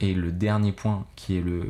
et 0.00 0.14
le 0.14 0.32
dernier 0.32 0.72
point, 0.72 1.06
qui 1.16 1.36
est, 1.36 1.42
le, 1.42 1.62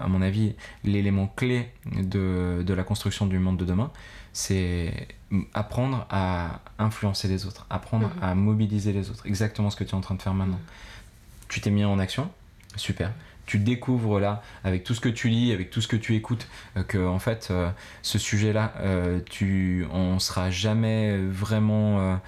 à 0.00 0.08
mon 0.08 0.22
avis, 0.22 0.54
l'élément 0.84 1.26
clé 1.26 1.68
de, 1.92 2.62
de, 2.64 2.74
la 2.74 2.82
construction 2.82 3.26
du 3.26 3.38
monde 3.38 3.56
de 3.56 3.64
demain, 3.64 3.90
c'est 4.32 5.08
apprendre 5.54 6.06
à 6.10 6.60
influencer 6.78 7.28
les 7.28 7.46
autres, 7.46 7.66
apprendre 7.70 8.08
mhm. 8.08 8.22
à 8.22 8.34
mobiliser 8.34 8.92
les 8.92 9.10
autres. 9.10 9.26
Exactement 9.26 9.70
ce 9.70 9.76
que 9.76 9.84
tu 9.84 9.90
es 9.90 9.94
en 9.94 10.00
train 10.00 10.14
de 10.14 10.22
faire 10.22 10.34
maintenant. 10.34 10.56
Mhm. 10.56 11.48
Tu 11.48 11.60
t'es 11.60 11.70
mis 11.70 11.84
en 11.84 11.98
action, 11.98 12.30
super. 12.76 13.12
Tu 13.46 13.58
découvres 13.58 14.18
là, 14.18 14.42
avec 14.64 14.82
tout 14.82 14.92
ce 14.92 15.00
que 15.00 15.08
tu 15.08 15.28
lis, 15.28 15.52
avec 15.52 15.70
tout 15.70 15.80
ce 15.80 15.86
que 15.86 15.94
tu 15.96 16.16
écoutes, 16.16 16.48
euh, 16.76 16.82
que 16.82 16.98
en 16.98 17.20
fait, 17.20 17.48
euh, 17.50 17.70
ce 18.02 18.18
sujet-là, 18.18 18.74
euh, 18.80 19.20
tu, 19.30 19.86
on 19.92 20.18
sera 20.18 20.50
jamais 20.50 21.16
vraiment 21.16 22.20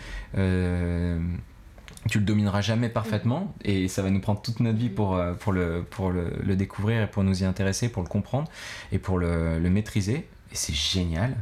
tu 2.09 2.19
le 2.19 2.25
domineras 2.25 2.61
jamais 2.61 2.89
parfaitement 2.89 3.55
et 3.65 3.89
ça 3.89 4.03
va 4.03 4.11
nous 4.11 4.21
prendre 4.21 4.41
toute 4.41 4.61
notre 4.61 4.79
vie 4.79 4.89
pour, 4.89 5.17
euh, 5.17 5.35
pour, 5.35 5.53
le, 5.53 5.85
pour 5.89 6.11
le, 6.11 6.57
découvrir 6.57 7.03
et 7.03 7.07
pour 7.07 7.23
nous 7.23 7.43
y 7.43 7.45
intéresser, 7.45 7.89
pour 7.89 8.03
le 8.03 8.09
comprendre 8.09 8.51
et 8.93 8.99
pour 8.99 9.19
le, 9.19 9.59
maîtriser. 9.61 10.27
Et 10.51 10.55
c'est 10.55 10.75
génial. 10.75 11.37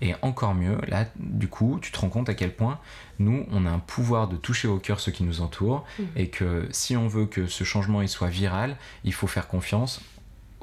Et 0.00 0.14
encore 0.22 0.54
mieux, 0.54 0.78
là, 0.88 1.06
du 1.16 1.48
coup, 1.48 1.78
tu 1.80 1.92
te 1.92 1.98
rends 1.98 2.08
compte 2.08 2.28
à 2.28 2.34
quel 2.34 2.54
point 2.54 2.78
nous, 3.18 3.46
on 3.50 3.66
a 3.66 3.70
un 3.70 3.78
pouvoir 3.78 4.28
de 4.28 4.36
toucher 4.36 4.68
au 4.68 4.78
cœur 4.78 5.00
ceux 5.00 5.12
qui 5.12 5.22
nous 5.22 5.40
entourent 5.40 5.84
mmh. 5.98 6.02
et 6.16 6.28
que 6.28 6.68
si 6.70 6.96
on 6.96 7.06
veut 7.06 7.26
que 7.26 7.46
ce 7.46 7.64
changement 7.64 8.02
il 8.02 8.08
soit 8.08 8.28
viral, 8.28 8.76
il 9.04 9.12
faut 9.12 9.26
faire 9.26 9.48
confiance 9.48 10.00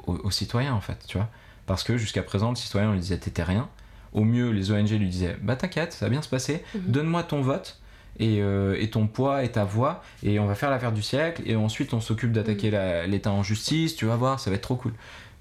aux, 0.06 0.30
citoyens 0.30 0.74
en 0.74 0.80
fait, 0.80 1.04
tu 1.06 1.16
vois. 1.16 1.28
Parce 1.66 1.84
que 1.84 1.96
jusqu'à 1.96 2.22
présent, 2.22 2.50
le 2.50 2.56
citoyen 2.56 2.90
on 2.90 2.92
lui 2.92 3.00
disait 3.00 3.18
t'étais 3.18 3.42
rien. 3.42 3.68
Au 4.12 4.24
mieux, 4.24 4.50
les 4.50 4.70
ONG 4.70 4.90
lui 4.90 5.08
disaient 5.08 5.36
bah 5.42 5.56
t'inquiète, 5.56 5.92
ça 5.92 6.06
va 6.06 6.10
bien 6.10 6.22
se 6.22 6.28
passer, 6.28 6.62
mmh. 6.74 6.78
donne-moi 6.88 7.22
ton 7.22 7.40
vote 7.40 7.81
euh, 8.20 8.76
et, 8.78 8.90
ton 8.90 9.06
poids 9.06 9.42
et 9.42 9.50
ta 9.50 9.64
voix 9.64 10.02
et 10.22 10.38
on 10.38 10.46
va 10.46 10.54
faire 10.54 10.70
l'affaire 10.70 10.92
du 10.92 11.02
siècle 11.02 11.42
et 11.46 11.56
ensuite 11.56 11.94
on 11.94 12.00
s'occupe 12.00 12.32
d'attaquer 12.32 12.70
mm. 12.70 13.10
l'État 13.10 13.32
en 13.32 13.42
justice, 13.42 13.96
tu 13.96 14.06
vas 14.06 14.16
voir, 14.16 14.40
ça 14.40 14.50
va 14.50 14.56
être 14.56 14.62
trop 14.62 14.76
cool. 14.76 14.92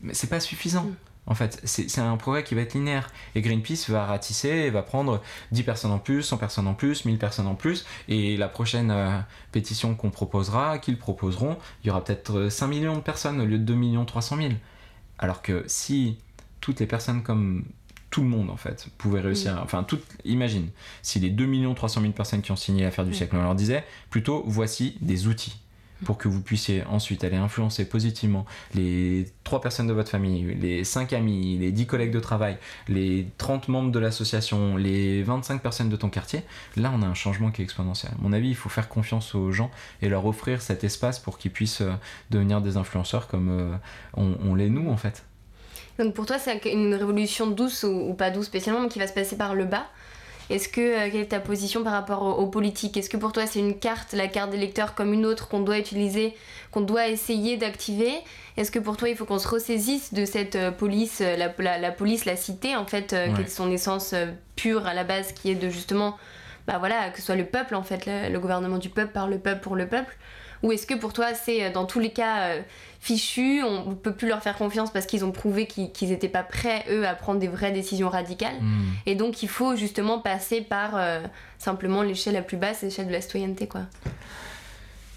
Mais 0.02 0.14
c'est 0.14 0.30
pas 0.30 0.40
suffisant. 0.40 0.84
Mm. 0.84 0.96
En 1.28 1.36
fait, 1.36 1.62
c'est 1.64 2.00
un 2.00 2.18
progrès 2.18 2.44
qui 2.44 2.56
va 2.56 2.62
être 2.62 2.74
linéaire. 2.74 3.10
Et 3.36 3.42
Greenpeace 3.42 3.90
va 3.90 4.06
ratisser 4.06 4.50
et 4.50 4.70
va 4.72 4.82
prendre 4.82 5.22
10 5.52 5.64
personnes 5.64 5.92
en 5.92 6.00
plus, 6.00 6.24
100 6.24 6.38
personnes 6.38 6.68
en 6.68 6.74
plus, 6.74 7.06
1000 7.06 7.20
personnes 7.20 7.48
en 7.48 7.54
plus. 7.54 7.86
Et 8.08 8.38
la 8.38 8.48
prochaine 8.48 8.90
euh, 8.90 9.20
pétition 9.52 9.94
qu'on 9.94 10.10
proposera, 10.10 10.80
qu'ils 10.80 10.98
proposeront, 10.98 11.58
il 11.84 11.88
y 11.88 11.90
aura 11.92 12.04
peut-être 12.04 12.50
5 12.50 12.68
millions 12.68 12.96
de 12.96 13.02
personnes 13.02 13.40
au 13.40 13.46
lieu 13.46 13.60
de 13.60 13.64
2 13.64 13.76
millions 13.76 14.04
300 14.04 14.38
000. 14.38 14.50
Alors 15.20 15.44
que 15.44 15.64
si 15.68 16.18
toutes 16.60 16.80
les 16.80 16.88
personnes 16.88 17.22
comme 17.22 17.66
tout 18.12 18.22
le 18.22 18.28
monde 18.28 18.50
en 18.50 18.58
fait 18.58 18.88
pouvait 18.98 19.22
réussir. 19.22 19.60
Enfin, 19.64 19.84
tout, 19.84 20.00
imagine, 20.26 20.70
si 21.02 21.20
les 21.20 21.30
2 21.30 21.74
300 21.74 22.02
000 22.02 22.14
personnes 22.14 22.42
qui 22.42 22.52
ont 22.52 22.56
signé 22.56 22.84
l'affaire 22.84 23.06
du 23.06 23.14
siècle, 23.14 23.36
on 23.36 23.42
leur 23.42 23.56
disait 23.56 23.84
plutôt 24.10 24.44
voici 24.46 24.98
des 25.02 25.28
outils 25.28 25.58
pour 26.04 26.18
que 26.18 26.28
vous 26.28 26.42
puissiez 26.42 26.84
ensuite 26.86 27.24
aller 27.24 27.38
influencer 27.38 27.86
positivement 27.88 28.46
les 28.74 29.28
3 29.44 29.62
personnes 29.62 29.88
de 29.88 29.94
votre 29.94 30.10
famille, 30.10 30.56
les 30.56 30.84
5 30.84 31.14
amis, 31.14 31.58
les 31.60 31.72
10 31.72 31.86
collègues 31.86 32.12
de 32.12 32.20
travail, 32.20 32.58
les 32.88 33.28
30 33.38 33.68
membres 33.68 33.92
de 33.92 34.00
l'association, 34.00 34.78
les 34.78 35.24
25 35.24 35.62
personnes 35.62 35.90
de 35.90 35.96
ton 35.96 36.10
quartier, 36.10 36.42
là 36.76 36.92
on 36.94 37.02
a 37.02 37.06
un 37.06 37.14
changement 37.14 37.52
qui 37.52 37.62
est 37.62 37.66
exponentiel. 37.66 38.12
À 38.14 38.22
mon 38.22 38.34
avis, 38.34 38.50
il 38.50 38.56
faut 38.56 38.70
faire 38.70 38.90
confiance 38.90 39.36
aux 39.36 39.52
gens 39.52 39.72
et 40.02 40.10
leur 40.10 40.26
offrir 40.26 40.62
cet 40.62 40.84
espace 40.84 41.20
pour 41.20 41.38
qu'ils 41.38 41.52
puissent 41.52 41.82
euh, 41.82 41.94
devenir 42.32 42.62
des 42.62 42.78
influenceurs 42.78 43.28
comme 43.28 43.50
euh, 43.50 43.76
on, 44.16 44.36
on 44.44 44.56
l'est 44.56 44.70
nous 44.70 44.90
en 44.90 44.98
fait. 44.98 45.24
Donc 46.00 46.14
pour 46.14 46.26
toi, 46.26 46.40
c'est 46.40 46.66
une 46.66 46.94
révolution 46.94 47.48
douce 47.48 47.84
ou, 47.84 48.14
pas 48.14 48.30
douce 48.30 48.46
spécialement, 48.46 48.82
mais 48.82 48.90
qui 48.90 49.00
va 49.00 49.08
se 49.08 49.14
passer 49.14 49.38
par 49.38 49.56
le 49.56 49.66
bas. 49.66 49.86
Est-ce 50.50 50.68
que 50.68 50.82
euh, 50.82 51.10
quelle 51.10 51.22
est 51.22 51.26
ta 51.28 51.40
position 51.40 51.84
par 51.84 51.94
rapport 51.94 52.24
aux, 52.40 52.48
politiques 52.48 52.98
Est-ce 52.98 53.10
que 53.10 53.16
pour 53.16 53.32
toi 53.32 53.48
c'est 53.48 53.60
une 53.60 53.78
carte, 53.78 54.12
la 54.12 54.28
carte 54.28 54.52
d'électeur 54.52 54.96
comme 54.96 55.14
une 55.14 55.26
autre 55.26 55.48
qu'on 55.48 55.62
doit 55.62 55.78
utiliser, 55.78 56.36
qu'on 56.72 56.82
doit 56.82 57.08
essayer 57.08 57.56
d'activer? 57.56 58.12
Est-ce 58.58 58.70
que 58.70 58.80
pour 58.80 58.98
toi 58.98 59.08
il 59.08 59.16
faut 59.16 59.24
qu'on 59.24 59.40
se 59.40 59.48
ressaisisse 59.48 60.14
de 60.14 60.26
cette 60.26 60.58
euh, 60.58 60.72
police, 60.72 61.22
euh, 61.22 61.38
la, 61.38 61.92
police, 61.92 62.26
la 62.26 62.36
cité 62.36 62.76
en 62.76 62.86
fait, 62.86 63.16
qui 63.36 63.42
est 63.42 63.48
son 63.48 63.72
essence 63.72 64.14
pure 64.58 64.88
à 64.88 64.94
la 64.94 65.06
base, 65.06 65.32
qui 65.32 65.52
est 65.52 65.56
de 65.56 65.70
justement, 65.70 66.18
bah 66.68 66.80
voilà, 66.80 67.10
que 67.12 67.20
ce 67.20 67.28
soit 67.28 67.36
le 67.36 67.46
peuple 67.46 67.76
en 67.76 67.84
fait, 67.84 68.08
le 68.08 68.38
gouvernement 68.40 68.78
du 68.78 68.90
peuple 68.90 69.14
par 69.14 69.30
le 69.30 69.40
peuple 69.40 69.62
pour 69.62 69.78
le 69.78 69.88
peuple? 69.88 70.18
Ou 70.64 70.72
est-ce 70.72 70.86
que 70.86 70.94
pour 70.94 71.14
toi, 71.14 71.34
c'est 71.34 71.64
euh, 71.64 71.72
dans 71.72 71.86
tous 71.86 72.00
les 72.00 72.12
cas 72.12 72.42
euh, 72.42 72.62
fichu, 73.00 73.64
on 73.64 73.90
ne 73.90 73.96
peut 73.96 74.14
plus 74.14 74.28
leur 74.28 74.42
faire 74.42 74.58
confiance 74.58 74.92
parce 74.92 75.06
qu'ils 75.06 75.26
ont 75.26 75.32
prouvé 75.32 75.66
qu'ils 75.66 76.10
n'étaient 76.10 76.30
pas 76.30 76.44
prêts, 76.44 76.86
eux, 76.90 77.08
à 77.08 77.16
prendre 77.16 77.40
des 77.40 77.48
vraies 77.48 77.72
décisions 77.72 78.10
radicales. 78.10 78.60
Hmm. 78.62 78.92
Et 79.06 79.16
donc, 79.16 79.44
il 79.44 79.50
faut 79.50 79.76
justement 79.76 80.20
passer 80.20 80.62
par 80.62 80.92
euh, 80.96 81.22
simplement 81.58 82.04
l'échelle 82.04 82.34
la 82.34 82.42
plus 82.42 82.58
basse, 82.58 82.82
l'échelle 82.84 83.08
de 83.08 83.12
la 83.12 83.22
citoyenneté, 83.22 83.68
quoi. 83.68 83.82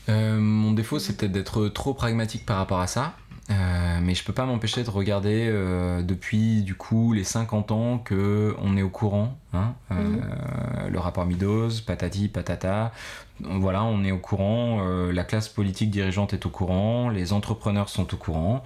mon 0.09 0.73
défaut, 0.73 0.99
c'est 0.99 1.17
peut-être 1.17 1.33
d'être 1.33 1.69
trop 1.69 1.95
pragmatique 1.95 2.47
par 2.47 2.57
rapport 2.57 2.81
à 2.81 2.87
ça. 2.87 3.15
Euh, 3.51 3.99
mais 4.03 4.15
je 4.15 4.25
peux 4.25 4.33
pas 4.33 4.47
m'empêcher 4.47 4.85
de 4.85 4.91
regarder 4.91 5.49
euh, 5.51 6.01
depuis 6.03 6.63
du 6.63 6.75
coup 6.75 7.13
les 7.13 7.25
50 7.25 7.73
ans 7.73 7.99
que 7.99 8.55
on 8.59 8.77
est 8.77 8.83
au 8.83 8.89
courant. 8.89 9.37
Hein, 9.53 9.75
euh, 9.91 9.95
mhm. 9.95 10.91
Le 10.91 10.99
rapport 10.99 11.27
Midos, 11.27 11.83
patati 11.87 12.29
patata. 12.29 12.93
Voilà, 13.41 13.85
on 13.85 14.05
est 14.05 14.13
au 14.13 14.19
courant. 14.19 14.83
la 14.85 15.25
classe 15.25 15.49
politique 15.49 15.91
dirigeante 15.91 16.33
est 16.33 16.47
au 16.47 16.51
courant. 16.51 17.11
Les 17.11 17.33
entrepreneurs 17.33 17.89
sont 17.89 18.15
au 18.15 18.17
courant. 18.17 18.65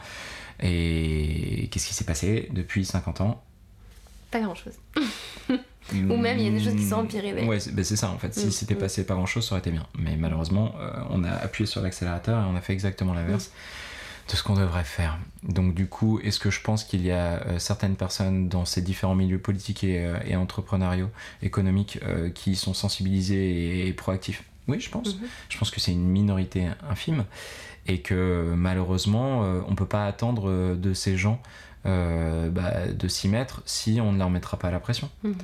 Et 0.61 1.69
qu'est-ce 1.71 1.87
qui 1.87 1.95
s'est 1.95 2.05
passé 2.05 2.49
depuis 2.53 2.85
50 2.85 3.21
ans? 3.21 3.43
Pas 4.31 4.41
grand 4.41 4.55
chose. 4.55 4.75
Ou 5.95 6.17
même 6.17 6.39
il 6.39 6.45
y 6.45 6.49
a 6.49 6.51
des 6.51 6.63
choses 6.63 6.77
qui 6.77 6.87
sont 6.87 6.97
empirées. 6.97 7.47
Ouais, 7.47 7.59
ben, 7.73 7.85
c'est 7.85 7.97
ça 7.97 8.11
en 8.11 8.19
fait. 8.19 8.35
Si 8.35 8.49
mm. 8.49 8.51
c'était 8.51 8.75
passé 8.75 9.07
pas 9.07 9.15
grand 9.15 9.25
chose, 9.25 9.47
ça 9.47 9.53
aurait 9.53 9.61
été 9.61 9.71
bien. 9.71 9.87
Mais 9.99 10.17
malheureusement, 10.17 10.75
on 11.11 11.25
a 11.25 11.31
appuyé 11.31 11.67
sur 11.67 11.81
l'accélérateur 11.81 12.43
et 12.43 12.47
on 12.47 12.55
a 12.55 12.61
fait 12.61 12.75
exactement 12.75 13.15
l'inverse. 13.15 13.49
Mm 13.49 13.88
de 14.29 14.37
ce 14.37 14.43
qu'on 14.43 14.55
devrait 14.55 14.85
faire. 14.85 15.19
Donc 15.43 15.75
du 15.75 15.87
coup, 15.87 16.21
est-ce 16.21 16.39
que 16.39 16.51
je 16.51 16.61
pense 16.61 16.85
qu'il 16.85 17.05
y 17.05 17.11
a 17.11 17.43
euh, 17.43 17.59
certaines 17.59 17.97
personnes 17.97 18.49
dans 18.49 18.65
ces 18.65 18.83
différents 18.83 19.15
milieux 19.15 19.39
politiques 19.39 19.85
et, 19.85 20.05
euh, 20.05 20.39
entrepreneuriaux, 20.39 21.11
économiques, 21.43 21.99
euh, 22.05 22.31
qui 22.31 22.55
sont 22.55 22.75
sensibilisés 22.75 23.89
et, 23.89 23.93
proactifs 23.93 24.45
Oui, 24.69 24.81
je 24.81 24.91
pense. 24.91 25.17
Mhm. 25.17 25.29
Je 25.49 25.59
pense 25.59 25.71
que 25.71 25.81
c'est 25.81 25.93
une 25.93 26.07
minorité 26.07 26.69
infime 26.89 27.25
et 27.87 28.01
que 28.03 28.53
malheureusement, 28.55 29.41
on 29.41 29.71
ne 29.71 29.77
peut 29.77 29.87
pas 29.87 30.07
attendre 30.07 30.75
de 30.75 30.93
ces 30.93 31.17
gens 31.17 31.41
bah, 31.85 32.87
de 32.87 33.09
s'y 33.09 33.29
mettre 33.29 33.63
si 33.65 33.99
on 34.03 34.13
ne 34.13 34.19
leur 34.19 34.29
mettra 34.29 34.59
pas 34.59 34.71
la 34.71 34.79
pression. 34.79 35.09
Mhm. 35.23 35.35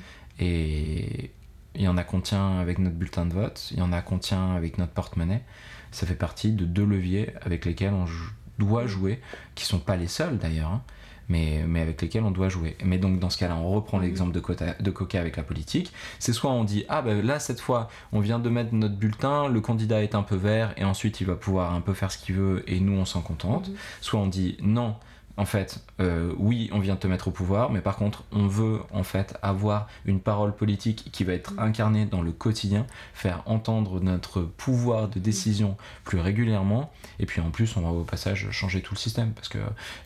Et 0.40 1.30
il 1.74 1.80
y 1.80 1.88
en 1.88 1.96
a 1.96 2.04
qu'on 2.04 2.20
tient 2.20 2.58
avec 2.58 2.78
notre 2.78 2.96
bulletin 2.96 3.24
de 3.24 3.32
vote, 3.32 3.68
il 3.70 3.78
y 3.78 3.82
en 3.82 3.94
a 3.94 4.02
qu'on 4.02 4.18
tient 4.18 4.54
avec 4.54 4.76
notre 4.76 4.92
porte-monnaie. 4.92 5.42
Ça 5.90 6.06
fait 6.06 6.14
partie 6.16 6.52
de 6.52 6.66
deux 6.66 6.84
leviers 6.84 7.32
avec 7.40 7.64
lesquels 7.64 7.94
on 7.94 8.04
joue 8.04 8.30
doit 8.58 8.86
jouer, 8.86 9.20
qui 9.54 9.64
sont 9.64 9.78
pas 9.78 9.96
les 9.96 10.08
seuls 10.08 10.38
d'ailleurs, 10.38 10.70
hein, 10.70 10.82
mais, 11.28 11.64
mais 11.66 11.80
avec 11.80 12.00
lesquels 12.02 12.22
on 12.22 12.30
doit 12.30 12.48
jouer. 12.48 12.76
Mais 12.84 12.98
donc 12.98 13.18
dans 13.18 13.30
ce 13.30 13.38
cas-là, 13.38 13.56
on 13.56 13.70
reprend 13.70 13.98
mhm. 13.98 14.04
l'exemple 14.04 14.32
de, 14.32 14.42
de 14.82 14.90
Coca 14.90 15.20
avec 15.20 15.36
la 15.36 15.42
politique. 15.42 15.92
C'est 16.18 16.32
soit 16.32 16.50
on 16.50 16.64
dit 16.64 16.84
ah 16.88 17.02
ben 17.02 17.24
là 17.24 17.38
cette 17.38 17.60
fois 17.60 17.88
on 18.12 18.20
vient 18.20 18.38
de 18.38 18.48
mettre 18.48 18.74
notre 18.74 18.96
bulletin, 18.96 19.48
le 19.48 19.60
candidat 19.60 20.02
est 20.02 20.14
un 20.14 20.22
peu 20.22 20.36
vert 20.36 20.74
et 20.76 20.84
ensuite 20.84 21.20
il 21.20 21.26
va 21.26 21.34
pouvoir 21.34 21.74
un 21.74 21.80
peu 21.80 21.94
faire 21.94 22.10
ce 22.10 22.18
qu'il 22.18 22.34
veut 22.34 22.64
et 22.70 22.80
nous 22.80 22.98
on 22.98 23.04
s'en 23.04 23.22
contente. 23.22 23.68
Mhm. 23.68 23.76
Soit 24.00 24.20
on 24.20 24.26
dit 24.26 24.56
non 24.60 24.96
en 25.36 25.46
fait, 25.46 25.80
euh, 26.00 26.32
oui, 26.38 26.70
on 26.72 26.78
vient 26.78 26.94
de 26.94 27.00
te 27.00 27.08
mettre 27.08 27.28
au 27.28 27.30
pouvoir, 27.32 27.70
mais 27.72 27.80
par 27.80 27.96
contre, 27.96 28.22
on 28.30 28.46
veut 28.46 28.80
en 28.92 29.02
fait 29.02 29.36
avoir 29.42 29.88
une 30.04 30.20
parole 30.20 30.54
politique 30.54 31.10
qui 31.10 31.24
va 31.24 31.32
être 31.32 31.54
incarnée 31.58 32.06
dans 32.06 32.22
le 32.22 32.30
quotidien, 32.30 32.86
faire 33.14 33.42
entendre 33.46 34.00
notre 34.00 34.42
pouvoir 34.42 35.08
de 35.08 35.18
décision 35.18 35.76
plus 36.04 36.20
régulièrement, 36.20 36.92
et 37.18 37.26
puis 37.26 37.40
en 37.40 37.50
plus, 37.50 37.76
on 37.76 37.80
va 37.80 37.88
au 37.88 38.04
passage 38.04 38.48
changer 38.52 38.80
tout 38.80 38.94
le 38.94 38.98
système, 38.98 39.32
parce 39.32 39.48
que 39.48 39.58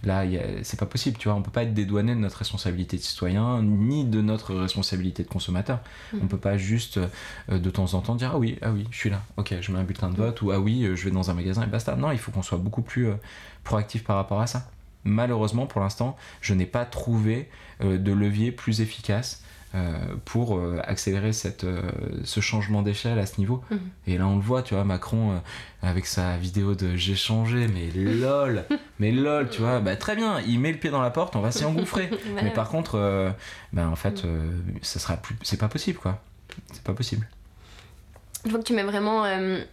là, 0.02 0.24
c'est 0.62 0.78
pas 0.78 0.86
possible, 0.86 1.18
tu 1.18 1.28
vois, 1.28 1.36
on 1.36 1.42
peut 1.42 1.50
pas 1.50 1.64
être 1.64 1.74
dédouané 1.74 2.14
de 2.14 2.20
notre 2.20 2.38
responsabilité 2.38 2.96
de 2.96 3.02
citoyen, 3.02 3.62
ni 3.62 4.06
de 4.06 4.22
notre 4.22 4.54
responsabilité 4.54 5.24
de 5.24 5.28
consommateur. 5.28 5.80
Mm. 6.14 6.18
On 6.22 6.26
peut 6.26 6.38
pas 6.38 6.56
juste 6.56 6.98
euh, 7.50 7.58
de 7.58 7.70
temps 7.70 7.92
en 7.92 8.00
temps 8.00 8.14
dire 8.14 8.30
ah 8.32 8.38
oui, 8.38 8.58
ah 8.62 8.70
oui, 8.70 8.86
je 8.90 8.96
suis 8.96 9.10
là, 9.10 9.22
ok, 9.36 9.56
je 9.60 9.72
mets 9.72 9.78
un 9.78 9.84
bulletin 9.84 10.08
de 10.08 10.16
vote, 10.16 10.40
ou 10.40 10.52
ah 10.52 10.58
oui, 10.58 10.88
je 10.94 11.04
vais 11.04 11.10
dans 11.10 11.30
un 11.30 11.34
magasin 11.34 11.64
et 11.64 11.66
basta. 11.66 11.96
Non, 11.96 12.12
il 12.12 12.18
faut 12.18 12.32
qu'on 12.32 12.42
soit 12.42 12.58
beaucoup 12.58 12.82
plus 12.82 13.08
euh, 13.08 13.14
proactif 13.62 14.04
par 14.04 14.16
rapport 14.16 14.40
à 14.40 14.46
ça 14.46 14.70
malheureusement 15.04 15.66
pour 15.66 15.80
l'instant, 15.80 16.16
je 16.40 16.54
n'ai 16.54 16.66
pas 16.66 16.84
trouvé 16.84 17.48
euh, 17.82 17.98
de 17.98 18.12
levier 18.12 18.52
plus 18.52 18.80
efficace 18.80 19.42
euh, 19.74 19.94
pour 20.24 20.56
euh, 20.56 20.80
accélérer 20.84 21.32
cette, 21.32 21.66
ce 22.24 22.40
changement 22.40 22.82
d'échelle 22.82 23.18
à 23.18 23.26
ce 23.26 23.38
niveau. 23.38 23.62
Mhm. 23.70 23.80
Et 24.06 24.18
là, 24.18 24.26
on 24.26 24.36
le 24.36 24.42
voit, 24.42 24.62
tu 24.62 24.74
vois, 24.74 24.84
Macron 24.84 25.40
avec 25.82 26.06
sa 26.06 26.36
vidéo 26.36 26.74
de 26.74 26.96
j'ai 26.96 27.14
changé, 27.14 27.68
mais 27.68 27.90
lol, 27.90 28.64
mais 28.98 29.12
lol, 29.12 29.48
tu 29.48 29.60
vois, 29.60 29.80
bah 29.80 29.96
très 29.96 30.16
bien, 30.16 30.40
il 30.40 30.58
met 30.58 30.72
le 30.72 30.78
pied 30.78 30.90
dans 30.90 31.02
la 31.02 31.10
porte, 31.10 31.36
on 31.36 31.40
va 31.40 31.52
s'y 31.52 31.64
engouffrer. 31.64 32.10
mais 32.42 32.50
par 32.50 32.68
contre, 32.68 33.32
bah, 33.72 33.88
en 33.88 33.96
fait, 33.96 34.24
ça 34.82 34.98
sera 34.98 35.16
plus, 35.16 35.36
c'est 35.42 35.60
pas 35.60 35.68
possible, 35.68 35.98
quoi. 35.98 36.20
C'est 36.72 36.82
pas 36.82 36.94
possible. 36.94 37.28
Je 38.44 38.50
vois 38.50 38.60
que 38.60 38.64
tu 38.64 38.72
mets 38.72 38.82
vraiment 38.82 39.24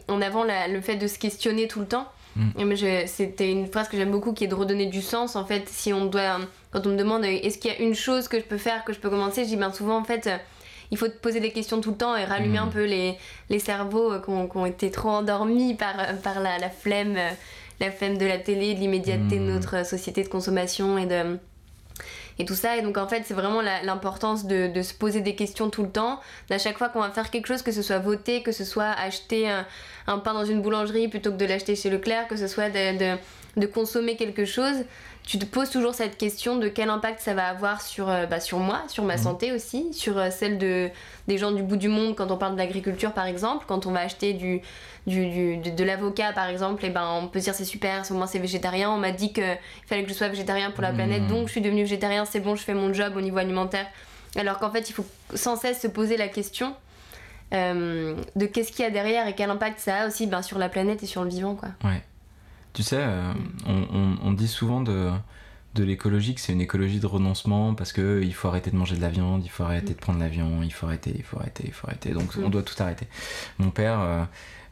en 0.07 0.21
avant 0.21 0.43
le 0.43 0.81
fait 0.81 0.97
de 0.97 1.07
se 1.07 1.17
questionner 1.17 1.67
tout 1.67 1.79
le 1.79 1.87
temps. 1.87 2.11
Mm. 2.35 3.05
C'était 3.07 3.51
une 3.51 3.67
phrase 3.67 3.87
que 3.87 3.97
j'aime 3.97 4.11
beaucoup 4.11 4.33
qui 4.33 4.43
est 4.43 4.47
de 4.47 4.55
redonner 4.55 4.87
du 4.87 5.01
sens. 5.01 5.35
En 5.35 5.45
fait, 5.45 5.67
si 5.69 5.93
on 5.93 6.05
doit. 6.05 6.39
Quand 6.71 6.85
on 6.87 6.89
me 6.89 6.97
demande 6.97 7.23
est-ce 7.23 7.57
qu'il 7.57 7.71
y 7.71 7.73
a 7.73 7.79
une 7.79 7.95
chose 7.95 8.27
que 8.27 8.37
je 8.37 8.43
peux 8.43 8.57
faire, 8.57 8.83
que 8.83 8.91
je 8.91 8.99
peux 8.99 9.09
commencer, 9.09 9.43
je 9.43 9.49
dis 9.49 9.55
bien 9.55 9.71
souvent 9.71 9.97
en 9.97 10.03
fait. 10.03 10.29
il 10.91 10.97
faut 10.97 11.07
te 11.07 11.17
poser 11.17 11.39
des 11.39 11.51
questions 11.51 11.79
tout 11.79 11.91
le 11.91 11.97
temps 11.97 12.15
et 12.17 12.25
rallumer 12.25 12.59
mm. 12.59 12.63
un 12.63 12.67
peu 12.67 12.83
les, 12.83 13.17
les 13.49 13.59
cerveaux 13.59 14.11
euh, 14.11 14.19
qui 14.19 14.57
ont, 14.57 14.65
été 14.65 14.91
trop 14.91 15.09
endormis 15.09 15.73
par, 15.75 15.95
par 16.21 16.41
la, 16.41 16.57
la 16.57 16.69
flemme, 16.69 17.15
euh, 17.15 17.29
la 17.79 17.91
flemme 17.91 18.17
de 18.17 18.25
la 18.25 18.37
télé, 18.37 18.75
de 18.75 18.79
l'immédiateté 18.81 19.37
de 19.39 19.43
mm. 19.43 19.53
notre 19.53 19.85
société 19.85 20.23
de 20.23 20.27
consommation 20.27 20.97
et 20.97 21.05
de, 21.05 21.37
et 22.39 22.45
tout 22.45 22.55
ça. 22.55 22.77
Et 22.77 22.81
donc 22.81 22.97
en 22.97 23.07
fait, 23.07 23.23
c'est 23.25 23.33
vraiment 23.33 23.61
l'importance 23.61 24.45
de, 24.45 24.67
de, 24.67 24.81
se 24.81 24.93
poser 24.93 25.21
des 25.21 25.35
questions 25.35 25.69
tout 25.69 25.83
le 25.83 25.89
temps. 25.89 26.19
À 26.49 26.57
chaque 26.57 26.77
fois 26.77 26.89
qu'on 26.89 27.01
va 27.01 27.09
faire 27.09 27.29
quelque 27.31 27.47
chose, 27.47 27.61
que 27.61 27.71
ce 27.71 27.81
soit 27.81 27.99
voter, 27.99 28.43
que 28.43 28.51
ce 28.51 28.63
soit 28.63 28.91
acheter 28.91 29.49
un, 29.49 30.17
pain 30.19 30.33
dans 30.33 30.45
une 30.45 30.61
boulangerie 30.61 31.07
plutôt 31.07 31.31
que 31.31 31.37
de 31.37 31.45
l'acheter 31.45 31.75
chez 31.75 31.89
Leclerc, 31.89 32.27
que 32.27 32.37
ce 32.37 32.47
soit 32.47 32.69
de, 32.69 33.15
de, 33.57 33.65
consommer 33.65 34.15
quelque 34.15 34.45
chose, 34.45 34.85
tu 35.23 35.39
te 35.39 35.45
poses 35.45 35.69
toujours 35.69 35.93
cette 35.93 36.17
question 36.17 36.57
de 36.57 36.67
quel 36.67 36.89
impact 36.89 37.19
ça 37.19 37.33
va 37.33 37.47
avoir 37.47 37.81
sur, 37.81 38.09
euh, 38.09 38.25
bah, 38.25 38.39
sur 38.39 38.59
moi, 38.59 38.83
sur 38.87 39.03
ma 39.03 39.15
mmh. 39.15 39.19
santé 39.19 39.51
aussi, 39.51 39.93
sur 39.93 40.17
euh, 40.17 40.29
celle 40.29 40.57
de, 40.57 40.89
des 41.27 41.37
gens 41.37 41.51
du 41.51 41.63
bout 41.63 41.77
du 41.77 41.87
monde 41.87 42.15
quand 42.15 42.31
on 42.31 42.37
parle 42.37 42.53
de 42.53 42.59
l'agriculture 42.59 43.11
par 43.11 43.25
exemple, 43.25 43.65
quand 43.67 43.85
on 43.85 43.91
va 43.91 44.01
acheter 44.01 44.33
du, 44.33 44.61
du, 45.07 45.57
de, 45.57 45.83
l'avocat 45.83 46.31
par 46.33 46.47
exemple, 46.47 46.85
et 46.85 46.89
ben 46.89 47.07
on 47.21 47.27
peut 47.27 47.39
se 47.39 47.45
dire 47.45 47.55
c'est 47.55 47.65
super, 47.65 48.03
au 48.09 48.13
moins 48.13 48.27
c'est 48.27 48.39
végétarien, 48.39 48.91
on 48.91 48.97
m'a 48.97 49.11
dit 49.11 49.33
qu'il 49.33 49.57
fallait 49.87 50.03
que 50.03 50.09
je 50.09 50.15
sois 50.15 50.27
végétarien 50.27 50.71
pour 50.71 50.83
la 50.83 50.91
mmh. 50.91 50.95
planète, 50.95 51.27
donc 51.27 51.47
je 51.47 51.51
suis 51.51 51.61
devenu 51.61 51.81
végétarien, 51.81 52.25
c'est 52.25 52.39
bon, 52.39 52.55
je 52.55 52.63
fais 52.63 52.73
mon 52.73 52.93
job 52.93 53.13
au 53.15 53.21
niveau 53.21 53.37
alimentaire. 53.37 53.87
Alors 54.37 54.59
qu'en 54.59 54.69
fait 54.69 54.89
il 54.89 54.93
faut 54.93 55.05
sans 55.33 55.55
cesse 55.55 55.81
se 55.81 55.87
poser 55.87 56.17
la 56.17 56.27
question 56.27 56.75
euh, 57.53 58.15
de 58.35 58.45
qu'est-ce 58.45 58.71
qu'il 58.71 58.83
y 58.83 58.87
a 58.87 58.91
derrière 58.91 59.27
et 59.27 59.33
quel 59.33 59.49
impact 59.49 59.79
ça 59.79 60.03
a 60.03 60.07
aussi 60.07 60.27
ben, 60.27 60.41
sur 60.41 60.57
la 60.57 60.67
planète 60.67 61.03
et 61.03 61.05
sur 61.05 61.23
le 61.23 61.29
vivant. 61.29 61.55
Quoi. 61.55 61.69
Ouais. 61.83 62.01
Tu 62.75 62.83
sais, 62.83 62.97
euh, 62.99 63.33
on, 63.65 64.17
on, 64.21 64.33
dit 64.33 64.49
souvent 64.49 64.81
de, 64.81 65.09
de 65.75 65.83
l'écologie 65.83 66.35
que 66.35 66.41
c'est 66.41 66.53
une 66.53 66.61
écologie 66.61 66.99
de 66.99 67.05
renoncement 67.05 67.73
parce 67.73 67.91
que 67.91 68.21
il 68.23 68.33
faut 68.33 68.47
arrêter 68.47 68.71
de 68.71 68.77
manger 68.77 68.95
de 68.95 69.01
la 69.01 69.09
viande, 69.09 69.43
il 69.43 69.49
faut 69.49 69.63
arrêter 69.63 69.93
de 69.93 69.99
prendre 69.99 70.19
l'avion, 70.19 70.61
il 70.63 70.71
faut 70.71 70.85
arrêter, 70.87 71.13
il 71.15 71.23
faut 71.23 71.37
arrêter, 71.37 71.63
il 71.65 71.73
faut 71.73 71.87
arrêter. 71.87 72.11
Donc 72.11 72.31
on 72.41 72.49
doit 72.49 72.63
tout 72.63 72.81
arrêter. 72.81 73.07
Mon 73.59 73.71
père 73.71 73.99
euh, 73.99 74.23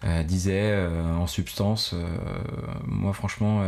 euh, 0.06 0.24
disait 0.24 0.72
euh, 0.72 1.16
en 1.16 1.28
substance, 1.28 1.94
moi 2.86 3.14
franchement, 3.14 3.64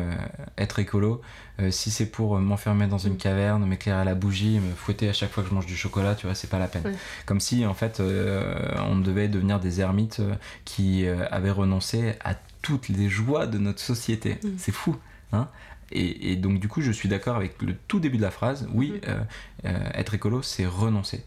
être 0.57 0.79
écolo, 0.79 1.21
si 1.69 1.91
c'est 1.91 2.05
pour 2.05 2.39
m'enfermer 2.39 2.87
dans 2.87 2.97
une 2.97 3.17
caverne, 3.17 3.65
m'éclairer 3.65 3.99
à 3.99 4.05
la 4.05 4.15
bougie, 4.15 4.59
me 4.59 4.73
fouetter 4.73 5.09
à 5.09 5.13
chaque 5.13 5.31
fois 5.31 5.43
que 5.43 5.49
je 5.49 5.55
mange 5.55 5.65
du 5.65 5.75
chocolat, 5.75 6.15
tu 6.15 6.27
vois, 6.27 6.35
c'est 6.35 6.49
pas 6.49 6.59
la 6.59 6.67
peine. 6.67 6.93
Comme 7.25 7.41
si 7.41 7.65
en 7.65 7.73
fait 7.73 8.01
on 8.01 8.97
devait 8.97 9.27
devenir 9.27 9.59
des 9.59 9.81
ermites 9.81 10.21
qui 10.63 11.05
avaient 11.07 11.51
renoncé 11.51 12.13
à 12.23 12.33
toutes 12.65 12.89
les 12.89 13.09
joies 13.09 13.45
de 13.45 13.59
notre 13.59 13.79
société. 13.79 14.39
Mm. 14.43 14.49
C'est 14.57 14.71
fou. 14.71 14.95
Hein 15.33 15.47
et, 15.91 16.35
donc 16.35 16.59
du 16.59 16.67
coup, 16.67 16.81
je 16.81 16.91
suis 16.91 17.07
d'accord 17.07 17.35
avec 17.35 17.61
le 17.61 17.75
tout 17.87 17.99
début 17.99 18.17
de 18.17 18.23
la 18.23 18.31
phrase. 18.31 18.67
Oui, 18.73 18.89
mm. 18.89 19.07
euh, 19.07 19.19
euh, 19.65 19.89
être 19.93 20.15
écolo, 20.15 20.41
c'est 20.41 20.65
renoncer. 20.65 21.23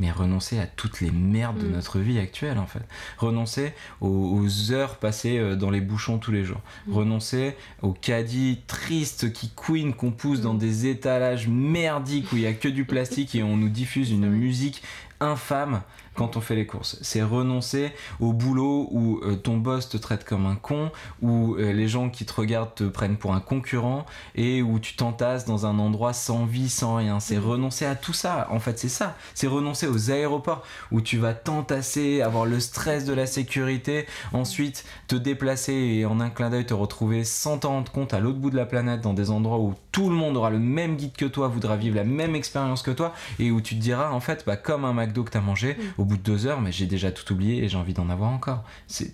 Mais 0.00 0.10
renoncer 0.10 0.58
à 0.58 0.66
toutes 0.66 1.00
les 1.00 1.12
merdes 1.12 1.58
de 1.58 1.68
mm. 1.68 1.70
notre 1.70 2.00
vie 2.00 2.18
actuelle, 2.18 2.58
en 2.58 2.66
fait. 2.66 2.82
Renoncer 3.16 3.74
aux, 4.00 4.72
heures 4.72 4.96
passées 4.96 5.38
euh, 5.38 5.54
dans 5.54 5.70
les 5.70 5.80
bouchons 5.80 6.18
tous 6.18 6.32
les 6.32 6.44
jours. 6.44 6.60
Renoncer 6.90 7.54
aux 7.80 7.92
caddies 7.92 8.58
tristes 8.66 9.32
qui 9.32 9.50
couinent, 9.50 9.94
qu'on 9.94 10.10
pousse 10.10 10.40
dans 10.40 10.54
des 10.54 10.88
étalages 10.88 11.46
merdiques 11.46 12.32
où 12.32 12.36
il 12.36 12.40
n'y 12.40 12.48
a 12.48 12.54
que 12.54 12.68
du 12.68 12.84
plastique 12.84 13.36
et 13.36 13.44
on 13.44 13.56
nous 13.56 13.68
diffuse 13.68 14.10
une 14.10 14.28
musique 14.28 14.82
infâme 15.20 15.82
quand 16.16 16.36
on 16.36 16.40
fait 16.40 16.56
les 16.56 16.66
courses. 16.66 16.98
C'est 17.02 17.22
renoncer 17.22 17.92
au 18.20 18.32
boulot 18.32 18.88
où 18.90 19.20
euh, 19.22 19.36
ton 19.36 19.58
boss 19.58 19.88
te 19.88 19.96
traite 19.96 20.24
comme 20.24 20.46
un 20.46 20.56
con, 20.56 20.90
où 21.22 21.54
euh, 21.54 21.72
les 21.72 21.88
gens 21.88 22.08
qui 22.08 22.24
te 22.24 22.32
regardent 22.32 22.74
te 22.74 22.84
prennent 22.84 23.16
pour 23.16 23.34
un 23.34 23.40
concurrent 23.40 24.06
et 24.34 24.62
où 24.62 24.78
tu 24.78 24.96
t'entasses 24.96 25.44
dans 25.44 25.66
un 25.66 25.78
endroit 25.78 26.12
sans 26.12 26.46
vie, 26.46 26.68
sans 26.68 26.96
rien. 26.96 27.20
C'est 27.20 27.36
mm. 27.36 27.44
renoncer 27.44 27.86
à 27.86 27.94
tout 27.94 28.12
ça. 28.12 28.48
En 28.50 28.58
fait, 28.58 28.78
c'est 28.78 28.88
ça. 28.88 29.16
C'est 29.34 29.46
renoncer 29.46 29.86
aux 29.86 30.10
aéroports 30.10 30.62
où 30.90 31.00
tu 31.00 31.18
vas 31.18 31.34
t'entasser, 31.34 32.22
avoir 32.22 32.46
le 32.46 32.58
stress 32.60 33.04
de 33.04 33.12
la 33.12 33.26
sécurité, 33.26 34.06
ensuite 34.32 34.84
te 35.08 35.16
déplacer 35.16 35.72
et 35.72 36.06
en 36.06 36.20
un 36.20 36.30
clin 36.30 36.50
d'œil 36.50 36.66
te 36.66 36.74
retrouver 36.74 37.24
sans 37.24 37.58
t'en 37.58 37.70
rendre 37.70 37.92
compte 37.92 38.14
à 38.14 38.20
l'autre 38.20 38.38
bout 38.38 38.50
de 38.50 38.56
la 38.56 38.66
planète 38.66 39.02
dans 39.02 39.12
des 39.12 39.30
endroits 39.30 39.58
où 39.58 39.74
tout 39.92 40.08
le 40.08 40.16
monde 40.16 40.36
aura 40.36 40.50
le 40.50 40.58
même 40.58 40.96
guide 40.96 41.12
que 41.12 41.26
toi, 41.26 41.48
voudra 41.48 41.76
vivre 41.76 41.96
la 41.96 42.04
même 42.04 42.34
expérience 42.34 42.82
que 42.82 42.90
toi 42.90 43.12
et 43.38 43.50
où 43.50 43.60
tu 43.60 43.76
te 43.76 43.80
diras 43.80 44.10
en 44.10 44.20
fait, 44.20 44.44
bah, 44.46 44.56
comme 44.56 44.84
un 44.84 44.92
McDo 44.92 45.24
que 45.24 45.30
tu 45.30 45.38
as 45.38 45.40
mangé, 45.40 45.76
mm 45.98 46.05
bout 46.06 46.16
de 46.16 46.22
deux 46.22 46.46
heures, 46.46 46.60
mais 46.60 46.72
j'ai 46.72 46.86
déjà 46.86 47.10
tout 47.10 47.32
oublié 47.32 47.64
et 47.64 47.68
j'ai 47.68 47.76
envie 47.76 47.94
d'en 47.94 48.08
avoir 48.08 48.30
encore. 48.30 48.64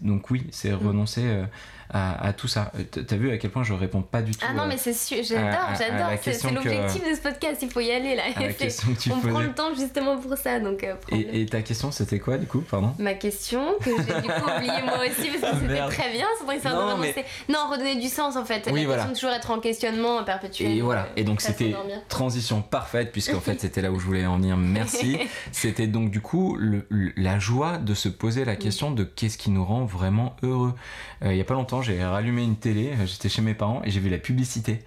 Donc 0.03 0.31
oui, 0.31 0.47
c'est 0.51 0.71
mm. 0.71 0.77
renoncer 0.77 1.45
euh, 1.95 2.13
à, 2.21 2.33
tout 2.33 2.49
ça. 2.49 2.73
Euh, 2.79 2.85
t'as 2.85 3.17
vu 3.17 3.31
à 3.31 3.39
quel 3.39 3.51
point 3.51 3.65
je 3.65 3.75
réponds 3.75 4.01
pas 4.01 4.23
du 4.23 4.33
tout. 4.33 4.47
Ah 4.49 4.55
non, 4.55 4.67
mais 4.67 4.79
c'est 4.79 4.95
sûr, 4.95 5.19
j'adore, 5.23 5.75
j'adore. 5.79 6.19
C'est 6.23 6.51
l'objectif 6.51 7.09
de 7.09 7.15
ce 7.15 7.21
podcast, 7.21 7.61
il 7.63 7.71
faut 7.71 7.81
y 7.81 7.91
aller 7.91 8.17
là. 8.17 8.23
on 9.11 9.29
prend 9.29 9.41
le 9.41 9.53
temps 9.53 9.75
justement 9.75 10.17
pour 10.17 10.37
ça. 10.39 10.59
Donc, 10.59 10.85
euh, 10.85 10.95
et, 11.11 11.45
ta 11.47 11.61
question, 11.61 11.91
c'était 11.91 12.19
quoi 12.19 12.39
du 12.39 12.47
coup? 12.47 12.61
Pardon? 12.61 12.95
Ma 12.99 13.15
question, 13.15 13.75
que 13.83 13.91
j'ai 13.91 14.21
du 14.21 14.29
coup 14.29 14.51
oublié 14.57 14.83
moi 14.85 15.01
aussi 15.01 15.31
parce 15.39 15.53
que 15.53 15.61
c'était 15.61 15.87
très 15.89 16.13
bien. 16.13 16.27
C'est 16.39 16.71
non, 16.71 16.97
mais... 16.99 17.15
non, 17.49 17.71
redonner 17.71 17.97
du 17.97 18.09
sens 18.09 18.37
en 18.37 18.45
fait. 18.45 18.69
Oui, 18.73 18.87
la 18.87 19.05
de 19.05 19.13
toujours 19.13 19.31
être 19.31 19.51
en 19.51 19.61
questionnement 19.61 20.23
perpétuel. 20.25 20.73
Et 20.73 20.81
voilà, 20.81 21.09
et 21.17 21.25
donc 21.25 21.41
c'était 21.41 21.75
transition 22.09 22.63
parfaite, 22.63 23.13
puisqu'en 23.13 23.41
fait 23.41 23.61
c'était 23.61 23.83
là 23.83 23.91
où 23.91 23.99
je 23.99 24.07
voulais 24.07 24.25
en 24.25 24.37
venir. 24.37 24.57
Merci. 24.57 25.19
c'était 25.51 25.87
donc 25.87 26.11
du 26.11 26.21
coup 26.21 26.57
le, 26.57 26.87
la 27.17 27.39
joie 27.39 27.79
de 27.79 27.95
se 27.95 28.09
poser 28.09 28.45
la 28.45 28.57
question 28.57 28.91
de 28.91 29.05
qu'est-ce 29.05 29.37
qui 29.37 29.51
nous 29.51 29.65
rend 29.65 29.85
vraiment 29.85 30.37
heureux. 30.43 30.75
Euh, 31.25 31.33
il 31.33 31.39
y 31.39 31.41
a 31.41 31.45
pas 31.45 31.55
longtemps, 31.55 31.82
j'ai 31.83 32.05
rallumé 32.05 32.43
une 32.43 32.57
télé, 32.57 32.93
j'étais 33.07 33.29
chez 33.29 33.43
mes 33.43 33.55
parents 33.55 33.83
et 33.85 33.91
j'ai 33.91 34.01
vu 34.01 34.09
la 34.09 34.19
publicité. 34.19 34.81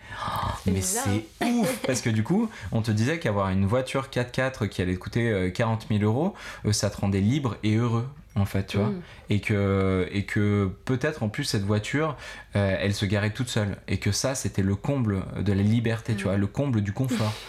mais 0.65 0.81
c'est 0.81 1.25
ouf 1.43 1.79
Parce 1.85 2.01
que 2.01 2.09
du 2.09 2.23
coup, 2.23 2.49
on 2.71 2.81
te 2.81 2.91
disait 2.91 3.19
qu'avoir 3.19 3.49
une 3.49 3.65
voiture 3.65 4.09
4x4 4.11 4.67
qui 4.67 4.81
allait 4.81 4.95
te 4.95 4.99
coûter 4.99 5.51
40 5.53 5.83
euh, 5.83 5.97
000 5.99 6.03
euros, 6.03 6.33
euh, 6.65 6.71
ça 6.71 6.89
te 6.89 6.97
rendait 6.97 7.21
libre 7.21 7.57
et 7.63 7.75
heureux 7.75 8.07
en 8.37 8.45
fait, 8.45 8.67
tu 8.67 8.77
vois. 8.77 8.87
Mm. 8.87 9.01
Et 9.29 9.39
que, 9.39 10.09
et 10.11 10.23
que 10.23 10.69
peut-être 10.85 11.23
en 11.23 11.29
plus 11.29 11.45
cette 11.45 11.63
voiture, 11.63 12.17
euh, 12.55 12.75
elle 12.79 12.93
se 12.93 13.05
garait 13.05 13.31
toute 13.31 13.47
seule. 13.47 13.77
Et 13.87 13.97
que 13.97 14.11
ça, 14.11 14.35
c'était 14.35 14.61
le 14.61 14.75
comble 14.75 15.23
de 15.39 15.53
la 15.53 15.63
liberté, 15.63 16.15
tu 16.15 16.25
mm. 16.25 16.27
vois, 16.27 16.37
le 16.37 16.47
comble 16.47 16.81
du 16.81 16.91
confort. 16.91 17.33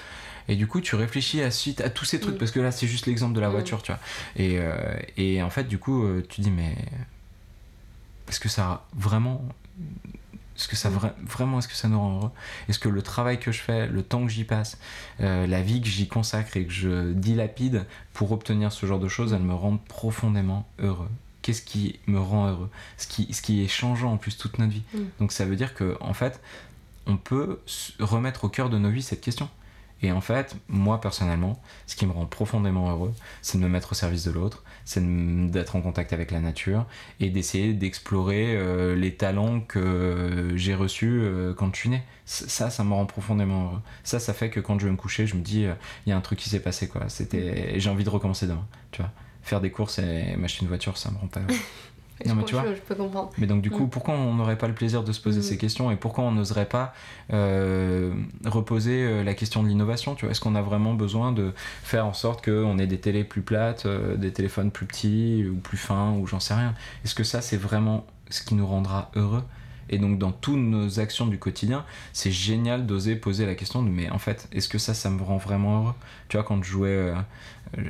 Et 0.49 0.55
du 0.55 0.68
coup, 0.68 0.80
tu 0.80 0.94
réfléchis 0.94 1.42
à, 1.42 1.51
suite, 1.51 1.80
à 1.80 1.90
tous 1.90 2.05
ces 2.05 2.20
trucs, 2.20 2.36
mm. 2.36 2.38
parce 2.38 2.53
que 2.53 2.61
là, 2.61 2.70
c'est 2.70 2.86
juste 2.86 3.07
l'exemple 3.07 3.34
de 3.34 3.40
la 3.40 3.49
voiture, 3.49 3.82
tu 3.82 3.90
vois. 3.90 4.01
Et, 4.36 4.61
et 5.16 5.42
en 5.42 5.51
fait, 5.51 5.64
du 5.64 5.78
coup, 5.78 6.07
tu 6.28 6.40
dis, 6.40 6.53
mais 6.53 6.76
est-ce 8.29 8.41
que 8.41 8.49
ça 8.49 8.87
vraiment 8.95 9.43
est-ce 10.57 10.68
que 10.68 10.77
ça 10.77 10.91
vraiment 10.91 11.59
est-ce 11.59 11.68
que 11.68 11.74
ça 11.74 11.89
nous 11.89 11.99
rend 11.99 12.16
heureux? 12.16 12.31
Est-ce 12.68 12.79
que 12.79 12.89
le 12.89 13.03
travail 13.03 13.39
que 13.39 13.53
je 13.53 13.61
fais, 13.61 13.87
le 13.87 14.03
temps 14.03 14.24
que 14.24 14.33
j'y 14.33 14.45
passe, 14.45 14.79
euh, 15.20 15.47
la 15.47 15.61
vie 15.61 15.83
que 15.83 15.89
j'y 15.89 16.09
consacre 16.09 16.57
et 16.57 16.64
que 16.64 16.72
je 16.72 17.12
dilapide 17.12 17.85
pour 18.14 18.33
obtenir 18.33 18.72
ce 18.72 18.87
genre 18.87 18.99
de 18.99 19.09
choses, 19.09 19.35
elles 19.35 19.43
me 19.43 19.55
rendent 19.55 19.85
profondément 19.85 20.66
heureux? 20.79 21.11
Qu'est-ce 21.43 21.62
qui 21.62 22.01
me 22.07 22.18
rend 22.18 22.49
heureux? 22.49 22.70
Ce 22.97 23.07
qui, 23.07 23.33
ce 23.35 23.43
qui 23.43 23.62
est 23.62 23.68
changeant 23.68 24.14
en 24.14 24.16
plus 24.16 24.39
toute 24.39 24.59
notre 24.59 24.72
vie. 24.72 24.83
Mm. 24.95 24.99
Donc 25.20 25.33
ça 25.33 25.45
veut 25.45 25.57
dire 25.57 25.74
que 25.74 25.97
en 26.01 26.14
fait, 26.14 26.41
on 27.07 27.18
peut 27.18 27.61
remettre 28.01 28.45
au 28.45 28.49
cœur 28.49 28.70
de 28.70 28.79
nos 28.79 28.91
vies 28.91 29.03
cette 29.03 29.20
question. 29.20 29.49
Et 30.03 30.12
en 30.12 30.20
fait, 30.20 30.57
moi 30.68 31.01
personnellement, 31.01 31.61
ce 31.86 31.97
qui 31.97 32.07
me 32.07 32.12
rend 32.12 32.26
profondément 32.26 32.90
heureux, 32.90 33.14
c'est 33.40 33.59
de 33.59 33.62
me 33.62 33.68
mettre 33.68 33.92
au 33.92 33.94
service 33.94 34.24
de 34.24 34.30
l'autre, 34.30 34.62
c'est 34.84 35.03
d'être 35.51 35.74
en 35.74 35.80
contact 35.80 36.12
avec 36.12 36.30
la 36.30 36.40
nature 36.40 36.86
et 37.18 37.30
d'essayer 37.30 37.72
d'explorer 37.72 38.57
euh, 38.57 38.94
les 38.94 39.14
talents 39.14 39.61
que 39.61 40.53
j'ai 40.55 40.74
reçus 40.74 41.20
euh, 41.22 41.55
quand 41.55 41.74
je 41.74 41.80
suis 41.80 41.88
né. 41.88 42.03
Ça, 42.26 42.70
ça 42.70 42.84
me 42.84 42.92
rend 42.92 43.07
profondément 43.07 43.64
heureux. 43.64 43.82
Ça, 44.05 44.18
ça 44.18 44.34
fait 44.34 44.51
que 44.51 44.61
quand 44.61 44.78
je 44.78 44.86
vais 44.86 44.92
me 44.92 44.97
coucher, 44.97 45.26
je 45.26 45.34
me 45.36 45.42
dis, 45.42 45.64
euh, 45.64 45.74
il 46.05 46.11
y 46.11 46.12
a 46.12 46.16
un 46.16 46.20
truc 46.20 46.38
qui 46.38 46.51
s'est 46.51 46.61
passé, 46.61 46.88
quoi. 46.88 47.09
C'était, 47.09 47.78
j'ai 47.78 47.88
envie 47.88 48.05
de 48.05 48.11
recommencer 48.11 48.47
demain, 48.47 48.66
tu 48.90 49.01
vois. 49.01 49.12
Faire 49.42 49.61
des 49.61 49.70
courses 49.70 50.01
et 50.01 50.36
m'acheter 50.36 50.62
une 50.62 50.68
voiture, 50.68 50.99
ça 50.99 51.11
me 51.11 51.18
rend 51.18 51.28
pas 51.28 51.40
heureux. 51.40 51.55
Non, 52.25 52.35
mais 52.35 52.45
tu 52.45 52.55
vois. 52.55 52.64
Je 52.75 52.81
peux 52.81 52.95
comprendre. 52.95 53.31
Mais 53.37 53.47
donc, 53.47 53.61
du 53.61 53.71
coup, 53.71 53.85
mm. 53.85 53.91
pourquoi 53.91 54.14
on 54.14 54.35
n'aurait 54.35 54.57
pas 54.57 54.69
le 54.69 54.75
plaisir 54.75 55.05
de 55.05 55.12
se 55.12 55.21
poser 55.21 55.41
mm. 55.41 55.43
ces 55.43 55.59
questions 55.59 55.91
et 55.91 55.97
pourquoi 55.97 56.25
on 56.25 56.33
n'oserait 56.33 56.69
pas 56.69 56.95
euh, 57.33 58.14
reposer 58.47 59.05
euh, 59.05 59.23
la 59.23 59.35
question 59.35 59.62
de 59.62 59.69
l'innovation 59.69 60.14
Tu 60.14 60.25
vois, 60.25 60.31
est-ce 60.31 60.41
qu'on 60.41 60.55
a 60.55 60.62
vraiment 60.62 60.95
besoin 60.95 61.33
de 61.33 61.53
faire 61.83 62.07
en 62.07 62.14
sorte 62.14 62.45
qu'on 62.45 62.79
ait 62.79 62.87
des 62.87 62.99
télés 62.99 63.25
plus 63.25 63.43
plates, 63.43 63.87
euh, 63.87 64.17
des 64.17 64.33
téléphones 64.33 64.71
plus 64.71 64.87
petits 64.87 65.47
ou 65.51 65.57
plus 65.57 65.77
fins 65.77 66.12
ou 66.12 66.27
j'en 66.27 66.41
sais 66.41 66.55
rien? 66.55 66.75
Est-ce 67.05 67.14
que 67.14 67.25
ça, 67.25 67.43
c'est 67.43 67.59
vraiment 67.59 68.07
ce 68.31 68.43
qui 68.43 68.55
nous 68.55 68.67
rendra 68.67 69.11
heureux? 69.14 69.43
Et 69.89 69.99
donc 69.99 70.18
dans 70.18 70.32
toutes 70.32 70.59
nos 70.59 71.01
actions 71.01 71.26
du 71.26 71.39
quotidien, 71.39 71.84
c'est 72.12 72.30
génial 72.30 72.87
d'oser 72.87 73.16
poser 73.16 73.47
la 73.47 73.55
question 73.55 73.82
de 73.82 73.89
mais 73.89 74.11
en 74.11 74.18
fait, 74.18 74.49
est-ce 74.53 74.68
que 74.68 74.78
ça, 74.78 74.95
ça 74.95 75.11
me 75.11 75.22
rend 75.22 75.37
vraiment 75.37 75.82
heureux? 75.82 75.95
Tu 76.28 76.37
vois, 76.37 76.45
quand 76.45 76.62
je 76.62 76.70
jouais, 76.70 76.89
euh, 76.89 77.14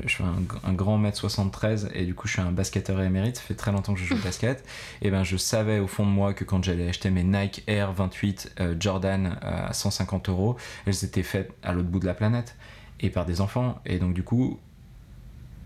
je 0.05 0.09
suis 0.09 0.25
un, 0.25 0.73
grand 0.73 0.99
mètre 0.99 1.17
73 1.17 1.91
et 1.95 2.05
du 2.05 2.15
coup 2.15 2.29
je 2.29 2.35
suis 2.35 2.43
un 2.43 2.53
basketteur 2.53 3.01
émérite, 3.01 3.37
ça 3.37 3.43
fait 3.43 3.55
très 3.55 3.73
longtemps 3.73 3.95
que 3.95 4.01
je 4.01 4.05
joue 4.05 4.15
au 4.15 4.19
basket, 4.25 4.65
et 5.03 5.11
ben 5.11 5.25
je 5.25 5.37
savais 5.37 5.79
au 5.79 5.87
fond 5.87 6.05
de 6.05 6.11
moi 6.11 6.35
que 6.35 6.45
quand 6.45 6.63
j'allais 6.65 6.89
acheter 6.89 7.11
mes 7.11 7.25
Nike 7.25 7.63
Air 7.67 7.93
28 7.93 8.55
euh, 8.61 8.75
Jordan 8.79 9.39
à 9.41 9.73
150 9.73 10.29
euros, 10.29 10.57
elles 10.87 11.05
étaient 11.05 11.23
faites 11.23 11.53
à 11.63 11.73
l'autre 11.73 11.89
bout 11.89 12.01
de 12.01 12.07
la 12.07 12.15
planète 12.15 12.57
et 13.01 13.11
par 13.11 13.27
des 13.27 13.41
enfants. 13.41 13.81
Et 13.85 13.99
donc 13.99 14.15
du 14.15 14.23
coup, 14.23 14.59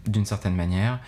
d'une 0.07 0.25
certaine 0.25 0.55
manière, 0.55 1.01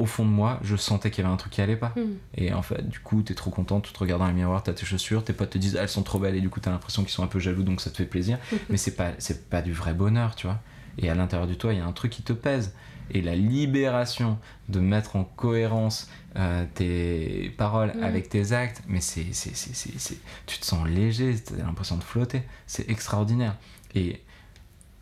au 0.00 0.06
fond 0.06 0.24
de 0.24 0.30
moi, 0.30 0.58
je 0.62 0.76
sentais 0.76 1.10
qu'il 1.10 1.22
y 1.22 1.26
avait 1.26 1.34
un 1.34 1.36
truc 1.36 1.52
qui 1.52 1.60
allait 1.60 1.76
pas. 1.76 1.92
Hmm. 1.94 2.14
Et 2.34 2.52
en 2.52 2.62
fait, 2.62 2.88
du 2.88 2.98
coup, 3.00 3.22
t'es 3.22 3.34
trop 3.34 3.50
content, 3.50 3.80
tu 3.80 3.92
te 3.92 3.98
regardes 3.98 4.22
dans 4.22 4.28
le 4.28 4.34
miroir, 4.34 4.62
t'as 4.62 4.72
tes 4.72 4.86
chaussures, 4.86 5.22
tes 5.22 5.34
potes 5.34 5.50
te 5.50 5.58
disent 5.58 5.76
elles 5.76 5.88
sont 5.88 6.02
trop 6.02 6.18
belles, 6.18 6.34
et 6.34 6.40
du 6.40 6.48
coup, 6.48 6.60
t'as 6.60 6.70
l'impression 6.70 7.02
qu'ils 7.02 7.12
sont 7.12 7.22
un 7.22 7.28
peu 7.28 7.38
jaloux, 7.38 7.62
donc 7.62 7.80
ça 7.80 7.90
te 7.90 7.98
fait 7.98 8.06
plaisir. 8.06 8.38
Mais 8.70 8.78
c'est 8.78 8.96
pas, 8.96 9.12
c'est 9.18 9.48
pas 9.50 9.60
du 9.60 9.72
vrai 9.72 9.92
bonheur, 9.92 10.34
tu 10.34 10.46
vois. 10.46 10.58
Et 10.98 11.10
à 11.10 11.14
l'intérieur 11.14 11.46
de 11.46 11.54
toi, 11.54 11.72
il 11.72 11.78
y 11.78 11.82
a 11.82 11.86
un 11.86 11.92
truc 11.92 12.10
qui 12.10 12.22
te 12.22 12.32
pèse. 12.32 12.74
Et 13.12 13.22
la 13.22 13.34
libération 13.34 14.38
de 14.68 14.80
mettre 14.80 15.16
en 15.16 15.24
cohérence 15.24 16.08
euh, 16.36 16.64
tes 16.74 17.52
paroles 17.58 17.92
hmm. 17.94 18.02
avec 18.02 18.28
tes 18.30 18.52
actes, 18.52 18.82
mais 18.88 19.00
c'est, 19.00 19.26
c'est, 19.32 19.54
c'est, 19.54 20.18
tu 20.46 20.58
te 20.58 20.64
sens 20.64 20.88
léger, 20.88 21.34
t'as 21.38 21.64
l'impression 21.64 21.96
de 21.96 22.04
flotter. 22.04 22.42
C'est 22.66 22.88
extraordinaire. 22.88 23.56
Et 23.94 24.22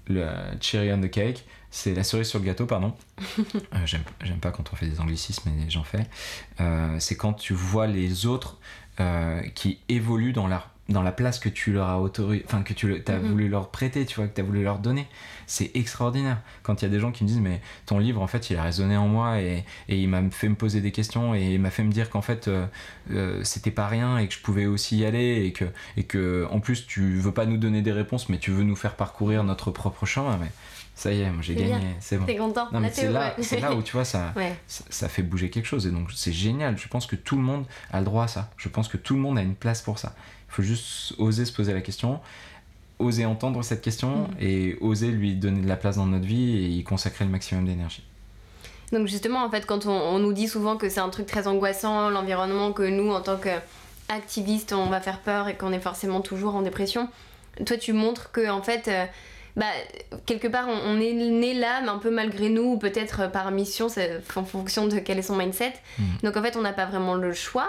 le 0.09 0.26
cherry 0.61 0.92
on 0.92 1.01
the 1.01 1.11
cake, 1.11 1.44
c'est 1.70 1.94
la 1.94 2.04
cerise 2.04 2.28
sur 2.28 2.38
le 2.38 2.44
gâteau, 2.44 2.66
pardon. 2.66 2.94
Euh, 3.74 3.86
j'aime 3.86 4.38
pas 4.40 4.50
quand 4.50 4.72
on 4.72 4.76
fait 4.76 4.86
des 4.86 5.00
anglicismes, 5.00 5.50
mais 5.54 5.68
j'en 5.68 5.84
fais. 5.84 6.06
Euh, 6.60 6.96
c'est 6.98 7.16
quand 7.16 7.34
tu 7.34 7.52
vois 7.52 7.86
les 7.86 8.26
autres 8.26 8.58
euh, 9.00 9.42
qui 9.54 9.80
évoluent 9.88 10.32
dans 10.32 10.46
la, 10.46 10.70
dans 10.88 11.02
la 11.02 11.12
place 11.12 11.38
que 11.38 11.48
tu 11.48 11.72
leur 11.72 11.88
as 11.88 12.00
autorisé, 12.00 12.44
enfin 12.46 12.62
que 12.62 12.72
tu 12.72 13.02
as 13.06 13.18
mhm. 13.18 13.28
voulu 13.28 13.48
leur 13.48 13.70
prêter, 13.70 14.06
tu 14.06 14.16
vois, 14.16 14.26
que 14.26 14.34
tu 14.34 14.40
as 14.40 14.44
voulu 14.44 14.62
leur 14.62 14.78
donner. 14.78 15.06
C'est 15.46 15.70
extraordinaire. 15.74 16.40
Quand 16.62 16.80
il 16.80 16.86
y 16.86 16.88
a 16.88 16.90
des 16.90 17.00
gens 17.00 17.12
qui 17.12 17.24
me 17.24 17.28
disent, 17.28 17.40
mais 17.40 17.60
ton 17.86 17.98
livre, 17.98 18.22
en 18.22 18.26
fait, 18.26 18.50
il 18.50 18.56
a 18.56 18.62
résonné 18.62 18.96
en 18.96 19.08
moi 19.08 19.40
et, 19.40 19.64
et 19.88 20.00
il 20.00 20.08
m'a 20.08 20.22
fait 20.30 20.48
me 20.48 20.56
poser 20.56 20.80
des 20.80 20.92
questions 20.92 21.34
et 21.34 21.54
il 21.54 21.60
m'a 21.60 21.70
fait 21.70 21.84
me 21.84 21.92
dire 21.92 22.10
qu'en 22.10 22.22
fait, 22.22 22.50
c'était 23.42 23.70
pas 23.70 23.88
rien 23.88 24.18
et 24.18 24.28
que 24.28 24.34
je 24.34 24.40
pouvais 24.40 24.66
aussi 24.66 24.98
y 24.98 25.04
aller 25.04 25.44
et 25.44 25.52
que, 25.52 25.66
et 25.96 26.04
que, 26.04 26.46
en 26.50 26.60
plus, 26.60 26.86
tu 26.86 27.18
veux 27.18 27.32
pas 27.32 27.46
nous 27.46 27.58
donner 27.58 27.82
des 27.82 27.92
réponses, 27.92 28.28
mais 28.28 28.38
tu 28.38 28.50
veux 28.50 28.64
nous 28.64 28.76
faire 28.76 28.94
parcourir 28.94 29.44
notre 29.44 29.70
propre 29.70 30.06
chemin. 30.06 30.38
Mais 30.40 30.50
ça 30.99 31.12
y 31.12 31.20
est, 31.20 31.30
j'ai 31.42 31.55
gagné, 31.55 31.94
c'est 32.01 32.18
bon. 32.18 32.26
T'es 32.26 32.34
content. 32.34 32.68
c'est 32.90 33.09
là, 33.09 33.36
là, 33.61 33.74
où 33.76 33.82
tu 33.82 33.92
vois, 33.92 34.05
ça, 34.05 34.34
ça, 34.66 35.09
fait 35.09 35.22
bouger 35.22 35.49
quelque 35.49 35.66
chose. 35.66 35.86
Et 35.86 35.92
donc, 35.92 36.11
c'est 36.12 36.32
génial. 36.32 36.76
Je 36.76 36.88
pense 36.88 37.07
que 37.07 37.14
tout 37.14 37.36
le 37.36 37.42
monde 37.42 37.66
a 37.92 38.01
le 38.01 38.05
droit 38.05 38.24
à 38.24 38.26
ça. 38.26 38.51
Je 38.57 38.68
pense 38.68 38.88
que 38.88 38.96
tout 38.96 39.14
le 39.14 39.20
monde 39.20 39.38
a 39.38 39.42
une 39.42 39.55
place 39.55 39.80
pour 39.80 40.01
ça. 40.01 40.16
Il 40.49 40.55
faut 40.55 40.62
juste 40.62 41.14
oser 41.18 41.44
se 41.44 41.53
poser 41.53 41.72
la 41.72 41.82
question. 41.82 42.18
oser 42.99 43.26
entendre 43.26 43.62
cette 43.62 43.80
question 43.80 44.22
Mm. 44.22 44.26
et 44.40 44.76
oser 44.80 45.12
lui 45.12 45.36
donner 45.36 45.61
de 45.61 45.68
la 45.68 45.76
place 45.76 45.94
dans 45.99 46.07
notre 46.07 46.26
vie 46.26 46.57
et 46.57 46.66
y 46.66 46.82
consacrer 46.82 47.24
le 47.24 47.30
maximum 47.30 47.64
d'énergie. 47.64 48.03
Donc 48.90 49.07
justement, 49.07 49.44
en 49.44 49.51
fait, 49.51 49.66
quand 49.66 49.86
on, 49.86 49.92
on 49.92 50.18
nous 50.18 50.32
dit 50.32 50.49
souvent 50.49 50.76
que 50.76 50.88
c'est 50.88 50.99
un 50.99 51.11
truc 51.11 51.26
très 51.26 51.46
angoissant, 51.46 52.11
l'environnement, 52.11 52.72
que 52.72 52.82
nous, 52.82 53.12
en 53.12 53.20
tant 53.20 53.36
qu'activistes, 53.36 54.72
on 54.72 54.86
va 54.86 55.01
faire 55.01 55.20
peur 55.20 55.46
et 55.46 55.57
qu'on 55.57 55.72
est 55.72 55.78
forcément 55.78 56.22
toujours 56.22 56.57
en 56.57 56.62
dépression, 56.62 57.09
toi, 57.64 57.76
tu 57.76 57.92
montres 57.92 58.32
que, 58.32 58.51
en 58.51 58.62
fait, 58.62 58.88
euh, 58.88 59.07
bah, 59.59 59.66
quelque 60.24 60.48
part, 60.48 60.66
on, 60.68 60.92
on 60.96 61.00
est 61.00 61.12
né 61.12 61.52
là, 61.52 61.80
mais 61.82 61.88
un 61.90 61.98
peu 61.98 62.11
malgré 62.11 62.48
nous, 62.48 62.72
ou 62.72 62.78
peut-être 62.78 63.20
euh, 63.22 63.28
par 63.28 63.50
mission, 63.50 63.88
en 64.36 64.44
fonction 64.44 64.86
de 64.86 64.98
quel 65.00 65.18
est 65.18 65.22
son 65.22 65.36
mindset. 65.36 65.74
Mm. 65.98 66.02
Donc 66.22 66.36
en 66.38 66.42
fait, 66.42 66.56
on 66.56 66.62
n'a 66.62 66.72
pas 66.72 66.86
vraiment 66.86 67.14
le 67.14 67.32
choix. 67.34 67.68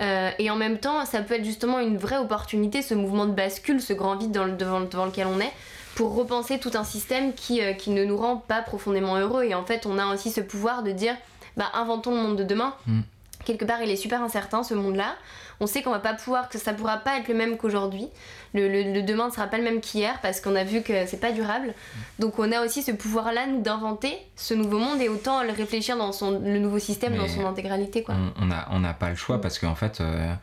Euh, 0.00 0.30
et 0.38 0.50
en 0.50 0.56
même 0.56 0.78
temps, 0.78 1.04
ça 1.04 1.20
peut 1.22 1.34
être 1.34 1.44
justement 1.44 1.78
une 1.78 1.96
vraie 1.96 2.18
opportunité, 2.18 2.82
ce 2.82 2.94
mouvement 2.94 3.26
de 3.26 3.32
bascule, 3.32 3.80
ce 3.80 3.92
grand 3.92 4.16
vide 4.16 4.32
dans 4.32 4.44
le- 4.44 4.52
devant, 4.52 4.80
devant 4.80 5.06
lequel 5.06 5.26
on 5.26 5.40
est, 5.40 5.52
pour 5.94 6.14
repenser 6.14 6.58
tout 6.58 6.72
un 6.74 6.84
système 6.84 7.34
qui, 7.34 7.60
euh, 7.62 7.72
qui 7.72 7.90
ne 7.90 8.04
nous 8.04 8.16
rend 8.16 8.36
pas 8.36 8.62
profondément 8.62 9.16
heureux. 9.16 9.44
Et 9.44 9.54
en 9.54 9.64
fait, 9.64 9.86
on 9.86 9.98
a 9.98 10.06
aussi 10.12 10.30
ce 10.30 10.40
pouvoir 10.40 10.82
de 10.82 10.92
dire, 10.92 11.14
bah, 11.56 11.70
inventons 11.74 12.10
le 12.12 12.16
monde 12.18 12.36
de 12.36 12.44
demain. 12.44 12.74
Mm. 12.86 13.00
Quelque 13.44 13.64
part, 13.64 13.82
il 13.82 13.90
est 13.90 13.96
super 13.96 14.22
incertain 14.22 14.62
ce 14.62 14.74
monde-là. 14.74 15.14
On 15.62 15.66
sait 15.68 15.80
qu'on 15.82 15.92
va 15.92 16.00
pas 16.00 16.14
pouvoir, 16.14 16.48
que 16.48 16.58
ça 16.58 16.72
pourra 16.74 16.96
pas 16.98 17.18
être 17.18 17.28
le 17.28 17.34
même 17.34 17.56
qu'aujourd'hui. 17.56 18.08
Le, 18.52 18.68
le- 18.68 18.92
le 18.92 19.02
demain 19.02 19.28
ne 19.28 19.30
sera 19.32 19.46
pas 19.46 19.58
le 19.58 19.62
même 19.62 19.80
qu'hier 19.80 20.18
parce 20.20 20.40
qu'on 20.40 20.56
a 20.56 20.64
vu 20.64 20.82
que 20.82 21.06
c'est 21.06 21.20
pas 21.20 21.30
durable. 21.30 21.72
Donc 22.18 22.38
on 22.40 22.50
a 22.50 22.62
aussi 22.64 22.82
ce 22.82 22.90
pouvoir-là, 22.90 23.46
nous, 23.46 23.62
d'inventer 23.62 24.12
ce 24.36 24.54
nouveau 24.54 24.78
monde 24.78 25.00
et 25.00 25.08
autant 25.08 25.42
le 25.44 25.52
réfléchir 25.52 25.96
dans 25.96 26.10
son, 26.12 26.32
le 26.40 26.58
nouveau 26.58 26.80
système 26.80 27.16
dans 27.16 27.28
son 27.28 27.46
intégralité, 27.46 28.02
quoi. 28.02 28.16
On- 28.40 28.46
n'a 28.46 28.68
on 28.72 28.82
pas 28.98 29.10
le 29.10 29.16
choix 29.16 29.40
parce 29.40 29.58
qu'en 29.60 29.76
fait, 29.76 30.00
euh, 30.00 30.34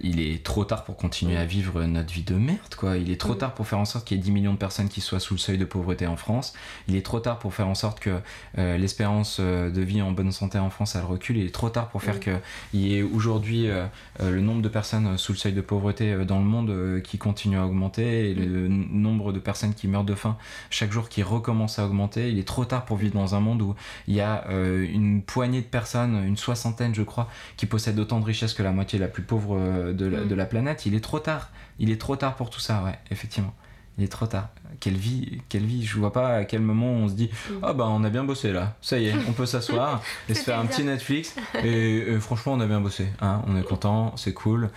il 0.00 0.20
est 0.20 0.42
trop 0.44 0.64
tard 0.64 0.84
pour 0.84 0.96
continuer 0.96 1.36
à 1.36 1.44
vivre 1.44 1.82
notre 1.84 2.12
vie 2.12 2.22
de 2.22 2.34
merde, 2.34 2.74
quoi. 2.76 2.96
Il 2.96 3.10
est 3.10 3.20
trop 3.20 3.34
Mm. 3.34 3.38
tard 3.38 3.54
pour 3.54 3.66
faire 3.66 3.78
en 3.78 3.84
sorte 3.84 4.06
qu'il 4.06 4.16
y 4.16 4.20
ait 4.20 4.22
10 4.22 4.30
millions 4.32 4.52
de 4.52 4.58
personnes 4.58 4.88
qui 4.88 5.00
soient 5.00 5.20
sous 5.20 5.34
le 5.34 5.38
seuil 5.38 5.58
de 5.58 5.64
pauvreté 5.64 6.06
en 6.06 6.16
France. 6.16 6.52
Il 6.88 6.96
est 6.96 7.04
trop 7.04 7.20
tard 7.20 7.38
pour 7.38 7.54
faire 7.54 7.68
en 7.68 7.74
sorte 7.74 8.00
que 8.00 8.18
euh, 8.58 8.76
l'espérance 8.78 9.38
euh, 9.40 9.70
de 9.70 9.80
vie 9.82 10.02
en 10.02 10.12
bonne 10.12 10.32
santé 10.32 10.58
en 10.58 10.70
France, 10.70 10.94
elle 10.96 11.04
recule. 11.04 11.36
Il 11.36 11.46
est 11.46 11.54
trop 11.54 11.68
tard 11.68 11.88
pour 11.88 12.02
faire 12.02 12.16
Mm. 12.16 12.20
que 12.20 12.30
qu'il 12.70 12.80
y 12.80 12.96
ait 12.96 13.02
aujourd'hui 13.02 13.68
euh, 13.68 13.86
le 14.20 14.40
nombre 14.40 14.62
de 14.62 14.68
personnes 14.68 15.16
sous 15.18 15.32
le 15.32 15.38
seuil 15.38 15.52
de 15.52 15.60
pauvreté 15.60 16.24
dans 16.24 16.38
le 16.38 16.44
monde 16.44 16.70
euh, 16.70 17.00
qui 17.00 17.18
continue 17.18 17.56
à 17.58 17.66
augmenter 17.66 18.30
et 18.30 18.34
le 18.34 18.68
nombre 18.68 19.32
de 19.32 19.38
personnes 19.38 19.74
qui 19.74 19.88
meurent 19.88 20.04
de 20.04 20.14
faim 20.14 20.36
chaque 20.70 20.92
jour 20.92 21.08
qui 21.08 21.22
recommence 21.22 21.78
à 21.78 21.86
augmenter. 21.86 22.30
Il 22.30 22.38
est 22.38 22.46
trop 22.48 22.64
tard 22.64 22.84
pour 22.84 22.96
vivre 22.96 23.14
dans 23.14 23.34
un 23.34 23.40
monde 23.40 23.62
où 23.62 23.74
il 24.08 24.14
y 24.14 24.20
a 24.20 24.44
une 24.50 25.22
poignée 25.22 25.60
de 25.60 25.66
personnes, 25.66 26.22
une 26.26 26.36
soixantaine 26.36 26.94
je 26.94 27.02
crois, 27.02 27.28
qui 27.56 27.66
possèdent 27.66 27.98
autant 27.98 28.20
de 28.20 28.24
richesses 28.24 28.54
que 28.54 28.62
la 28.62 28.72
moitié 28.72 28.98
la 28.98 29.08
plus 29.08 29.22
pauvre 29.22 29.58
de 29.92 30.06
la, 30.06 30.20
Mm. 30.20 30.28
de 30.28 30.34
la 30.34 30.44
planète. 30.46 30.86
Il 30.86 30.94
est 30.94 31.00
trop 31.04 31.18
tard. 31.18 31.50
Il 31.78 31.90
est 31.90 32.00
trop 32.00 32.16
tard 32.16 32.36
pour 32.36 32.50
tout 32.50 32.60
ça, 32.60 32.82
ouais, 32.84 32.98
effectivement. 33.10 33.54
Il 33.98 34.04
est 34.04 34.08
trop 34.08 34.26
tard. 34.26 34.48
Quelle 34.80 34.96
vie, 34.96 35.40
quelle 35.50 35.64
vie. 35.66 35.84
Je 35.84 35.98
vois 35.98 36.12
pas 36.12 36.36
à 36.36 36.44
quel 36.44 36.60
moment 36.62 36.90
on 36.92 37.08
se 37.08 37.14
dit 37.14 37.30
Mm. 37.50 37.54
Ah 37.62 37.72
bah 37.74 37.86
on 37.88 38.04
a 38.04 38.10
bien 38.10 38.24
bossé 38.24 38.52
là, 38.52 38.74
ça 38.80 38.98
y 38.98 39.08
est, 39.08 39.14
on 39.28 39.32
peut 39.32 39.44
s'asseoir 39.46 40.00
et 40.28 40.34
se 40.34 40.42
faire 40.42 40.58
un 40.58 40.66
petit 40.66 40.82
Netflix. 40.84 41.34
Et, 41.62 41.98
et 41.98 42.20
franchement, 42.20 42.52
on 42.54 42.60
a 42.60 42.66
bien 42.66 42.80
bossé. 42.80 43.08
Hein, 43.20 43.42
on 43.46 43.56
est 43.56 43.62
content, 43.64 44.14
c'est 44.16 44.32
cool. 44.32 44.70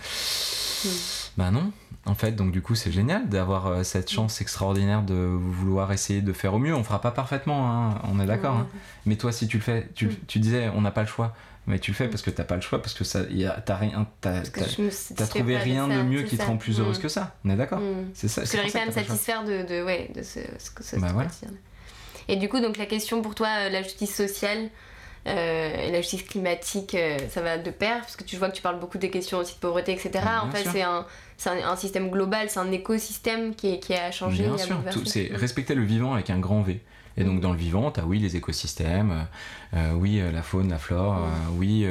Mm. 0.84 0.88
Bah 1.38 1.50
non, 1.50 1.70
en 2.06 2.14
fait, 2.14 2.32
donc 2.32 2.50
du 2.52 2.62
coup, 2.62 2.74
c'est 2.74 2.92
génial 2.92 3.28
d'avoir 3.28 3.66
euh, 3.66 3.82
cette 3.82 4.10
chance 4.10 4.40
extraordinaire 4.40 5.02
de 5.02 5.14
vouloir 5.14 5.92
essayer 5.92 6.22
de 6.22 6.32
faire 6.32 6.54
au 6.54 6.58
mieux. 6.58 6.74
On 6.74 6.84
fera 6.84 7.00
pas 7.00 7.10
parfaitement, 7.10 7.70
hein, 7.70 7.94
on 8.10 8.20
est 8.20 8.26
d'accord. 8.26 8.56
Hein. 8.56 8.66
Mais 9.06 9.16
toi, 9.16 9.32
si 9.32 9.46
tu 9.48 9.56
le 9.58 9.62
fais, 9.62 9.88
tu, 9.94 10.08
tu 10.26 10.38
disais, 10.38 10.70
on 10.74 10.80
n'a 10.82 10.90
pas 10.90 11.02
le 11.02 11.08
choix. 11.08 11.34
Mais 11.66 11.78
tu 11.80 11.90
le 11.90 11.96
fais 11.96 12.06
parce 12.08 12.22
que 12.22 12.30
t'as 12.30 12.44
pas 12.44 12.54
le 12.54 12.60
choix, 12.60 12.80
parce 12.80 12.94
que 12.94 13.02
ça, 13.02 13.22
y 13.30 13.44
a- 13.44 13.60
t'as 13.64 13.74
rien, 13.76 14.06
t'as, 14.20 14.40
trouvé 15.28 15.56
rien 15.58 15.88
de 15.88 15.92
ça, 15.94 16.02
mieux 16.04 16.22
qui 16.22 16.36
te 16.36 16.42
ça. 16.42 16.48
rend 16.48 16.56
plus 16.56 16.78
heureuse 16.78 16.98
Mm. 16.98 17.02
que 17.02 17.08
ça. 17.08 17.34
On 17.44 17.50
est 17.50 17.56
d'accord 17.56 17.80
Mm. 17.80 18.10
C'est 18.14 18.28
ça. 18.28 18.42
Parce 18.42 18.52
que 18.52 18.56
j'arrive 18.58 18.72
pas 18.72 18.82
à 18.82 18.86
me 18.86 18.92
satisfaire 18.92 19.44
de, 19.44 19.62
de, 19.66 19.82
ouais, 19.84 20.10
de 20.14 20.22
ce, 20.22 20.38
que 20.70 20.84
ce 20.84 20.96
Bah 20.96 21.08
ce 21.08 21.12
voilà. 21.12 21.28
quotidien. 21.28 21.50
Et 22.28 22.36
du 22.36 22.48
coup, 22.48 22.60
donc 22.60 22.76
la 22.76 22.86
question 22.86 23.20
pour 23.22 23.34
toi, 23.34 23.48
euh, 23.48 23.68
la 23.68 23.82
justice 23.82 24.14
sociale 24.14 24.68
euh, 25.26 25.88
et 25.88 25.90
la 25.90 26.00
justice 26.02 26.22
climatique, 26.22 26.94
euh, 26.94 27.18
ça 27.30 27.40
va 27.42 27.58
de 27.58 27.70
pair, 27.72 27.98
parce 28.00 28.14
que 28.14 28.22
tu 28.22 28.36
vois 28.36 28.48
que 28.48 28.54
tu 28.54 28.62
parles 28.62 28.78
beaucoup 28.78 28.98
des 28.98 29.10
questions 29.10 29.38
aussi 29.38 29.54
de 29.54 29.58
pauvreté, 29.58 29.90
etc. 29.92 30.24
En 30.40 30.50
fait, 30.52 30.64
c'est 30.70 30.82
un, 30.82 31.04
un, 31.46 31.68
un 31.72 31.74
système 31.76 32.10
global, 32.10 32.48
c'est 32.48 32.60
un 32.60 32.70
écosystème 32.70 33.56
qui, 33.56 33.74
est, 33.74 33.78
qui 33.80 33.92
a 33.94 34.12
changé. 34.12 34.44
Bien 34.44 34.56
sûr, 34.56 34.80
c'est 35.04 35.30
Mm. 35.32 35.36
respecter 35.36 35.74
le 35.74 35.82
vivant 35.82 36.14
avec 36.14 36.30
un 36.30 36.38
grand 36.38 36.62
V. 36.62 36.80
Et 37.16 37.24
donc 37.24 37.40
dans 37.40 37.52
le 37.52 37.58
vivant, 37.58 37.90
t'as 37.90 38.02
oui 38.02 38.18
les 38.18 38.36
écosystèmes, 38.36 39.10
euh, 39.10 39.76
euh, 39.76 39.92
oui 39.94 40.20
euh, 40.20 40.30
la 40.30 40.42
faune, 40.42 40.68
la 40.68 40.78
flore, 40.78 41.18
oui 41.58 41.86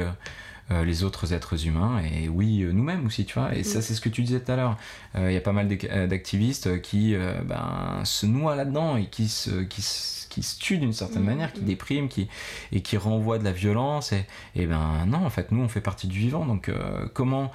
les 0.70 1.04
autres 1.04 1.32
êtres 1.32 1.66
humains 1.66 2.00
et 2.02 2.28
oui 2.28 2.62
euh, 2.62 2.72
nous-mêmes 2.72 3.06
aussi, 3.06 3.24
tu 3.24 3.34
vois. 3.38 3.54
Et 3.54 3.62
ça 3.62 3.78
Mm. 3.78 3.82
c'est 3.82 3.94
ce 3.94 4.00
que 4.00 4.08
tu 4.08 4.22
disais 4.22 4.40
tout 4.40 4.50
à 4.52 4.56
l'heure. 4.56 4.76
Il 5.16 5.32
y 5.32 5.36
a 5.36 5.40
pas 5.40 5.52
mal 5.52 5.68
d'ac- 5.68 5.84
euh, 5.90 6.06
d'activistes 6.06 6.80
qui 6.82 7.14
euh, 7.14 7.40
ben, 7.44 8.00
se 8.04 8.26
noient 8.26 8.56
là-dedans 8.56 8.96
et 8.96 9.06
qui 9.06 9.28
se, 9.28 9.62
qui, 9.62 9.80
se- 9.82 10.26
qui 10.28 10.42
se 10.42 10.58
tuent 10.58 10.78
d'une 10.78 10.92
certaine 10.92 11.22
Mm. 11.22 11.26
manière, 11.26 11.52
qui 11.52 11.60
Mm. 11.62 11.64
dépriment, 11.64 12.08
qui, 12.08 12.28
et 12.72 12.82
qui 12.82 12.96
renvoient 12.96 13.38
de 13.38 13.44
la 13.44 13.52
violence. 13.52 14.12
Et, 14.12 14.26
et 14.56 14.66
ben 14.66 15.06
non, 15.06 15.24
en 15.24 15.30
fait, 15.30 15.52
nous 15.52 15.62
on 15.62 15.68
fait 15.68 15.80
partie 15.80 16.08
du 16.08 16.18
vivant. 16.18 16.44
Donc 16.44 16.68
euh, 16.68 17.06
comment 17.14 17.52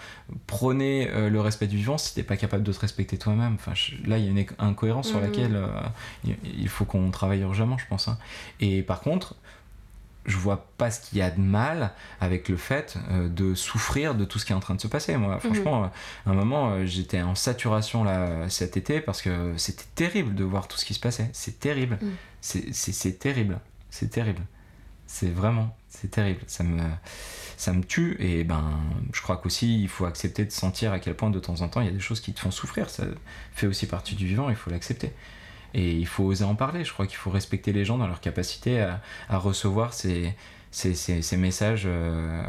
prôner 0.47 1.09
euh, 1.12 1.30
le 1.30 1.41
respect 1.41 1.68
du 1.68 1.78
vivant 1.78 1.97
si 1.97 2.16
t'es 2.16 2.24
pas 2.24 2.38
capable 2.38 2.64
de 2.64 2.72
te 2.72 2.80
respecter 2.80 3.18
toi-même? 3.18 3.55
Enfin, 3.55 3.74
je- 3.76 3.95
Là 4.09 4.18
il 4.18 4.26
y 4.26 4.28
a 4.28 4.32
une 4.32 4.45
incohérence 4.59 5.09
sur 5.09 5.20
laquelle 5.22 5.55
euh, 5.55 5.68
il- 6.24 6.38
il 6.62 6.70
faut 6.70 6.86
qu'on 6.86 7.12
travaille 7.12 7.41
urgemment, 7.41 7.78
je 7.78 7.86
pense. 7.88 8.07
hein. 8.07 8.18
Et 8.59 8.82
par 8.82 9.01
contre, 9.01 9.36
je 10.26 10.38
vois 10.38 10.67
pas 10.78 10.91
ce 10.91 11.01
qu'il 11.01 11.17
y 11.17 11.22
a 11.22 11.32
de 11.32 11.39
mal 11.41 11.93
avec 12.19 12.47
le 12.49 12.57
fait 12.57 12.97
euh, 13.09 13.28
de 13.28 13.55
souffrir 13.55 14.13
de 14.15 14.24
tout 14.26 14.38
ce 14.39 14.45
qui 14.45 14.51
est 14.51 14.55
en 14.55 14.59
train 14.59 14.76
de 14.76 14.82
se 14.82 14.88
passer. 14.88 15.17
Moi, 15.17 15.39
franchement, 15.39 15.84
euh, 15.86 15.88
à 16.28 16.32
un 16.32 16.34
moment, 16.36 16.72
euh, 16.72 16.86
j'étais 16.86 17.22
en 17.22 17.34
saturation 17.36 18.03
là 18.03 18.49
cet 18.49 18.78
été 18.78 19.01
parce 19.01 19.22
que 19.22 19.53
c'était 19.57 19.86
terrible 19.95 20.36
de 20.36 20.43
voir 20.43 20.67
tout 20.67 20.78
ce 20.78 20.86
qui 20.86 20.93
se 20.93 20.99
passait. 20.99 21.30
C'est 21.34 21.59
terrible. 21.59 21.97
C'est- 22.41 22.72
C'est 22.74 22.91
c'est 22.91 23.13
terrible. 23.13 23.59
C'est 23.89 24.09
terrible. 24.09 24.41
C'est 25.07 25.30
vraiment, 25.30 25.76
c'est 25.89 26.09
terrible. 26.11 26.41
Ça 26.47 26.63
me, 26.63 26.82
ça 27.57 27.74
me 27.74 27.84
tue 27.84 28.15
et 28.19 28.43
ben, 28.45 28.80
je 29.13 29.22
crois 29.22 29.38
qu'aussi 29.38 29.82
il 29.82 29.89
faut 29.89 30.05
accepter 30.05 30.45
de 30.45 30.51
sentir 30.51 30.93
à 30.93 30.99
quel 30.99 31.15
point 31.15 31.30
de 31.30 31.39
temps 31.39 31.61
en 31.61 31.67
temps 31.67 31.82
il 31.82 31.88
y 31.88 31.89
a 31.89 31.93
des 31.93 31.99
choses 31.99 32.22
qui 32.22 32.32
te 32.34 32.39
font 32.39 32.51
souffrir. 32.51 32.89
Ça 32.89 33.03
fait 33.53 33.67
aussi 33.67 33.88
partie 33.88 34.15
du 34.15 34.26
vivant. 34.26 34.49
Il 34.49 34.55
faut 34.55 34.69
l'accepter. 34.69 35.11
Et 35.74 35.93
il 35.95 36.07
faut 36.07 36.24
oser 36.26 36.43
en 36.45 36.55
parler. 36.55 36.84
Je 36.84 36.91
crois 36.93 37.07
qu'il 37.07 37.17
faut 37.17 37.30
respecter 37.32 37.72
les 37.74 37.86
gens 37.86 37.97
dans 37.97 38.07
leur 38.07 38.19
capacité 38.22 38.82
à, 38.82 39.01
à 39.30 39.38
recevoir 39.38 39.93
ces, 39.93 40.36
ces, 40.72 40.93
ces- 40.95 41.22
ces 41.22 41.38
messages 41.38 41.84
euh, 41.86 42.43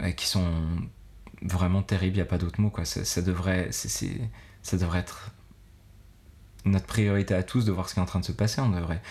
euh, 0.00 0.10
qui 0.12 0.26
sont 0.26 0.48
vraiment 1.42 1.82
terribles. 1.82 2.14
Il 2.16 2.18
n'y 2.18 2.22
a 2.22 2.26
pas 2.26 2.38
d'autre 2.38 2.60
mot. 2.60 2.70
Quoi. 2.70 2.84
Ça, 2.84 3.22
devrait, 3.22 3.68
c'est- 3.72 3.88
c'est- 3.88 4.20
ça 4.62 4.76
devrait 4.76 5.00
être 5.00 5.32
notre 6.64 6.86
priorité 6.86 7.34
à 7.34 7.42
tous 7.42 7.64
de 7.64 7.72
voir 7.72 7.88
ce 7.88 7.94
qui 7.94 8.00
est 8.00 8.02
en 8.02 8.06
train 8.06 8.20
de 8.20 8.24
se 8.24 8.32
passer. 8.32 8.60
On 8.60 8.68
ne 8.68 8.76
devrait 8.78 9.02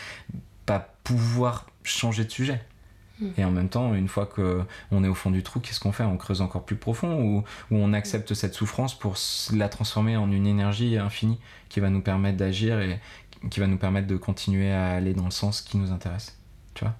pas 0.66 0.96
pouvoir 1.04 1.68
changer 1.84 2.24
de 2.24 2.32
sujet. 2.32 2.62
Mm. 3.22 3.28
Et 3.38 3.46
en 3.46 3.52
même 3.52 3.70
temps, 3.70 3.94
une 3.94 4.08
fois 4.08 4.26
qu'on 4.26 5.04
est 5.04 5.08
au 5.08 5.14
fond 5.14 5.32
du 5.32 5.44
trou, 5.44 5.60
qu'est-ce 5.60 5.80
qu'on 5.80 5.92
fait? 5.92 6.04
On 6.04 6.18
creuse 6.18 6.42
encore 6.42 6.66
plus 6.66 6.76
profond 6.76 7.22
ou, 7.22 7.38
ou 7.72 7.78
on 7.78 7.94
accepte 7.94 8.34
cette 8.34 8.54
souffrance 8.54 8.98
pour 8.98 9.16
la 9.54 9.70
transformer 9.70 10.18
en 10.18 10.32
une 10.32 10.48
énergie 10.48 10.98
infinie 10.98 11.40
qui 11.70 11.80
va 11.80 11.90
nous 11.90 12.02
permettre 12.02 12.38
d'agir 12.38 12.80
et 12.80 13.00
qui 13.50 13.60
va 13.60 13.68
nous 13.68 13.78
permettre 13.78 14.08
de 14.08 14.18
continuer 14.18 14.72
à 14.72 14.92
aller 14.92 15.14
dans 15.14 15.26
le 15.26 15.32
sens 15.32 15.62
qui 15.62 15.78
nous 15.78 15.92
intéresse. 15.92 16.38
Tu 16.74 16.84
vois? 16.84 16.96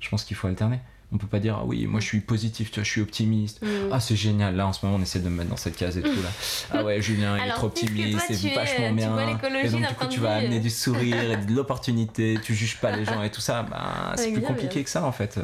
Je 0.00 0.08
pense 0.08 0.24
qu'il 0.24 0.36
faut 0.36 0.46
alterner. 0.46 0.80
On 1.12 1.18
peut 1.18 1.26
pas 1.28 1.38
dire, 1.38 1.58
ah 1.60 1.64
oui, 1.64 1.86
moi 1.86 2.00
je 2.00 2.06
suis 2.06 2.20
positif, 2.20 2.70
tu 2.70 2.80
vois, 2.80 2.84
je 2.84 2.90
suis 2.90 3.00
optimiste. 3.00 3.62
Mm. 3.62 3.66
Ah, 3.92 4.00
c'est 4.00 4.16
génial. 4.16 4.56
Là, 4.56 4.66
en 4.66 4.72
ce 4.72 4.84
moment, 4.84 4.98
on 4.98 5.02
essaie 5.02 5.20
de 5.20 5.28
me 5.28 5.36
mettre 5.36 5.50
dans 5.50 5.56
cette 5.56 5.76
case 5.76 5.96
et 5.96 6.02
tout. 6.02 6.08
Là. 6.08 6.30
Ah 6.72 6.84
ouais, 6.84 7.00
Julien, 7.00 7.36
il 7.38 7.48
est 7.48 7.52
trop 7.52 7.68
optimiste, 7.68 8.18
c'est 8.28 8.48
es- 8.48 8.54
vachement 8.54 8.92
bien. 8.92 9.16
et 9.62 9.68
donc, 9.68 9.86
du 9.86 9.94
coup, 9.94 10.06
tu 10.06 10.20
vas 10.20 10.36
amener 10.36 10.56
euh. 10.56 10.60
du 10.60 10.70
sourire 10.70 11.30
et 11.30 11.36
de 11.36 11.52
l'opportunité. 11.54 12.38
Tu 12.42 12.54
juges 12.54 12.78
pas 12.78 12.94
les 12.96 13.04
gens 13.04 13.22
et 13.22 13.30
tout 13.30 13.40
ça. 13.40 13.62
Bah, 13.62 14.12
c'est 14.16 14.32
plus 14.32 14.42
compliqué 14.42 14.82
que 14.82 14.90
ça, 14.90 15.04
en 15.04 15.12
fait. 15.12 15.38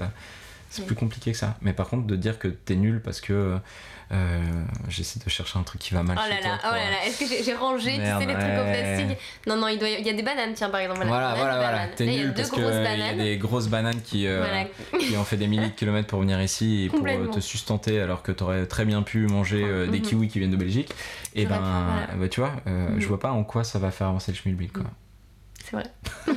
C'est 0.71 0.87
plus 0.87 0.95
compliqué 0.97 1.33
que 1.33 1.39
ça. 1.39 1.57
Mais 1.61 1.75
par 1.75 1.89
contre, 1.89 2.07
de 2.07 2.17
dire 2.17 2.39
que 2.39 2.49
t'es 2.49 2.77
nul 2.77 3.03
parce 3.03 3.21
que 3.21 3.59
euh, 4.13 4.41
j'essaie 4.89 5.19
de 5.19 5.29
chercher 5.31 5.59
un 5.59 5.63
truc 5.63 5.81
qui 5.81 5.95
va 5.95 6.03
mal 6.03 6.19
Oh 6.21 6.23
chez 6.25 6.43
là 6.43 6.49
là, 6.49 6.59
oh 6.65 6.75
là 6.75 6.91
là, 6.91 7.07
est-ce 7.07 7.19
que 7.19 7.45
j'ai 7.45 7.55
rangé, 7.55 7.97
Merde, 7.99 8.21
tu 8.23 8.27
sais, 8.29 8.33
les 8.35 8.39
trucs 8.39 8.59
au 8.59 8.65
plastique? 8.65 9.19
Non, 9.47 9.57
non, 9.57 9.69
il, 9.69 9.79
doit 9.79 9.89
y... 9.89 9.95
il 10.01 10.07
y 10.07 10.11
a 10.11 10.13
des 10.13 10.23
bananes, 10.23 10.53
tiens, 10.55 10.69
par 10.71 10.81
exemple. 10.81 11.05
Voilà, 11.07 11.35
voilà, 11.35 11.57
voilà. 11.57 11.87
T'es 11.89 12.07
nul 12.07 12.35
parce 12.35 12.51
qu'il 12.51 12.63
y 12.63 12.67
a 13.03 13.15
des 13.15 13.37
grosses 13.39 13.69
bananes 13.69 14.01
qui, 14.03 14.27
euh, 14.27 14.45
Voilà. 14.45 14.99
qui 14.99 15.17
ont 15.17 15.25
fait 15.25 15.37
des 15.37 15.47
milliers 15.47 15.69
de 15.69 15.75
kilomètres 15.75 16.09
pour 16.09 16.21
venir 16.21 16.41
ici 16.43 16.85
et 16.85 16.89
pour 16.89 17.07
euh, 17.07 17.27
te 17.29 17.41
sustenter 17.41 18.01
alors 18.01 18.23
que 18.23 18.33
t'aurais 18.33 18.67
très 18.67 18.85
bien 18.85 19.03
pu 19.03 19.27
manger 19.27 19.63
euh, 19.65 19.87
des 19.87 19.99
Mhm. 20.01 20.05
kiwis 20.07 20.29
qui 20.29 20.39
viennent 20.39 20.51
de 20.51 20.57
Belgique. 20.57 20.91
Et 21.35 21.43
J'aurais 21.45 21.59
ben, 21.59 21.87
voilà. 22.07 22.07
bah, 22.21 22.29
tu 22.29 22.41
vois, 22.41 22.53
Mhm. 22.67 23.01
je 23.01 23.07
vois 23.07 23.19
pas 23.21 23.33
en 23.33 23.45
quoi 23.45 23.65
ça 23.65 23.79
va 23.79 23.91
faire 23.91 24.09
avancer 24.09 24.33
le 24.33 24.37
schmilblick 24.37 24.73
quoi. 24.73 24.85
C'est 25.65 25.77
vrai. 25.77 25.85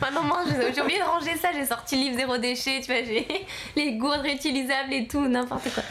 Maintenant, 0.00 0.22
moi, 0.22 0.42
j'ai 0.48 0.72
j'ai 0.74 0.80
oublié 0.80 0.98
de 1.00 1.04
ranger 1.04 1.36
ça. 1.36 1.48
J'ai 1.52 1.66
sorti 1.66 1.96
le 1.96 2.02
livre 2.02 2.16
zéro 2.16 2.38
déchet, 2.38 2.80
tu 2.80 2.86
vois, 2.92 3.02
j'ai 3.04 3.26
les 3.76 3.92
gourdes 3.96 4.20
réutilisables 4.20 4.92
et 4.92 5.06
tout, 5.08 5.26
n'importe 5.26 5.72
quoi. 5.74 5.82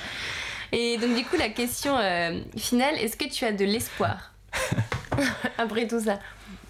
Et 0.72 0.98
donc, 0.98 1.16
du 1.16 1.24
coup, 1.24 1.38
la 1.38 1.50
question 1.50 1.98
euh, 1.98 2.40
finale, 2.58 2.96
est-ce 2.96 3.16
que 3.18 3.26
tu 3.32 3.46
as 3.46 3.52
de 3.52 3.66
l'espoir? 3.66 4.32
Après 5.58 5.88
tout 5.88 6.00
ça. 6.02 6.20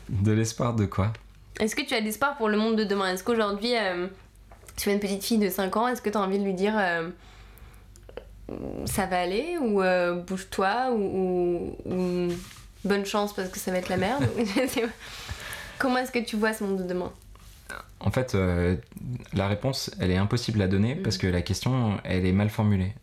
De 0.09 0.31
l'espoir 0.31 0.73
de 0.73 0.85
quoi? 0.85 1.11
Est-ce 1.59 1.75
que 1.75 1.81
tu 1.81 1.93
as 1.93 1.99
de 2.01 2.05
l'espoir 2.05 2.37
pour 2.37 2.49
le 2.49 2.57
monde 2.57 2.75
de 2.75 2.83
demain? 2.83 3.13
Est-ce 3.13 3.23
qu'aujourd'hui, 3.23 3.75
euh, 3.75 4.07
tu 4.77 4.89
as 4.89 4.93
une 4.93 4.99
petite 4.99 5.23
fille 5.23 5.39
de 5.39 5.49
5 5.49 5.75
ans, 5.77 5.87
est-ce 5.87 6.01
que 6.01 6.09
tu 6.09 6.17
as 6.17 6.21
envie 6.21 6.37
de 6.39 6.43
lui 6.43 6.53
dire 6.53 6.73
euh, 6.77 7.09
ça 8.85 9.05
va 9.05 9.19
aller 9.19 9.57
ou 9.59 9.81
euh, 9.81 10.15
bouge-toi 10.21 10.91
ou, 10.91 11.75
ou- 11.85 11.91
ou 11.93 12.27
bonne 12.85 13.05
chance 13.05 13.33
parce 13.33 13.49
que 13.49 13.59
ça 13.59 13.71
va 13.71 13.77
être 13.79 13.89
la 13.89 13.97
merde? 13.97 14.23
Comment 15.79 15.97
est-ce 15.97 16.11
que 16.11 16.19
tu 16.19 16.37
vois 16.37 16.53
ce 16.53 16.63
monde 16.63 16.77
de 16.77 16.83
demain? 16.87 17.11
En 17.99 18.11
fait, 18.11 18.35
euh, 18.35 18.75
la 19.33 19.47
réponse, 19.47 19.91
elle 19.99 20.11
est 20.11 20.17
impossible 20.17 20.61
à 20.61 20.67
donner 20.67 20.95
parce 20.95 21.17
que 21.17 21.27
la 21.27 21.41
question, 21.41 21.97
elle 22.03 22.25
est 22.25 22.31
mal 22.31 22.49
formulée. 22.49 22.93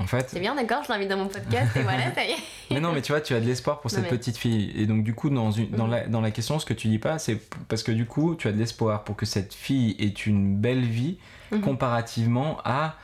En 0.00 0.06
fait. 0.06 0.30
C'est 0.30 0.40
bien, 0.40 0.54
d'accord, 0.54 0.82
je 0.84 0.92
l'invite 0.92 1.08
dans 1.08 1.16
mon 1.16 1.26
podcast 1.26 1.76
et 1.76 1.82
voilà, 1.82 2.14
ça 2.14 2.24
y 2.24 2.30
est. 2.30 2.36
mais 2.70 2.80
non, 2.80 2.92
mais 2.92 3.02
tu 3.02 3.10
vois, 3.12 3.20
tu 3.20 3.34
as 3.34 3.40
de 3.40 3.46
l'espoir 3.46 3.80
pour 3.80 3.90
cette 3.90 4.08
petite 4.08 4.36
fille. 4.36 4.72
Et 4.76 4.86
donc, 4.86 5.02
du 5.02 5.14
coup, 5.14 5.28
dans, 5.28 5.50
une, 5.50 5.70
dans, 5.70 5.88
la, 5.88 6.06
dans 6.06 6.20
la 6.20 6.30
question, 6.30 6.58
ce 6.58 6.66
que 6.66 6.74
tu 6.74 6.88
dis 6.88 6.98
pas, 6.98 7.18
c'est 7.18 7.40
parce 7.68 7.82
que 7.82 7.90
du 7.90 8.06
coup, 8.06 8.36
tu 8.36 8.46
as 8.46 8.52
de 8.52 8.58
l'espoir 8.58 9.02
pour 9.02 9.16
que 9.16 9.26
cette 9.26 9.54
fille 9.54 9.96
ait 9.98 10.06
une 10.06 10.56
belle 10.56 10.84
vie 10.84 11.18
mhm. 11.50 11.60
comparativement 11.62 12.58
à 12.64 12.96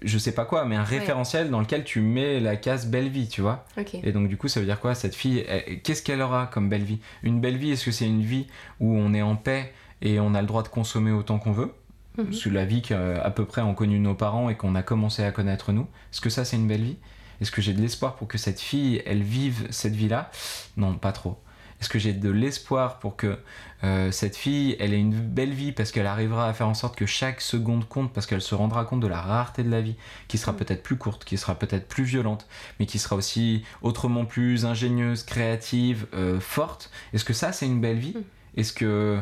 je 0.00 0.16
sais 0.16 0.32
pas 0.32 0.44
quoi, 0.44 0.64
mais 0.64 0.76
un 0.76 0.84
référentiel 0.84 1.50
dans 1.50 1.60
lequel 1.60 1.82
tu 1.84 2.00
mets 2.00 2.40
la 2.40 2.56
case 2.56 2.86
belle 2.86 3.08
vie, 3.08 3.28
tu 3.28 3.40
vois. 3.40 3.64
Et 4.02 4.12
donc 4.12 4.28
du 4.28 4.36
coup, 4.36 4.48
ça 4.48 4.60
veut 4.60 4.66
dire 4.66 4.80
quoi 4.80 4.94
Cette 4.94 5.14
fille, 5.14 5.44
qu'est-ce 5.82 6.02
qu'elle 6.02 6.22
aura 6.22 6.46
comme 6.46 6.68
belle 6.68 6.84
vie? 6.84 7.00
Une 7.22 7.40
belle 7.40 7.56
vie, 7.56 7.72
est-ce 7.72 7.84
que 7.84 7.90
c'est 7.90 8.06
une 8.06 8.22
vie 8.22 8.46
où 8.80 8.96
on 8.96 9.12
est 9.12 9.22
en 9.22 9.36
paix 9.36 9.72
et 10.00 10.20
on 10.20 10.34
a 10.34 10.40
le 10.40 10.46
droit 10.46 10.62
de 10.62 10.68
consommer 10.68 11.10
autant 11.10 11.38
qu'on 11.38 11.52
veut? 11.52 11.72
Mhm. 12.18 12.32
Sous 12.32 12.50
la 12.50 12.64
vie 12.64 12.82
qu'à 12.82 13.30
peu 13.30 13.44
près 13.44 13.60
ont 13.62 13.74
connu 13.74 13.98
nos 13.98 14.14
parents 14.14 14.48
et 14.50 14.56
qu'on 14.56 14.74
a 14.74 14.82
commencé 14.82 15.24
à 15.24 15.30
connaître 15.30 15.72
nous. 15.72 15.86
Est-ce 16.12 16.20
que 16.20 16.30
ça, 16.30 16.44
c'est 16.44 16.56
une 16.56 16.68
belle 16.68 16.82
vie? 16.82 16.96
Est-ce 17.40 17.50
que 17.50 17.60
j'ai 17.60 17.72
de 17.72 17.80
l'espoir 17.80 18.14
pour 18.14 18.28
que 18.28 18.38
cette 18.38 18.60
fille, 18.60 19.02
elle 19.04 19.22
vive 19.22 19.66
cette 19.70 19.94
vie-là? 19.94 20.30
Non, 20.76 20.94
pas 20.94 21.12
trop. 21.12 21.38
Est-ce 21.82 21.88
que 21.88 21.98
j'ai 21.98 22.12
de 22.12 22.30
l'espoir 22.30 23.00
pour 23.00 23.16
que 23.16 23.40
euh, 23.82 24.12
cette 24.12 24.36
fille, 24.36 24.76
elle 24.78 24.94
ait 24.94 25.00
une 25.00 25.20
belle 25.20 25.52
vie 25.52 25.72
parce 25.72 25.90
qu'elle 25.90 26.06
arrivera 26.06 26.46
à 26.46 26.52
faire 26.52 26.68
en 26.68 26.74
sorte 26.74 26.94
que 26.94 27.06
chaque 27.06 27.40
seconde 27.40 27.88
compte, 27.88 28.12
parce 28.12 28.26
qu'elle 28.26 28.40
se 28.40 28.54
rendra 28.54 28.84
compte 28.84 29.00
de 29.00 29.08
la 29.08 29.20
rareté 29.20 29.64
de 29.64 29.70
la 29.70 29.80
vie, 29.80 29.96
qui 30.28 30.38
sera 30.38 30.52
mm. 30.52 30.56
peut-être 30.58 30.82
plus 30.84 30.94
courte, 30.96 31.24
qui 31.24 31.36
sera 31.36 31.56
peut-être 31.56 31.88
plus 31.88 32.04
violente, 32.04 32.46
mais 32.78 32.86
qui 32.86 33.00
sera 33.00 33.16
aussi 33.16 33.64
autrement 33.82 34.24
plus 34.24 34.64
ingénieuse, 34.64 35.24
créative, 35.24 36.06
euh, 36.14 36.38
forte? 36.38 36.92
Est-ce 37.12 37.24
que 37.24 37.32
ça, 37.32 37.50
c'est 37.50 37.66
une 37.66 37.80
belle 37.80 37.98
vie? 37.98 38.14
Mm. 38.16 38.60
Est-ce 38.60 38.72
que 38.72 39.20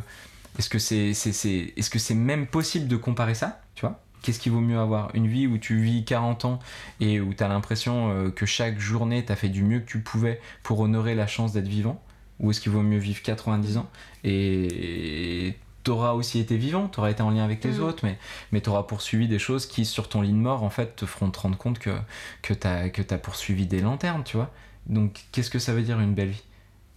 est-ce 0.59 0.69
que 0.69 0.79
c'est 0.79 1.15
c'est 1.15 1.73
est-ce 1.77 1.91
que 1.91 1.99
c'est 1.99 2.15
même 2.15 2.47
possible 2.47 2.89
de 2.89 2.97
comparer 2.97 3.35
ça 3.35 3.61
Tu 3.75 3.83
vois? 3.83 4.01
Qu'est-ce 4.23 4.39
qui 4.39 4.51
vaut 4.51 4.61
mieux 4.61 4.79
avoir? 4.79 5.15
Une 5.15 5.27
vie 5.27 5.47
où 5.47 5.57
tu 5.57 5.81
vis 5.81 6.05
40 6.05 6.45
ans 6.45 6.59
et 7.01 7.21
où 7.21 7.33
tu 7.33 7.43
as 7.43 7.49
l'impression 7.49 8.11
euh, 8.11 8.31
que 8.31 8.45
chaque 8.45 8.79
journée 8.79 9.25
tu 9.25 9.33
as 9.33 9.37
fait 9.37 9.49
du 9.49 9.63
mieux 9.63 9.81
que 9.81 9.91
tu 9.91 10.01
pouvais 10.01 10.41
pour 10.63 10.81
honorer 10.81 11.15
la 11.15 11.27
chance 11.27 11.53
d'être 11.53 11.69
vivant? 11.69 12.03
Ou 12.39 12.51
est-ce 12.51 12.61
qu'il 12.61 12.73
vaut 12.73 12.83
mieux 12.83 12.99
vivre 12.99 13.23
90 13.23 13.77
ans 13.79 13.89
et 14.25 15.57
t'auras 15.83 16.13
aussi 16.13 16.39
été 16.39 16.57
vivant, 16.57 16.89
t'auras 16.89 17.11
été 17.11 17.23
en 17.23 17.31
lien 17.31 17.45
avec 17.45 17.65
les 17.65 17.79
mm. 17.79 17.83
autres, 17.83 18.05
mais, 18.05 18.19
mais 18.53 18.61
t'auras 18.61 18.83
poursuivi 18.83 19.29
des 19.29 19.39
choses 19.39 19.67
qui, 19.67 19.85
sur 19.85 20.09
ton 20.09 20.21
lit 20.23 20.33
de 20.33 20.37
mort, 20.37 20.63
en 20.63 20.71
fait, 20.71 20.97
te 20.97 21.07
feront 21.07 21.31
te 21.31 21.41
rendre 21.41 21.57
compte 21.57 21.79
que, 21.79 21.97
que 22.43 22.55
t'as 22.55 22.89
que 22.89 23.03
poursuivi 23.17 23.67
des 23.67 23.81
lanternes, 23.81 24.25
tu 24.25 24.37
vois? 24.37 24.51
Donc, 24.87 25.25
qu'est-ce 25.33 25.51
que 25.51 25.59
ça 25.59 25.73
veut 25.73 25.83
dire 25.83 26.01
une 26.01 26.15
belle 26.15 26.31
vie? 26.31 26.43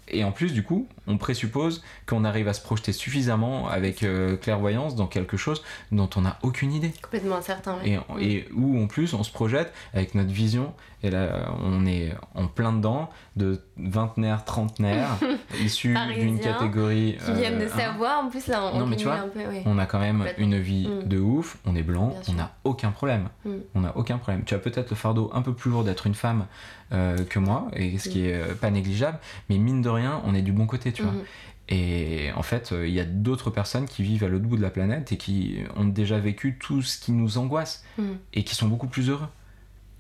Et 0.08 0.24
en 0.24 0.32
plus, 0.32 0.54
du 0.54 0.64
coup, 0.64 0.88
on 1.08 1.18
présuppose 1.18 1.84
qu'on 2.06 2.24
arrive 2.24 2.48
à 2.48 2.54
se 2.54 2.62
projeter 2.62 2.92
suffisamment 2.92 3.68
avec 3.68 4.04
euh, 4.04 4.36
clairvoyance 4.36 4.96
dans 4.96 5.08
quelque 5.08 5.38
chose 5.38 5.64
dont 5.92 6.10
on 6.16 6.22
n'a 6.22 6.38
aucune 6.44 6.74
idée. 6.74 6.92
Complètement 7.02 7.38
incertain. 7.38 7.78
Et, 7.86 7.98
et, 8.20 8.48
où, 8.54 8.82
en 8.82 8.88
plus, 8.88 9.14
on 9.14 9.24
se 9.24 9.32
projette 9.32 9.74
avec 9.94 10.16
notre 10.16 10.32
vision. 10.32 10.74
Et 11.04 11.10
là, 11.10 11.54
on 11.62 11.86
est 11.86 12.14
en 12.34 12.48
plein 12.48 12.72
dedans 12.72 13.10
de 13.36 13.62
vingtenaires, 13.78 14.46
trentenaires, 14.46 15.10
issus 15.62 15.96
d'une 16.16 16.40
catégorie. 16.40 17.18
Qui 17.26 17.34
viennent 17.34 17.60
de 17.60 17.66
euh, 17.66 17.70
savoir. 17.70 18.24
En 18.24 18.30
plus, 18.30 18.48
là, 18.48 18.72
on, 18.74 18.80
non, 18.80 18.88
mais 18.88 18.96
tu 18.96 19.06
vois, 19.06 19.26
on 19.66 19.78
a 19.78 19.86
quand 19.86 20.00
même 20.00 20.26
une 20.38 20.58
vie 20.58 20.88
mm. 20.88 21.08
de 21.08 21.20
ouf. 21.20 21.58
On 21.66 21.76
est 21.76 21.84
blanc. 21.84 22.16
on 22.30 22.34
n'a 22.34 22.52
aucun 22.64 22.92
problème. 22.92 23.28
Mm. 23.44 23.52
On 23.76 23.82
n'a 23.82 23.98
aucun 23.98 24.18
problème. 24.18 24.44
Tu 24.46 24.54
as 24.54 24.60
peut-être 24.60 24.92
le 24.92 24.96
fardeau 24.96 25.30
un 25.34 25.42
peu 25.42 25.54
plus 25.54 25.70
lourd 25.70 25.84
d'être 25.84 26.08
une 26.08 26.16
femme 26.16 26.46
euh, 26.94 27.18
que 27.26 27.40
moi, 27.40 27.68
et 27.74 27.98
ce 27.98 28.08
qui 28.08 28.26
est 28.26 28.56
pas 28.60 28.72
négligeable. 28.72 29.20
Mais 29.50 29.58
mine 29.58 29.82
de 29.82 29.90
rien, 29.90 30.22
on 30.26 30.34
est 30.34 30.42
du 30.42 30.54
bon 30.54 30.68
côté, 30.68 30.94
tu 30.94 31.04
vois. 31.04 31.14
Et 31.70 32.30
en 32.36 32.44
fait, 32.44 32.72
euh, 32.72 32.88
il 32.88 32.94
y 32.94 33.00
a 33.00 33.06
d'autres 33.06 33.50
personnes 33.50 33.86
qui 33.86 34.04
vivent 34.04 34.24
à 34.24 34.28
l'autre 34.28 34.46
bout 34.46 34.58
de 34.58 34.62
la 34.62 34.70
planète 34.70 35.12
et 35.12 35.18
qui 35.18 35.60
ont 35.76 35.86
déjà 35.86 36.20
vécu 36.20 36.58
tout 36.60 36.82
ce 36.82 37.00
qui 37.00 37.12
nous 37.12 37.38
angoisse 37.38 37.84
et 38.34 38.44
qui 38.44 38.56
sont 38.56 38.68
beaucoup 38.68 38.88
plus 38.88 39.10
heureux. 39.10 39.28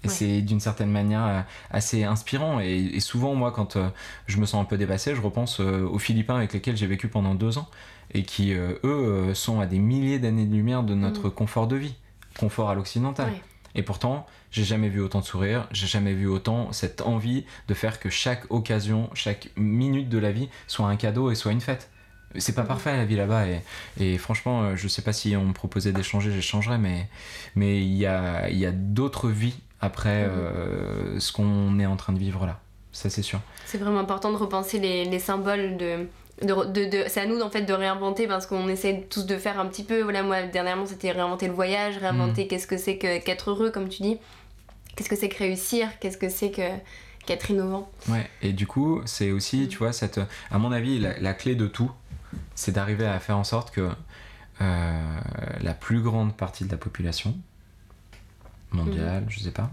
Et 0.04 0.10
c'est 0.10 0.42
d'une 0.42 0.60
certaine 0.60 0.92
manière 0.92 1.26
euh, 1.26 1.42
assez 1.72 2.04
inspirant. 2.04 2.60
Et, 2.60 3.00
souvent, 3.00 3.36
moi, 3.36 3.52
quand 3.52 3.76
euh, 3.76 3.90
je 4.28 4.38
me 4.38 4.46
sens 4.46 4.62
un 4.62 4.66
peu 4.66 4.78
dépassé, 4.78 5.16
je 5.16 5.22
repense 5.22 5.60
aux 5.60 6.00
Philippins 6.00 6.36
avec 6.36 6.54
lesquels 6.54 6.78
j'ai 6.78 6.88
vécu 6.88 7.08
pendant 7.08 7.36
deux 7.36 7.58
ans 7.58 7.70
et 8.14 8.24
qui, 8.24 8.54
eux, 8.54 9.34
sont 9.34 9.60
à 9.60 9.66
des 9.66 9.80
milliers 9.80 10.20
d'années 10.20 10.46
de 10.46 10.54
lumière 10.54 10.84
de 10.84 10.94
notre 10.94 11.26
mhm. 11.26 11.32
confort 11.32 11.68
de 11.68 11.78
vie, 11.78 11.96
confort 12.38 12.70
à 12.70 12.76
l'occidental. 12.76 13.32
Et 13.76 13.82
pourtant, 13.82 14.26
j'ai 14.52 14.64
jamais 14.64 14.90
vu 14.90 15.02
autant 15.02 15.20
de 15.20 15.26
sourires, 15.26 15.68
j'ai 15.72 15.88
jamais 15.88 16.14
vu 16.14 16.28
autant 16.28 16.72
cette 16.72 17.02
envie 17.02 17.46
de 17.68 17.74
faire 17.74 18.00
que 18.00 18.10
chaque 18.10 18.52
occasion, 18.52 19.10
chaque 19.14 19.50
minute 19.56 20.10
de 20.10 20.18
la 20.20 20.32
vie 20.32 20.50
soit 20.68 20.88
un 20.88 20.96
cadeau 20.96 21.32
et 21.32 21.36
soit 21.36 21.52
une 21.52 21.62
fête. 21.62 21.90
C'est 22.38 22.56
pas 22.56 22.62
mhm. 22.62 22.68
parfait 22.68 22.98
la 22.98 23.06
vie 23.06 23.16
là-bas 23.16 23.48
et, 23.48 23.62
et, 24.00 24.18
franchement, 24.18 24.64
euh, 24.64 24.76
je 24.76 24.88
sais 24.88 25.02
pas 25.02 25.14
si 25.14 25.36
on 25.36 25.46
me 25.46 25.54
proposait 25.54 25.92
d'échanger, 25.92 26.32
j'échangerais, 26.32 26.78
mais 26.78 27.08
mais 27.56 27.82
il 27.82 27.94
y 27.94 28.06
a, 28.06 28.50
y 28.50 28.66
a 28.66 28.72
d'autres 28.72 29.30
vies 29.30 29.60
après 29.84 30.26
mhm. 30.26 30.32
euh, 30.32 31.20
ce 31.20 31.32
qu'on 31.34 31.78
est 31.80 31.86
en 31.86 31.98
train 31.98 32.14
de 32.14 32.20
vivre 32.20 32.46
là. 32.46 32.60
Ça 32.94 33.10
c'est 33.10 33.22
sûr. 33.22 33.40
C'est 33.66 33.78
vraiment 33.78 34.00
important 34.00 34.32
de 34.32 34.38
repenser 34.38 34.80
les, 34.80 35.06
les 35.06 35.20
symboles 35.20 35.78
de 35.78 36.08
de, 36.42 37.04
c'est 37.08 37.22
à 37.22 37.26
nous 37.28 37.40
en 37.42 37.50
fait 37.50 37.62
de 37.62 37.74
réinventer 37.74 38.28
parce 38.28 38.48
qu'on 38.48 38.68
essaie 38.68 39.06
tous 39.10 39.26
de 39.26 39.38
faire 39.38 39.60
un 39.60 39.68
petit 39.68 39.84
peu 39.84 40.02
voilà 40.02 40.24
moi 40.24 40.42
dernièrement 40.42 40.86
c'était 40.86 41.12
réinventer 41.12 41.48
le 41.48 41.54
voyage 41.54 41.98
réinventer 41.98 42.46
mm. 42.46 42.48
qu'est-ce 42.48 42.68
que 42.68 42.76
c'est 42.76 42.98
que 42.98 43.20
qu'être 43.20 43.52
heureux 43.52 43.70
comme 43.70 43.88
tu 43.88 44.02
dis 44.02 44.18
qu'est-ce 44.96 45.10
que 45.10 45.16
c'est 45.16 45.30
que 45.30 45.38
réussir? 45.38 45.88
Qu'est-ce 46.00 46.18
que 46.18 46.30
c'est 46.30 46.50
que 46.50 46.68
qu'être 47.28 47.52
innovant? 47.52 47.90
Ouais 48.10 48.28
et 48.42 48.52
du 48.52 48.66
coup 48.66 49.02
c'est 49.06 49.32
aussi 49.32 49.62
mm. 49.62 49.68
tu 49.68 49.78
vois 49.78 49.94
cette 49.94 50.20
à 50.50 50.58
mon 50.58 50.72
avis 50.72 51.00
la, 51.00 51.34
clé 51.34 51.56
de 51.56 51.68
tout 51.68 51.92
c'est 52.56 52.72
d'arriver 52.72 53.06
à 53.06 53.20
faire 53.20 53.38
en 53.38 53.44
sorte 53.44 53.72
que 53.72 53.90
euh, 54.62 55.20
la 55.62 55.74
plus 55.74 56.02
grande 56.02 56.36
partie 56.36 56.66
de 56.66 56.72
la 56.72 56.78
population 56.78 57.36
mondiale 58.74 59.24
mm. 59.24 59.30
je 59.30 59.40
sais 59.40 59.52
pas 59.52 59.72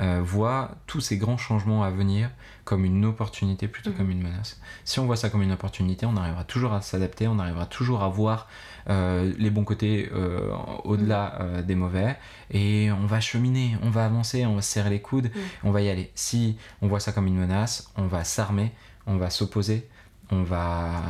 euh, 0.00 0.20
voit 0.24 0.72
tous 0.86 1.00
ces 1.00 1.16
grands 1.16 1.38
changements 1.38 1.84
à 1.84 1.90
venir 1.90 2.30
comme 2.64 2.84
une 2.84 3.04
opportunité 3.04 3.68
plutôt 3.68 3.92
que 3.92 3.98
comme 3.98 4.10
une 4.10 4.22
menace. 4.22 4.58
Si 4.84 4.98
on 4.98 5.06
voit 5.06 5.16
ça 5.16 5.30
comme 5.30 5.42
une 5.42 5.52
opportunité, 5.52 6.06
on 6.06 6.16
arrivera 6.16 6.44
toujours 6.44 6.72
à 6.72 6.80
s'adapter, 6.80 7.28
on 7.28 7.38
arrivera 7.38 7.66
toujours 7.66 8.02
à 8.02 8.08
voir 8.08 8.48
euh, 8.88 9.32
les 9.38 9.50
bons 9.50 9.64
côtés 9.64 10.10
euh, 10.12 10.50
au-delà 10.84 11.40
euh, 11.40 11.62
des 11.62 11.74
mauvais 11.74 12.16
et 12.50 12.90
on 12.92 13.06
va 13.06 13.20
cheminer, 13.20 13.76
on 13.82 13.90
va 13.90 14.06
avancer, 14.06 14.44
on 14.46 14.56
va 14.56 14.62
serrer 14.62 14.90
les 14.90 15.00
coudes, 15.00 15.30
on 15.62 15.70
va 15.70 15.82
y 15.82 15.88
aller. 15.88 16.10
Si 16.14 16.56
on 16.82 16.88
voit 16.88 17.00
ça 17.00 17.12
comme 17.12 17.26
une 17.26 17.38
menace, 17.38 17.90
on 17.96 18.06
va 18.06 18.24
s'armer, 18.24 18.72
on 19.06 19.16
va 19.16 19.30
s'opposer, 19.30 19.88
on 20.30 20.42
va 20.42 21.02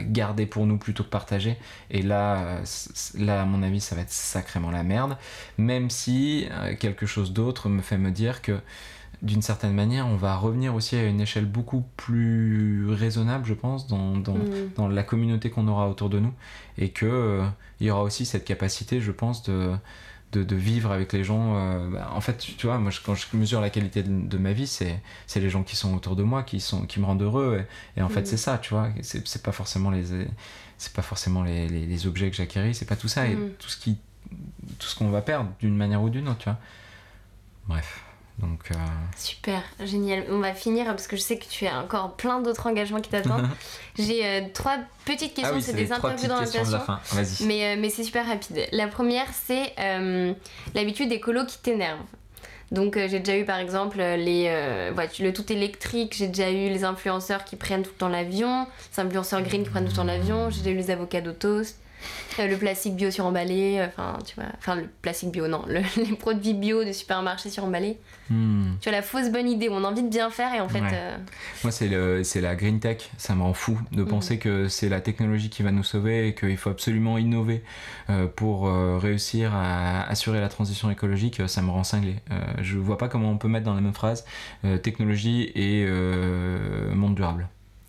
garder 0.00 0.46
pour 0.46 0.66
nous 0.66 0.78
plutôt 0.78 1.04
que 1.04 1.08
partager. 1.08 1.56
Et 1.90 2.02
là, 2.02 2.60
là, 3.16 3.42
à 3.42 3.44
mon 3.44 3.62
avis, 3.62 3.80
ça 3.80 3.94
va 3.94 4.02
être 4.02 4.10
sacrément 4.10 4.70
la 4.70 4.82
merde. 4.82 5.16
Même 5.58 5.90
si 5.90 6.48
quelque 6.80 7.06
chose 7.06 7.32
d'autre 7.32 7.68
me 7.68 7.82
fait 7.82 7.98
me 7.98 8.10
dire 8.10 8.42
que 8.42 8.58
d'une 9.24 9.42
certaine 9.42 9.72
manière, 9.72 10.06
on 10.06 10.16
va 10.16 10.36
revenir 10.36 10.74
aussi 10.74 10.96
à 10.96 11.04
une 11.04 11.20
échelle 11.20 11.46
beaucoup 11.46 11.84
plus 11.96 12.86
raisonnable, 12.90 13.46
je 13.46 13.54
pense, 13.54 13.86
dans, 13.86 14.16
dans, 14.18 14.34
mm. 14.34 14.72
dans 14.76 14.86
la 14.86 15.02
communauté 15.02 15.50
qu'on 15.50 15.66
aura 15.66 15.88
autour 15.88 16.10
de 16.10 16.18
nous. 16.18 16.32
Et 16.76 16.90
qu'il 16.90 17.08
euh, 17.08 17.46
il 17.80 17.86
y 17.86 17.90
aura 17.90 18.02
aussi 18.02 18.26
cette 18.26 18.44
capacité, 18.44 19.00
je 19.00 19.12
pense, 19.12 19.42
de, 19.44 19.72
de, 20.34 20.44
de 20.44 20.56
vivre 20.56 20.92
avec 20.92 21.12
les 21.12 21.24
gens. 21.24 21.56
Euh, 21.56 21.90
bah, 21.90 22.10
en 22.12 22.20
fait, 22.20 22.38
tu 22.56 22.66
vois, 22.66 22.78
moi, 22.78 22.90
quand 23.04 23.14
je 23.14 23.26
mesure 23.34 23.60
la 23.60 23.70
qualité 23.70 24.02
de, 24.02 24.38
ma 24.38 24.52
vie, 24.52 24.66
c'est 24.66 25.00
les 25.36 25.50
gens 25.50 25.62
qui 25.62 25.76
sont 25.76 25.94
autour 25.94 26.16
de 26.16 26.22
moi, 26.22 26.42
qui, 26.42 26.60
sont, 26.60 26.86
qui 26.86 27.00
me 27.00 27.06
rendent 27.06 27.22
heureux. 27.22 27.64
Et, 27.96 28.02
en 28.02 28.08
fait, 28.08 28.22
mm. 28.22 28.26
c'est 28.26 28.36
ça, 28.36 28.58
tu 28.58 28.74
vois. 28.74 28.88
C'est 29.02 29.42
pas 29.42 29.52
forcément 29.52 29.90
les. 29.90 30.04
C'est 30.76 30.92
pas 30.92 31.02
forcément 31.02 31.42
les, 31.42 31.68
les, 31.68 32.06
objets 32.06 32.30
que 32.30 32.36
j'acquéris, 32.36 32.74
c'est 32.74 32.84
pas 32.84 32.96
tout 32.96 33.08
ça, 33.08 33.26
et 33.26 33.36
mm. 33.36 33.50
tout 33.58 33.68
ce 33.68 33.76
qui 33.76 33.96
tout 34.78 34.86
ce 34.86 34.96
qu'on 34.96 35.10
va 35.10 35.22
perdre 35.22 35.50
d'une 35.60 35.76
manière 35.76 36.02
ou 36.02 36.10
d'une 36.10 36.28
autre, 36.28 36.38
tu 36.38 36.44
vois. 36.44 36.58
Bref. 37.66 38.03
Donc, 38.38 38.70
euh, 38.70 38.74
Super, 39.16 39.62
génial. 39.80 40.24
On 40.28 40.38
va 40.38 40.54
finir 40.54 40.86
parce 40.86 41.06
que 41.06 41.16
je 41.16 41.22
sais 41.22 41.38
que 41.38 41.44
tu 41.44 41.66
as 41.66 41.78
encore 41.78 42.14
plein 42.16 42.40
d'autres 42.40 42.66
engagements 42.66 43.00
qui 43.00 43.10
t'attendent. 43.10 43.48
J'ai 43.98 44.26
euh, 44.26 44.40
trois 44.52 44.78
petites 45.04 45.34
questions, 45.34 45.56
ah 45.56 45.60
c'est 45.60 45.72
des 45.72 45.92
interviews 45.92 46.28
dans 46.28 46.40
l'invitation. 46.40 46.80
Mais, 47.46 47.64
euh, 47.64 47.80
mais 47.80 47.90
c'est 47.90 48.02
super 48.02 48.26
rapide. 48.26 48.66
La 48.72 48.88
première, 48.88 49.26
c'est 49.32 49.74
l'habitude 50.74 51.08
des 51.08 51.20
colos 51.20 51.46
qui 51.46 51.58
t'énervent. 51.58 52.00
Donc 52.72 52.96
j'ai 52.96 53.20
déjà 53.20 53.38
eu 53.38 53.44
par 53.44 53.58
exemple 53.58 53.98
les 53.98 54.90
voitures, 54.92 55.26
le 55.26 55.32
tout 55.32 55.52
électrique, 55.52 56.14
j'ai 56.16 56.26
déjà 56.26 56.50
eu 56.50 56.70
les 56.70 56.82
influenceurs 56.82 57.44
qui 57.44 57.54
prennent 57.54 57.82
tout 57.82 57.90
le 57.92 57.98
temps 57.98 58.08
l'avion, 58.08 58.66
les 58.96 59.00
influenceurs 59.00 59.42
green 59.42 59.62
qui 59.62 59.70
prennent 59.70 59.84
tout 59.84 59.90
le 59.90 59.96
temps 59.96 60.04
l'avion, 60.04 60.50
j'ai 60.50 60.62
déjà 60.62 60.70
eu 60.70 60.76
les 60.76 60.90
avocats 60.90 61.18
euh, 61.18 61.62
le 62.38 62.56
plastique 62.56 62.96
bio 62.96 63.10
suremballé, 63.10 63.84
enfin, 63.86 64.18
tu 64.26 64.34
vois, 64.34 64.44
enfin, 64.58 64.76
le 64.76 64.88
plastique 65.02 65.30
bio, 65.30 65.46
non, 65.48 65.62
le- 65.68 65.80
les 66.02 66.16
produits 66.16 66.54
bio 66.54 66.84
de 66.84 66.92
supermarché 66.92 67.50
suremballés. 67.50 67.98
Hmm. 68.30 68.72
Tu 68.80 68.88
vois, 68.88 68.96
la 68.98 69.02
fausse 69.02 69.30
bonne 69.30 69.48
idée 69.48 69.68
on 69.70 69.84
a 69.84 69.88
envie 69.88 70.02
de 70.02 70.08
bien 70.08 70.30
faire 70.30 70.54
et 70.54 70.60
en 70.60 70.68
fait. 70.68 70.80
Ouais. 70.80 70.88
euh, 70.92 71.16
Moi, 71.62 71.70
c'est 71.70 71.88
le- 71.88 72.24
c'est 72.24 72.40
la 72.40 72.54
green 72.56 72.80
tech. 72.80 73.10
Ça 73.18 73.34
me 73.34 73.42
rend 73.42 73.52
fou 73.54 73.78
de 73.92 74.02
Mhm. 74.02 74.08
penser 74.08 74.38
que 74.38 74.68
c'est 74.68 74.88
la 74.88 75.00
technologie 75.00 75.50
qui 75.50 75.62
va 75.62 75.70
nous 75.72 75.82
sauver 75.84 76.28
et 76.28 76.34
qu'il 76.34 76.56
faut 76.56 76.70
absolument 76.70 77.18
innover 77.18 77.62
euh, 78.10 78.26
pour 78.26 78.66
euh, 78.66 78.98
réussir 78.98 79.52
à 79.54 80.02
assurer 80.08 80.40
la 80.40 80.48
transition 80.48 80.90
écologique. 80.90 81.42
Ça 81.48 81.60
me 81.62 81.70
rend 81.70 81.84
cinglé. 81.84 82.16
Euh, 82.30 82.40
je 82.62 82.78
vois 82.78 82.96
pas 82.98 83.08
comment 83.08 83.30
on 83.30 83.38
peut 83.38 83.48
mettre 83.48 83.66
dans 83.66 83.74
la 83.74 83.80
même 83.82 83.94
phrase 83.94 84.24
euh, 84.64 84.78
technologie 84.78 85.52
et 85.54 85.84
euh, 85.86 86.94
monde 86.94 87.14
durable. 87.14 87.48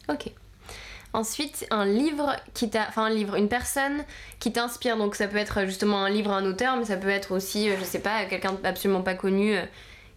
Ok. 0.09 0.31
Ensuite, 1.15 1.65
un 1.71 1.85
livre 1.85 2.35
qui 2.53 2.69
t'a. 2.69 2.85
Enfin, 2.89 3.05
un 3.05 3.09
livre, 3.09 3.35
une 3.35 3.47
personne 3.49 4.03
qui 4.39 4.51
t'inspire. 4.51 4.97
Donc, 4.97 5.15
ça 5.15 5.27
peut 5.27 5.37
être 5.37 5.65
justement 5.65 6.03
un 6.03 6.09
livre, 6.09 6.31
un 6.31 6.45
auteur, 6.45 6.75
mais 6.77 6.85
ça 6.85 6.97
peut 6.97 7.09
être 7.09 7.31
aussi, 7.33 7.69
euh, 7.69 7.75
je 7.79 7.83
sais 7.85 7.99
pas, 7.99 8.25
quelqu'un 8.25 8.55
absolument 8.63 9.01
pas 9.01 9.13
connu 9.15 9.55
euh, 9.55 9.61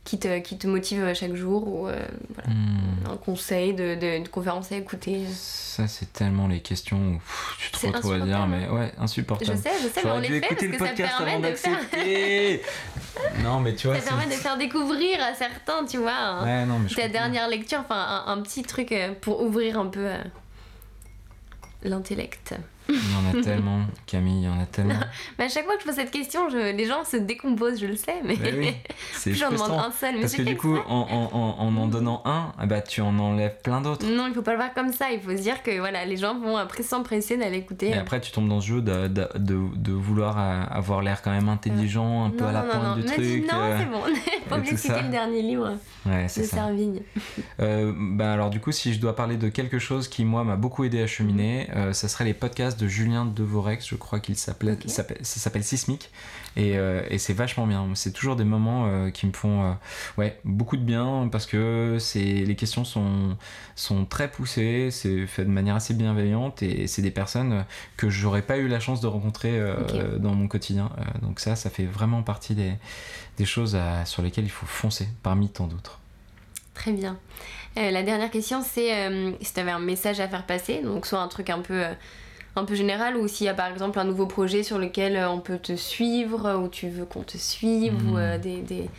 qui, 0.04 0.18
te, 0.18 0.38
qui 0.38 0.56
te 0.58 0.66
motive 0.66 1.12
chaque 1.14 1.34
jour 1.34 1.66
ou 1.68 1.86
euh, 1.88 1.96
voilà, 2.34 2.50
Hmm. 2.50 3.12
un 3.12 3.16
conseil 3.16 3.74
de, 3.74 3.94
de, 3.94 4.22
de 4.24 4.28
conférence 4.28 4.72
à 4.72 4.76
écouter. 4.76 5.20
Ça, 5.32 5.86
c'est 5.86 6.12
tellement 6.12 6.48
les 6.48 6.60
questions 6.60 6.96
où 6.96 7.12
pff, 7.18 7.56
tu 7.60 7.70
te 7.70 7.86
retrouves 7.86 8.14
à 8.14 8.20
dire, 8.20 8.46
mais 8.48 8.68
ouais, 8.68 8.92
Je 8.96 9.02
insupportable. 9.02 9.56
sais, 9.58 9.70
je 9.82 9.88
sais, 9.88 10.00
mais 10.04 10.10
on 10.10 10.18
les 10.18 10.40
fait 10.40 10.48
parce 10.48 10.60
que 10.62 10.78
ça 10.78 10.88
permet 10.94 11.50
de 11.50 11.54
faire. 11.54 11.78
non, 13.44 13.60
mais 13.60 13.74
tu 13.74 13.86
vois, 13.86 14.00
Ça 14.00 14.08
permet 14.08 14.26
de 14.26 14.32
faire 14.32 14.56
découvrir 14.56 15.22
à 15.22 15.34
certains, 15.34 15.84
tu 15.84 15.98
vois, 15.98 16.12
un- 16.12 16.44
Ouais, 16.44 16.66
non, 16.66 16.78
mais 16.80 16.88
je 16.88 16.94
ta 16.96 17.02
comprends. 17.02 17.12
dernière 17.12 17.48
lecture, 17.48 17.80
enfin 17.80 18.24
un, 18.26 18.32
un 18.32 18.40
petit 18.42 18.62
truc 18.62 18.92
euh, 18.92 19.12
pour 19.20 19.42
ouvrir 19.42 19.78
un 19.78 19.86
peu 19.86 20.06
euh, 20.06 20.18
l'intellect. 21.82 22.54
Il 22.92 22.94
y 22.96 23.36
en 23.36 23.38
a 23.38 23.42
tellement, 23.42 23.80
Camille, 24.06 24.42
il 24.42 24.44
y 24.44 24.48
en 24.48 24.58
a 24.60 24.64
tellement. 24.66 24.94
Mais 25.38 25.44
à 25.44 25.48
chaque 25.48 25.64
fois 25.64 25.74
que 25.76 25.82
je 25.82 25.86
pose 25.86 25.94
cette 25.96 26.10
question, 26.10 26.48
je- 26.48 26.74
les 26.74 26.86
gens 26.86 27.04
se 27.04 27.16
décomposent, 27.18 27.80
je 27.80 27.86
le 27.86 27.96
sais, 27.96 28.16
mais 28.24 28.36
oui, 28.56 28.72
c'est 29.12 29.34
j'en 29.34 29.50
demande 29.50 29.72
un 29.72 29.90
seul. 29.92 30.14
Mais 30.14 30.20
Parce 30.22 30.34
que 30.34 30.42
du 30.42 30.56
coup, 30.56 30.76
en 30.88 31.00
en, 31.10 31.30
en, 31.32 31.66
en, 31.66 31.76
en 31.76 31.86
donnant 31.86 32.22
un, 32.24 32.52
ah 32.58 32.66
bah, 32.66 32.80
tu 32.80 33.00
en 33.02 33.18
enlèves 33.18 33.56
plein 33.62 33.80
d'autres. 33.80 34.06
Non, 34.06 34.26
il 34.26 34.34
faut 34.34 34.42
pas 34.42 34.52
le 34.52 34.56
voir 34.58 34.72
comme 34.74 34.92
ça. 34.92 35.10
Il 35.12 35.20
faut 35.20 35.30
se 35.36 35.42
dire 35.42 35.62
que 35.62 35.78
voilà, 35.78 36.04
les 36.06 36.16
gens 36.16 36.38
vont 36.38 36.56
après 36.56 36.82
s'empresser 36.82 37.36
d'aller 37.36 37.58
écouter. 37.58 37.90
Et 37.90 37.94
après, 37.94 38.20
tu 38.20 38.32
tombes 38.32 38.48
dans 38.48 38.60
ce 38.60 38.66
jeu 38.68 38.80
de, 38.80 39.06
de, 39.08 39.28
de, 39.36 39.58
de 39.76 39.92
vouloir 39.92 40.36
euh, 40.38 40.62
avoir 40.70 41.02
l'air 41.02 41.20
quand 41.22 41.30
même 41.30 41.48
intelligent, 41.48 42.24
un 42.24 42.30
peu 42.30 42.44
à 42.46 42.52
la 42.52 42.62
non, 42.62 42.68
pointe 42.70 42.82
non, 42.84 42.96
du 42.96 43.04
truc. 43.04 43.52
non, 43.52 43.58
euh, 43.60 43.78
c'est 43.78 43.90
bon. 43.90 44.00
et 44.56 44.58
oublier 44.58 44.72
de 44.72 44.78
citer 44.78 45.02
le 45.02 45.08
dernier 45.10 45.42
livre 45.42 45.76
Ouais, 46.06 46.24
de. 46.24 46.28
Servigne. 46.42 47.00
Euh, 47.60 47.92
bah 47.96 48.32
alors 48.32 48.48
du 48.50 48.60
coup, 48.60 48.72
si 48.72 48.94
je 48.94 49.00
dois 49.00 49.14
parler 49.14 49.36
de 49.36 49.48
quelque 49.48 49.78
chose 49.78 50.08
qui 50.08 50.24
moi 50.24 50.42
m'a 50.44 50.56
beaucoup 50.56 50.84
aidé 50.84 51.02
à 51.02 51.06
cheminer, 51.06 51.68
euh, 51.76 51.92
ça 51.92 52.08
serait 52.08 52.24
les 52.24 52.32
podcasts 52.34 52.77
de 52.78 52.88
Julien 52.88 53.26
Devorex. 53.26 53.86
Je 53.86 53.96
crois 53.96 54.20
qu'il 54.20 54.36
s'appelait, 54.36 54.78
ça 54.86 55.04
s'appelle 55.22 55.64
Sismic, 55.64 56.10
et, 56.56 56.78
euh, 56.78 57.02
et 57.10 57.18
c'est 57.18 57.34
vachement 57.34 57.66
bien. 57.66 57.86
C'est 57.94 58.12
toujours 58.12 58.36
des 58.36 58.44
moments 58.44 58.86
euh, 58.86 59.10
qui 59.10 59.26
me 59.26 59.32
font, 59.32 59.64
euh, 59.64 59.72
ouais, 60.16 60.38
beaucoup 60.44 60.76
de 60.76 60.82
bien 60.82 61.28
parce 61.30 61.46
que 61.46 61.98
c'est 62.00 62.20
les 62.22 62.56
questions 62.56 62.84
sont 62.84 63.36
sont 63.76 64.04
très 64.04 64.30
poussées, 64.30 64.90
c'est 64.90 65.26
fait 65.26 65.44
de 65.44 65.50
manière 65.50 65.76
assez 65.76 65.94
bienveillante 65.94 66.62
et 66.62 66.86
c'est 66.86 67.02
des 67.02 67.10
personnes 67.10 67.64
que 67.96 68.08
j'aurais 68.08 68.42
pas 68.42 68.56
eu 68.58 68.68
la 68.68 68.80
chance 68.80 69.00
de 69.00 69.06
rencontrer 69.06 69.60
dans 70.18 70.34
mon 70.34 70.48
quotidien. 70.48 70.90
Donc 71.22 71.40
ça, 71.40 71.56
ça 71.56 71.70
fait 71.70 71.84
vraiment 71.86 72.22
partie 72.22 72.54
des 72.54 72.72
des 73.36 73.44
choses 73.44 73.76
à- 73.76 74.04
sur 74.04 74.22
lesquelles 74.22 74.44
il 74.46 74.50
faut 74.50 74.66
foncer 74.66 75.08
parmi 75.22 75.48
tant 75.48 75.66
d'autres. 75.68 76.00
Très 76.74 76.92
bien. 76.92 77.16
Euh, 77.76 77.90
la 77.90 78.02
dernière 78.02 78.30
question, 78.30 78.62
c'est 78.62 78.92
euh, 78.94 79.32
si 79.40 79.52
tu 79.52 79.60
avais 79.60 79.70
un 79.70 79.78
message 79.78 80.18
à 80.20 80.28
faire 80.28 80.44
passer, 80.46 80.82
donc 80.82 81.06
soit 81.06 81.20
un 81.20 81.28
truc 81.28 81.50
un 81.50 81.60
peu, 81.60 81.84
euh, 81.84 81.92
un 82.58 82.64
peu 82.64 82.74
général, 82.74 83.16
ou 83.16 83.28
s'il 83.28 83.46
y 83.46 83.48
a 83.48 83.54
par 83.54 83.66
exemple 83.66 83.98
un 83.98 84.04
nouveau 84.04 84.26
projet 84.26 84.62
sur 84.62 84.78
lequel 84.78 85.16
euh, 85.16 85.30
on 85.30 85.40
peut 85.40 85.58
te 85.58 85.76
suivre, 85.76 86.46
euh, 86.46 86.56
ou 86.56 86.68
tu 86.68 86.88
veux 86.88 87.04
qu'on 87.04 87.22
te 87.22 87.36
suive, 87.36 87.94
ou 88.10 88.18
euh, 88.18 88.38
des, 88.38 88.60
des, 88.60 88.90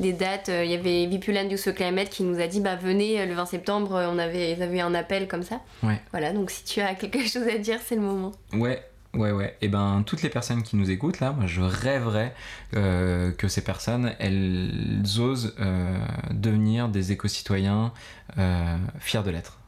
des 0.00 0.12
dates. 0.12 0.48
Il 0.48 0.70
y 0.70 0.74
avait 0.74 1.06
Vipulan 1.06 1.48
du 1.48 1.56
Climate 1.56 2.10
qui 2.10 2.22
nous 2.22 2.40
a 2.40 2.46
dit 2.46 2.60
bah 2.60 2.76
venez 2.76 3.24
le 3.26 3.34
20 3.34 3.46
septembre, 3.46 4.08
on 4.12 4.18
avait, 4.18 4.52
ils 4.52 4.62
avaient 4.62 4.78
eu 4.78 4.80
un 4.80 4.94
appel 4.94 5.28
comme 5.28 5.42
ça. 5.42 5.60
Ouais. 5.82 6.00
Voilà, 6.12 6.32
donc 6.32 6.50
si 6.50 6.64
tu 6.64 6.80
as 6.80 6.94
quelque 6.94 7.26
chose 7.26 7.48
à 7.48 7.58
dire, 7.58 7.78
c'est 7.84 7.96
le 7.96 8.02
moment. 8.02 8.32
Ouais, 8.52 8.82
ouais, 9.16 9.32
ouais. 9.32 9.56
Et 9.60 9.68
ben, 9.68 10.02
toutes 10.06 10.22
les 10.22 10.28
personnes 10.28 10.62
qui 10.62 10.76
nous 10.76 10.90
écoutent, 10.90 11.20
là, 11.20 11.32
moi, 11.32 11.46
je 11.46 11.60
rêverais 11.60 12.34
euh, 12.74 13.32
que 13.32 13.48
ces 13.48 13.62
personnes, 13.62 14.12
elles 14.18 15.02
osent 15.18 15.54
euh, 15.60 15.98
devenir 16.30 16.88
des 16.88 17.12
éco-citoyens 17.12 17.92
euh, 18.38 18.76
fiers 18.98 19.22
de 19.22 19.30
l'être. 19.30 19.58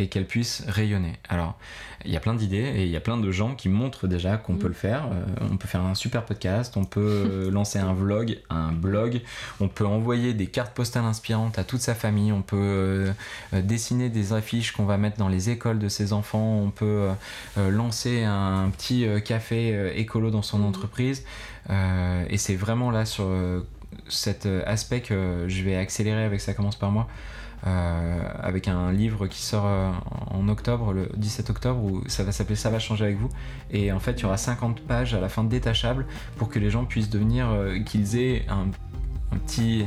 Et 0.00 0.08
qu'elles 0.08 0.26
puissent 0.26 0.64
rayonner. 0.66 1.12
Alors, 1.28 1.58
il 2.06 2.10
y 2.10 2.16
a 2.16 2.20
plein 2.20 2.32
d'idées 2.32 2.72
et 2.74 2.84
il 2.84 2.90
y 2.90 2.96
a 2.96 3.00
plein 3.00 3.18
de 3.18 3.30
gens 3.30 3.54
qui 3.54 3.68
montrent 3.68 4.06
déjà 4.08 4.38
qu'on 4.38 4.54
peut 4.56 4.68
le 4.68 4.72
faire. 4.72 5.04
Euh, 5.12 5.46
on 5.52 5.58
peut 5.58 5.68
faire 5.68 5.82
un 5.82 5.94
super 5.94 6.24
podcast, 6.24 6.78
on 6.78 6.86
peut 6.86 7.00
euh, 7.00 7.50
lancer 7.58 7.78
un 7.78 7.92
vlog, 7.92 8.38
un 8.48 8.72
blog, 8.72 9.20
on 9.60 9.68
peut 9.68 9.84
envoyer 9.84 10.32
des 10.32 10.46
cartes 10.46 10.72
postales 10.74 11.04
inspirantes 11.04 11.58
à 11.58 11.64
toute 11.64 11.82
sa 11.82 11.94
famille, 11.94 12.32
on 12.32 12.40
peut 12.40 12.56
euh, 12.56 13.12
dessiner 13.52 14.08
des 14.08 14.32
affiches 14.32 14.72
qu'on 14.72 14.86
va 14.86 14.96
mettre 14.96 15.18
dans 15.18 15.28
les 15.28 15.50
écoles 15.50 15.78
de 15.78 15.88
ses 15.90 16.14
enfants, 16.14 16.62
on 16.64 16.70
peut 16.70 17.10
euh, 17.58 17.70
lancer 17.70 18.24
un 18.24 18.70
petit 18.70 19.06
café 19.22 19.92
écolo 20.00 20.30
dans 20.30 20.40
son 20.42 20.60
Mhm. 20.60 20.64
entreprise. 20.66 21.24
Et 22.30 22.38
c'est 22.38 22.56
vraiment 22.56 22.90
là 22.90 23.04
sur 23.04 23.26
cet 24.08 24.46
aspect 24.66 25.02
que 25.02 25.44
je 25.46 25.62
vais 25.62 25.76
accélérer 25.76 26.24
avec 26.24 26.40
Ça 26.40 26.54
commence 26.54 26.76
par 26.76 26.90
moi. 26.90 27.06
Euh, 27.66 28.22
avec 28.40 28.68
un 28.68 28.90
livre 28.90 29.26
qui 29.26 29.42
sort 29.42 29.66
euh, 29.66 29.90
en 30.30 30.48
octobre, 30.48 30.92
le 30.92 31.10
17 31.16 31.50
octobre, 31.50 31.82
où 31.82 32.02
ça 32.08 32.24
va 32.24 32.32
s'appeler 32.32 32.56
Ça 32.56 32.70
va 32.70 32.78
changer 32.78 33.04
avec 33.04 33.18
vous. 33.18 33.28
Et 33.70 33.92
en 33.92 33.98
fait, 34.00 34.12
il 34.12 34.22
y 34.22 34.24
aura 34.24 34.36
50 34.38 34.80
pages 34.80 35.14
à 35.14 35.20
la 35.20 35.28
fin 35.28 35.44
détachables 35.44 36.06
pour 36.36 36.48
que 36.48 36.58
les 36.58 36.70
gens 36.70 36.84
puissent 36.84 37.10
devenir, 37.10 37.48
euh, 37.50 37.78
qu'ils 37.80 38.16
aient 38.18 38.46
un, 38.48 38.68
petit, 39.46 39.84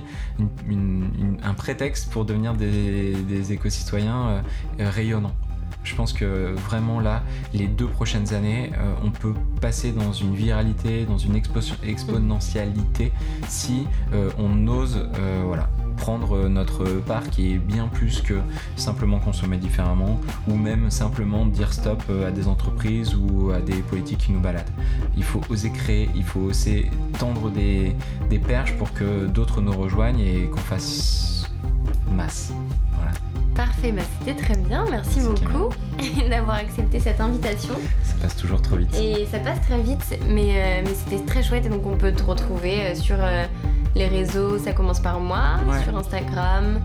un 1.43 1.53
prétexte 1.55 2.11
pour 2.11 2.25
devenir 2.25 2.53
des, 2.53 3.13
des 3.13 3.53
éco-citoyens 3.53 4.43
rayonnants. 4.79 5.35
Je 5.83 5.95
pense 5.95 6.13
que 6.13 6.53
vraiment 6.53 7.01
là, 7.01 7.23
les 7.53 7.67
deux 7.67 7.87
prochaines 7.87 8.33
années, 8.33 8.71
on 9.03 9.11
peut 9.11 9.33
passer 9.59 9.91
dans 9.91 10.13
une 10.13 10.33
viralité, 10.33 11.03
dans 11.05 11.17
une 11.17 11.35
expo- 11.35 11.75
exponentialité 11.83 13.11
si 13.49 13.85
on 14.37 14.65
ose 14.67 15.09
voilà, 15.45 15.67
prendre 15.97 16.47
notre 16.47 16.85
part 17.01 17.29
qui 17.29 17.53
est 17.53 17.57
bien 17.57 17.87
plus 17.87 18.21
que 18.21 18.35
simplement 18.75 19.19
consommer 19.19 19.57
différemment 19.57 20.19
ou 20.47 20.55
même 20.55 20.89
simplement 20.89 21.45
dire 21.45 21.73
stop 21.73 22.03
euh, 22.09 22.27
à 22.27 22.31
des 22.31 22.47
entreprises 22.47 23.15
ou 23.15 23.51
à 23.51 23.59
des 23.59 23.81
politiques 23.81 24.19
qui 24.19 24.31
nous 24.31 24.39
baladent. 24.39 24.69
Il 25.17 25.23
faut 25.23 25.41
oser 25.49 25.71
créer, 25.71 26.09
il 26.15 26.23
faut 26.23 26.41
oser 26.41 26.89
tendre 27.19 27.49
des, 27.49 27.95
des 28.29 28.39
perches 28.39 28.73
pour 28.77 28.93
que 28.93 29.27
d'autres 29.27 29.61
nous 29.61 29.73
rejoignent 29.73 30.19
et 30.19 30.49
qu'on 30.49 30.57
fasse 30.57 31.49
masse. 32.13 32.53
Voilà. 32.95 33.11
Parfait, 33.55 33.91
bah 33.91 34.01
c'était 34.19 34.39
très 34.39 34.57
bien, 34.57 34.85
merci, 34.89 35.19
beaucoup 35.21 35.73
d'avoir 36.29 36.57
accepté 36.57 36.99
cette 36.99 37.19
invitation. 37.21 37.75
Ça 38.03 38.15
passe 38.21 38.35
toujours 38.35 38.61
trop 38.61 38.77
vite. 38.77 38.95
Et 38.95 39.25
ça 39.25 39.39
passe 39.39 39.61
très 39.61 39.81
vite, 39.81 40.19
mais, 40.27 40.55
euh, 40.55 40.81
mais 40.83 40.93
c'était 40.93 41.23
très 41.23 41.43
chouette 41.43 41.65
et 41.65 41.69
donc 41.69 41.85
on 41.85 41.95
peut 41.97 42.11
te 42.11 42.23
retrouver 42.23 42.81
euh, 42.81 42.95
sur 42.95 43.17
euh, 43.19 43.45
les 43.95 44.07
réseaux, 44.07 44.57
ça 44.57 44.73
commence 44.73 44.99
par 44.99 45.19
moi, 45.19 45.39
Ouais. 45.67 45.83
sur 45.83 45.97
Instagram, 45.97 46.79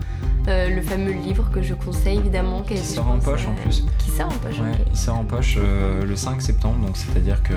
euh, 0.49 0.69
le 0.75 0.81
fameux 0.81 1.11
livre 1.11 1.49
que 1.51 1.61
je 1.61 1.73
conseille 1.73 2.17
évidemment. 2.17 2.61
Qui 2.61 2.77
sort 2.77 3.07
en 3.07 3.19
poche, 3.19 3.47
en 3.47 3.53
plus. 3.55 3.85
Qui 3.99 4.11
sort 4.11 4.27
en 4.27 4.37
poche, 4.37 4.59
Ouais, 4.59 4.71
ok. 4.71 4.87
il 4.91 4.97
sort 4.97 5.15
en 5.17 5.23
poche 5.23 5.55
euh, 5.57 6.03
le 6.05 6.15
5 6.15 6.41
septembre, 6.41 6.85
donc 6.85 6.97
c'est-à-dire 6.97 7.41
que 7.43 7.53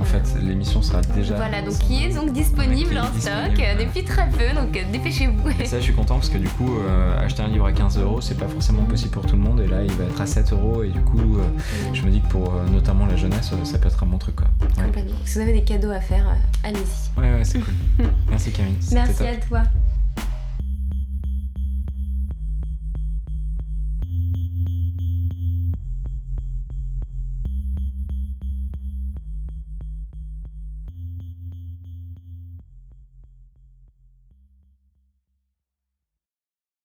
en 0.00 0.04
fait 0.04 0.22
l'émission 0.42 0.82
sera 0.82 1.00
déjà. 1.00 1.36
Voilà, 1.36 1.62
donc 1.62 1.78
qui 1.78 2.04
est 2.04 2.14
donc 2.14 2.32
disponible 2.32 2.94
est 2.96 3.00
en 3.00 3.10
disponible, 3.10 3.20
stock 3.50 3.60
euh, 3.60 3.76
ouais. 3.78 3.84
depuis 3.84 4.04
très 4.04 4.28
peu, 4.30 4.54
donc 4.54 4.72
dépêchez-vous. 4.92 5.48
Et 5.60 5.64
ça, 5.64 5.78
je 5.78 5.84
suis 5.84 5.94
content 5.94 6.14
parce 6.16 6.28
que 6.28 6.38
du 6.38 6.48
coup, 6.48 6.76
euh, 6.78 7.18
acheter 7.24 7.42
un 7.42 7.48
livre 7.48 7.66
à 7.66 7.72
15 7.72 7.98
euros, 7.98 8.20
c'est 8.20 8.38
pas 8.38 8.48
forcément 8.48 8.82
possible 8.84 9.10
pour 9.12 9.26
tout 9.26 9.36
le 9.36 9.42
monde. 9.42 9.60
Et 9.60 9.66
là, 9.66 9.82
il 9.82 9.92
va 9.92 10.04
être 10.04 10.20
à 10.20 10.26
7 10.26 10.52
euros. 10.52 10.82
Et 10.82 10.88
du 10.88 11.00
coup, 11.00 11.38
je 11.92 12.02
me 12.02 12.10
dis 12.10 12.20
que 12.20 12.28
pour 12.28 12.52
notamment 12.72 13.06
la 13.06 13.16
jeunesse, 13.16 13.52
ça 13.64 13.78
peut 13.78 13.88
être 13.88 14.02
un 14.02 14.06
bon 14.06 14.18
truc 14.18 14.36
quoi. 14.36 14.46
Complètement. 14.84 15.16
Si 15.24 15.34
vous 15.34 15.40
avez 15.40 15.52
des 15.52 15.64
cadeaux 15.64 15.90
à 15.90 16.00
faire, 16.00 16.24
allez-y. 16.62 17.20
ouais, 17.20 17.34
ouais, 17.34 17.44
c'est 17.44 17.58
cool. 17.60 17.74
Merci 18.30 18.52
Camille. 18.52 18.76
Merci 18.92 19.22
à 19.26 19.36
toi. 19.36 19.62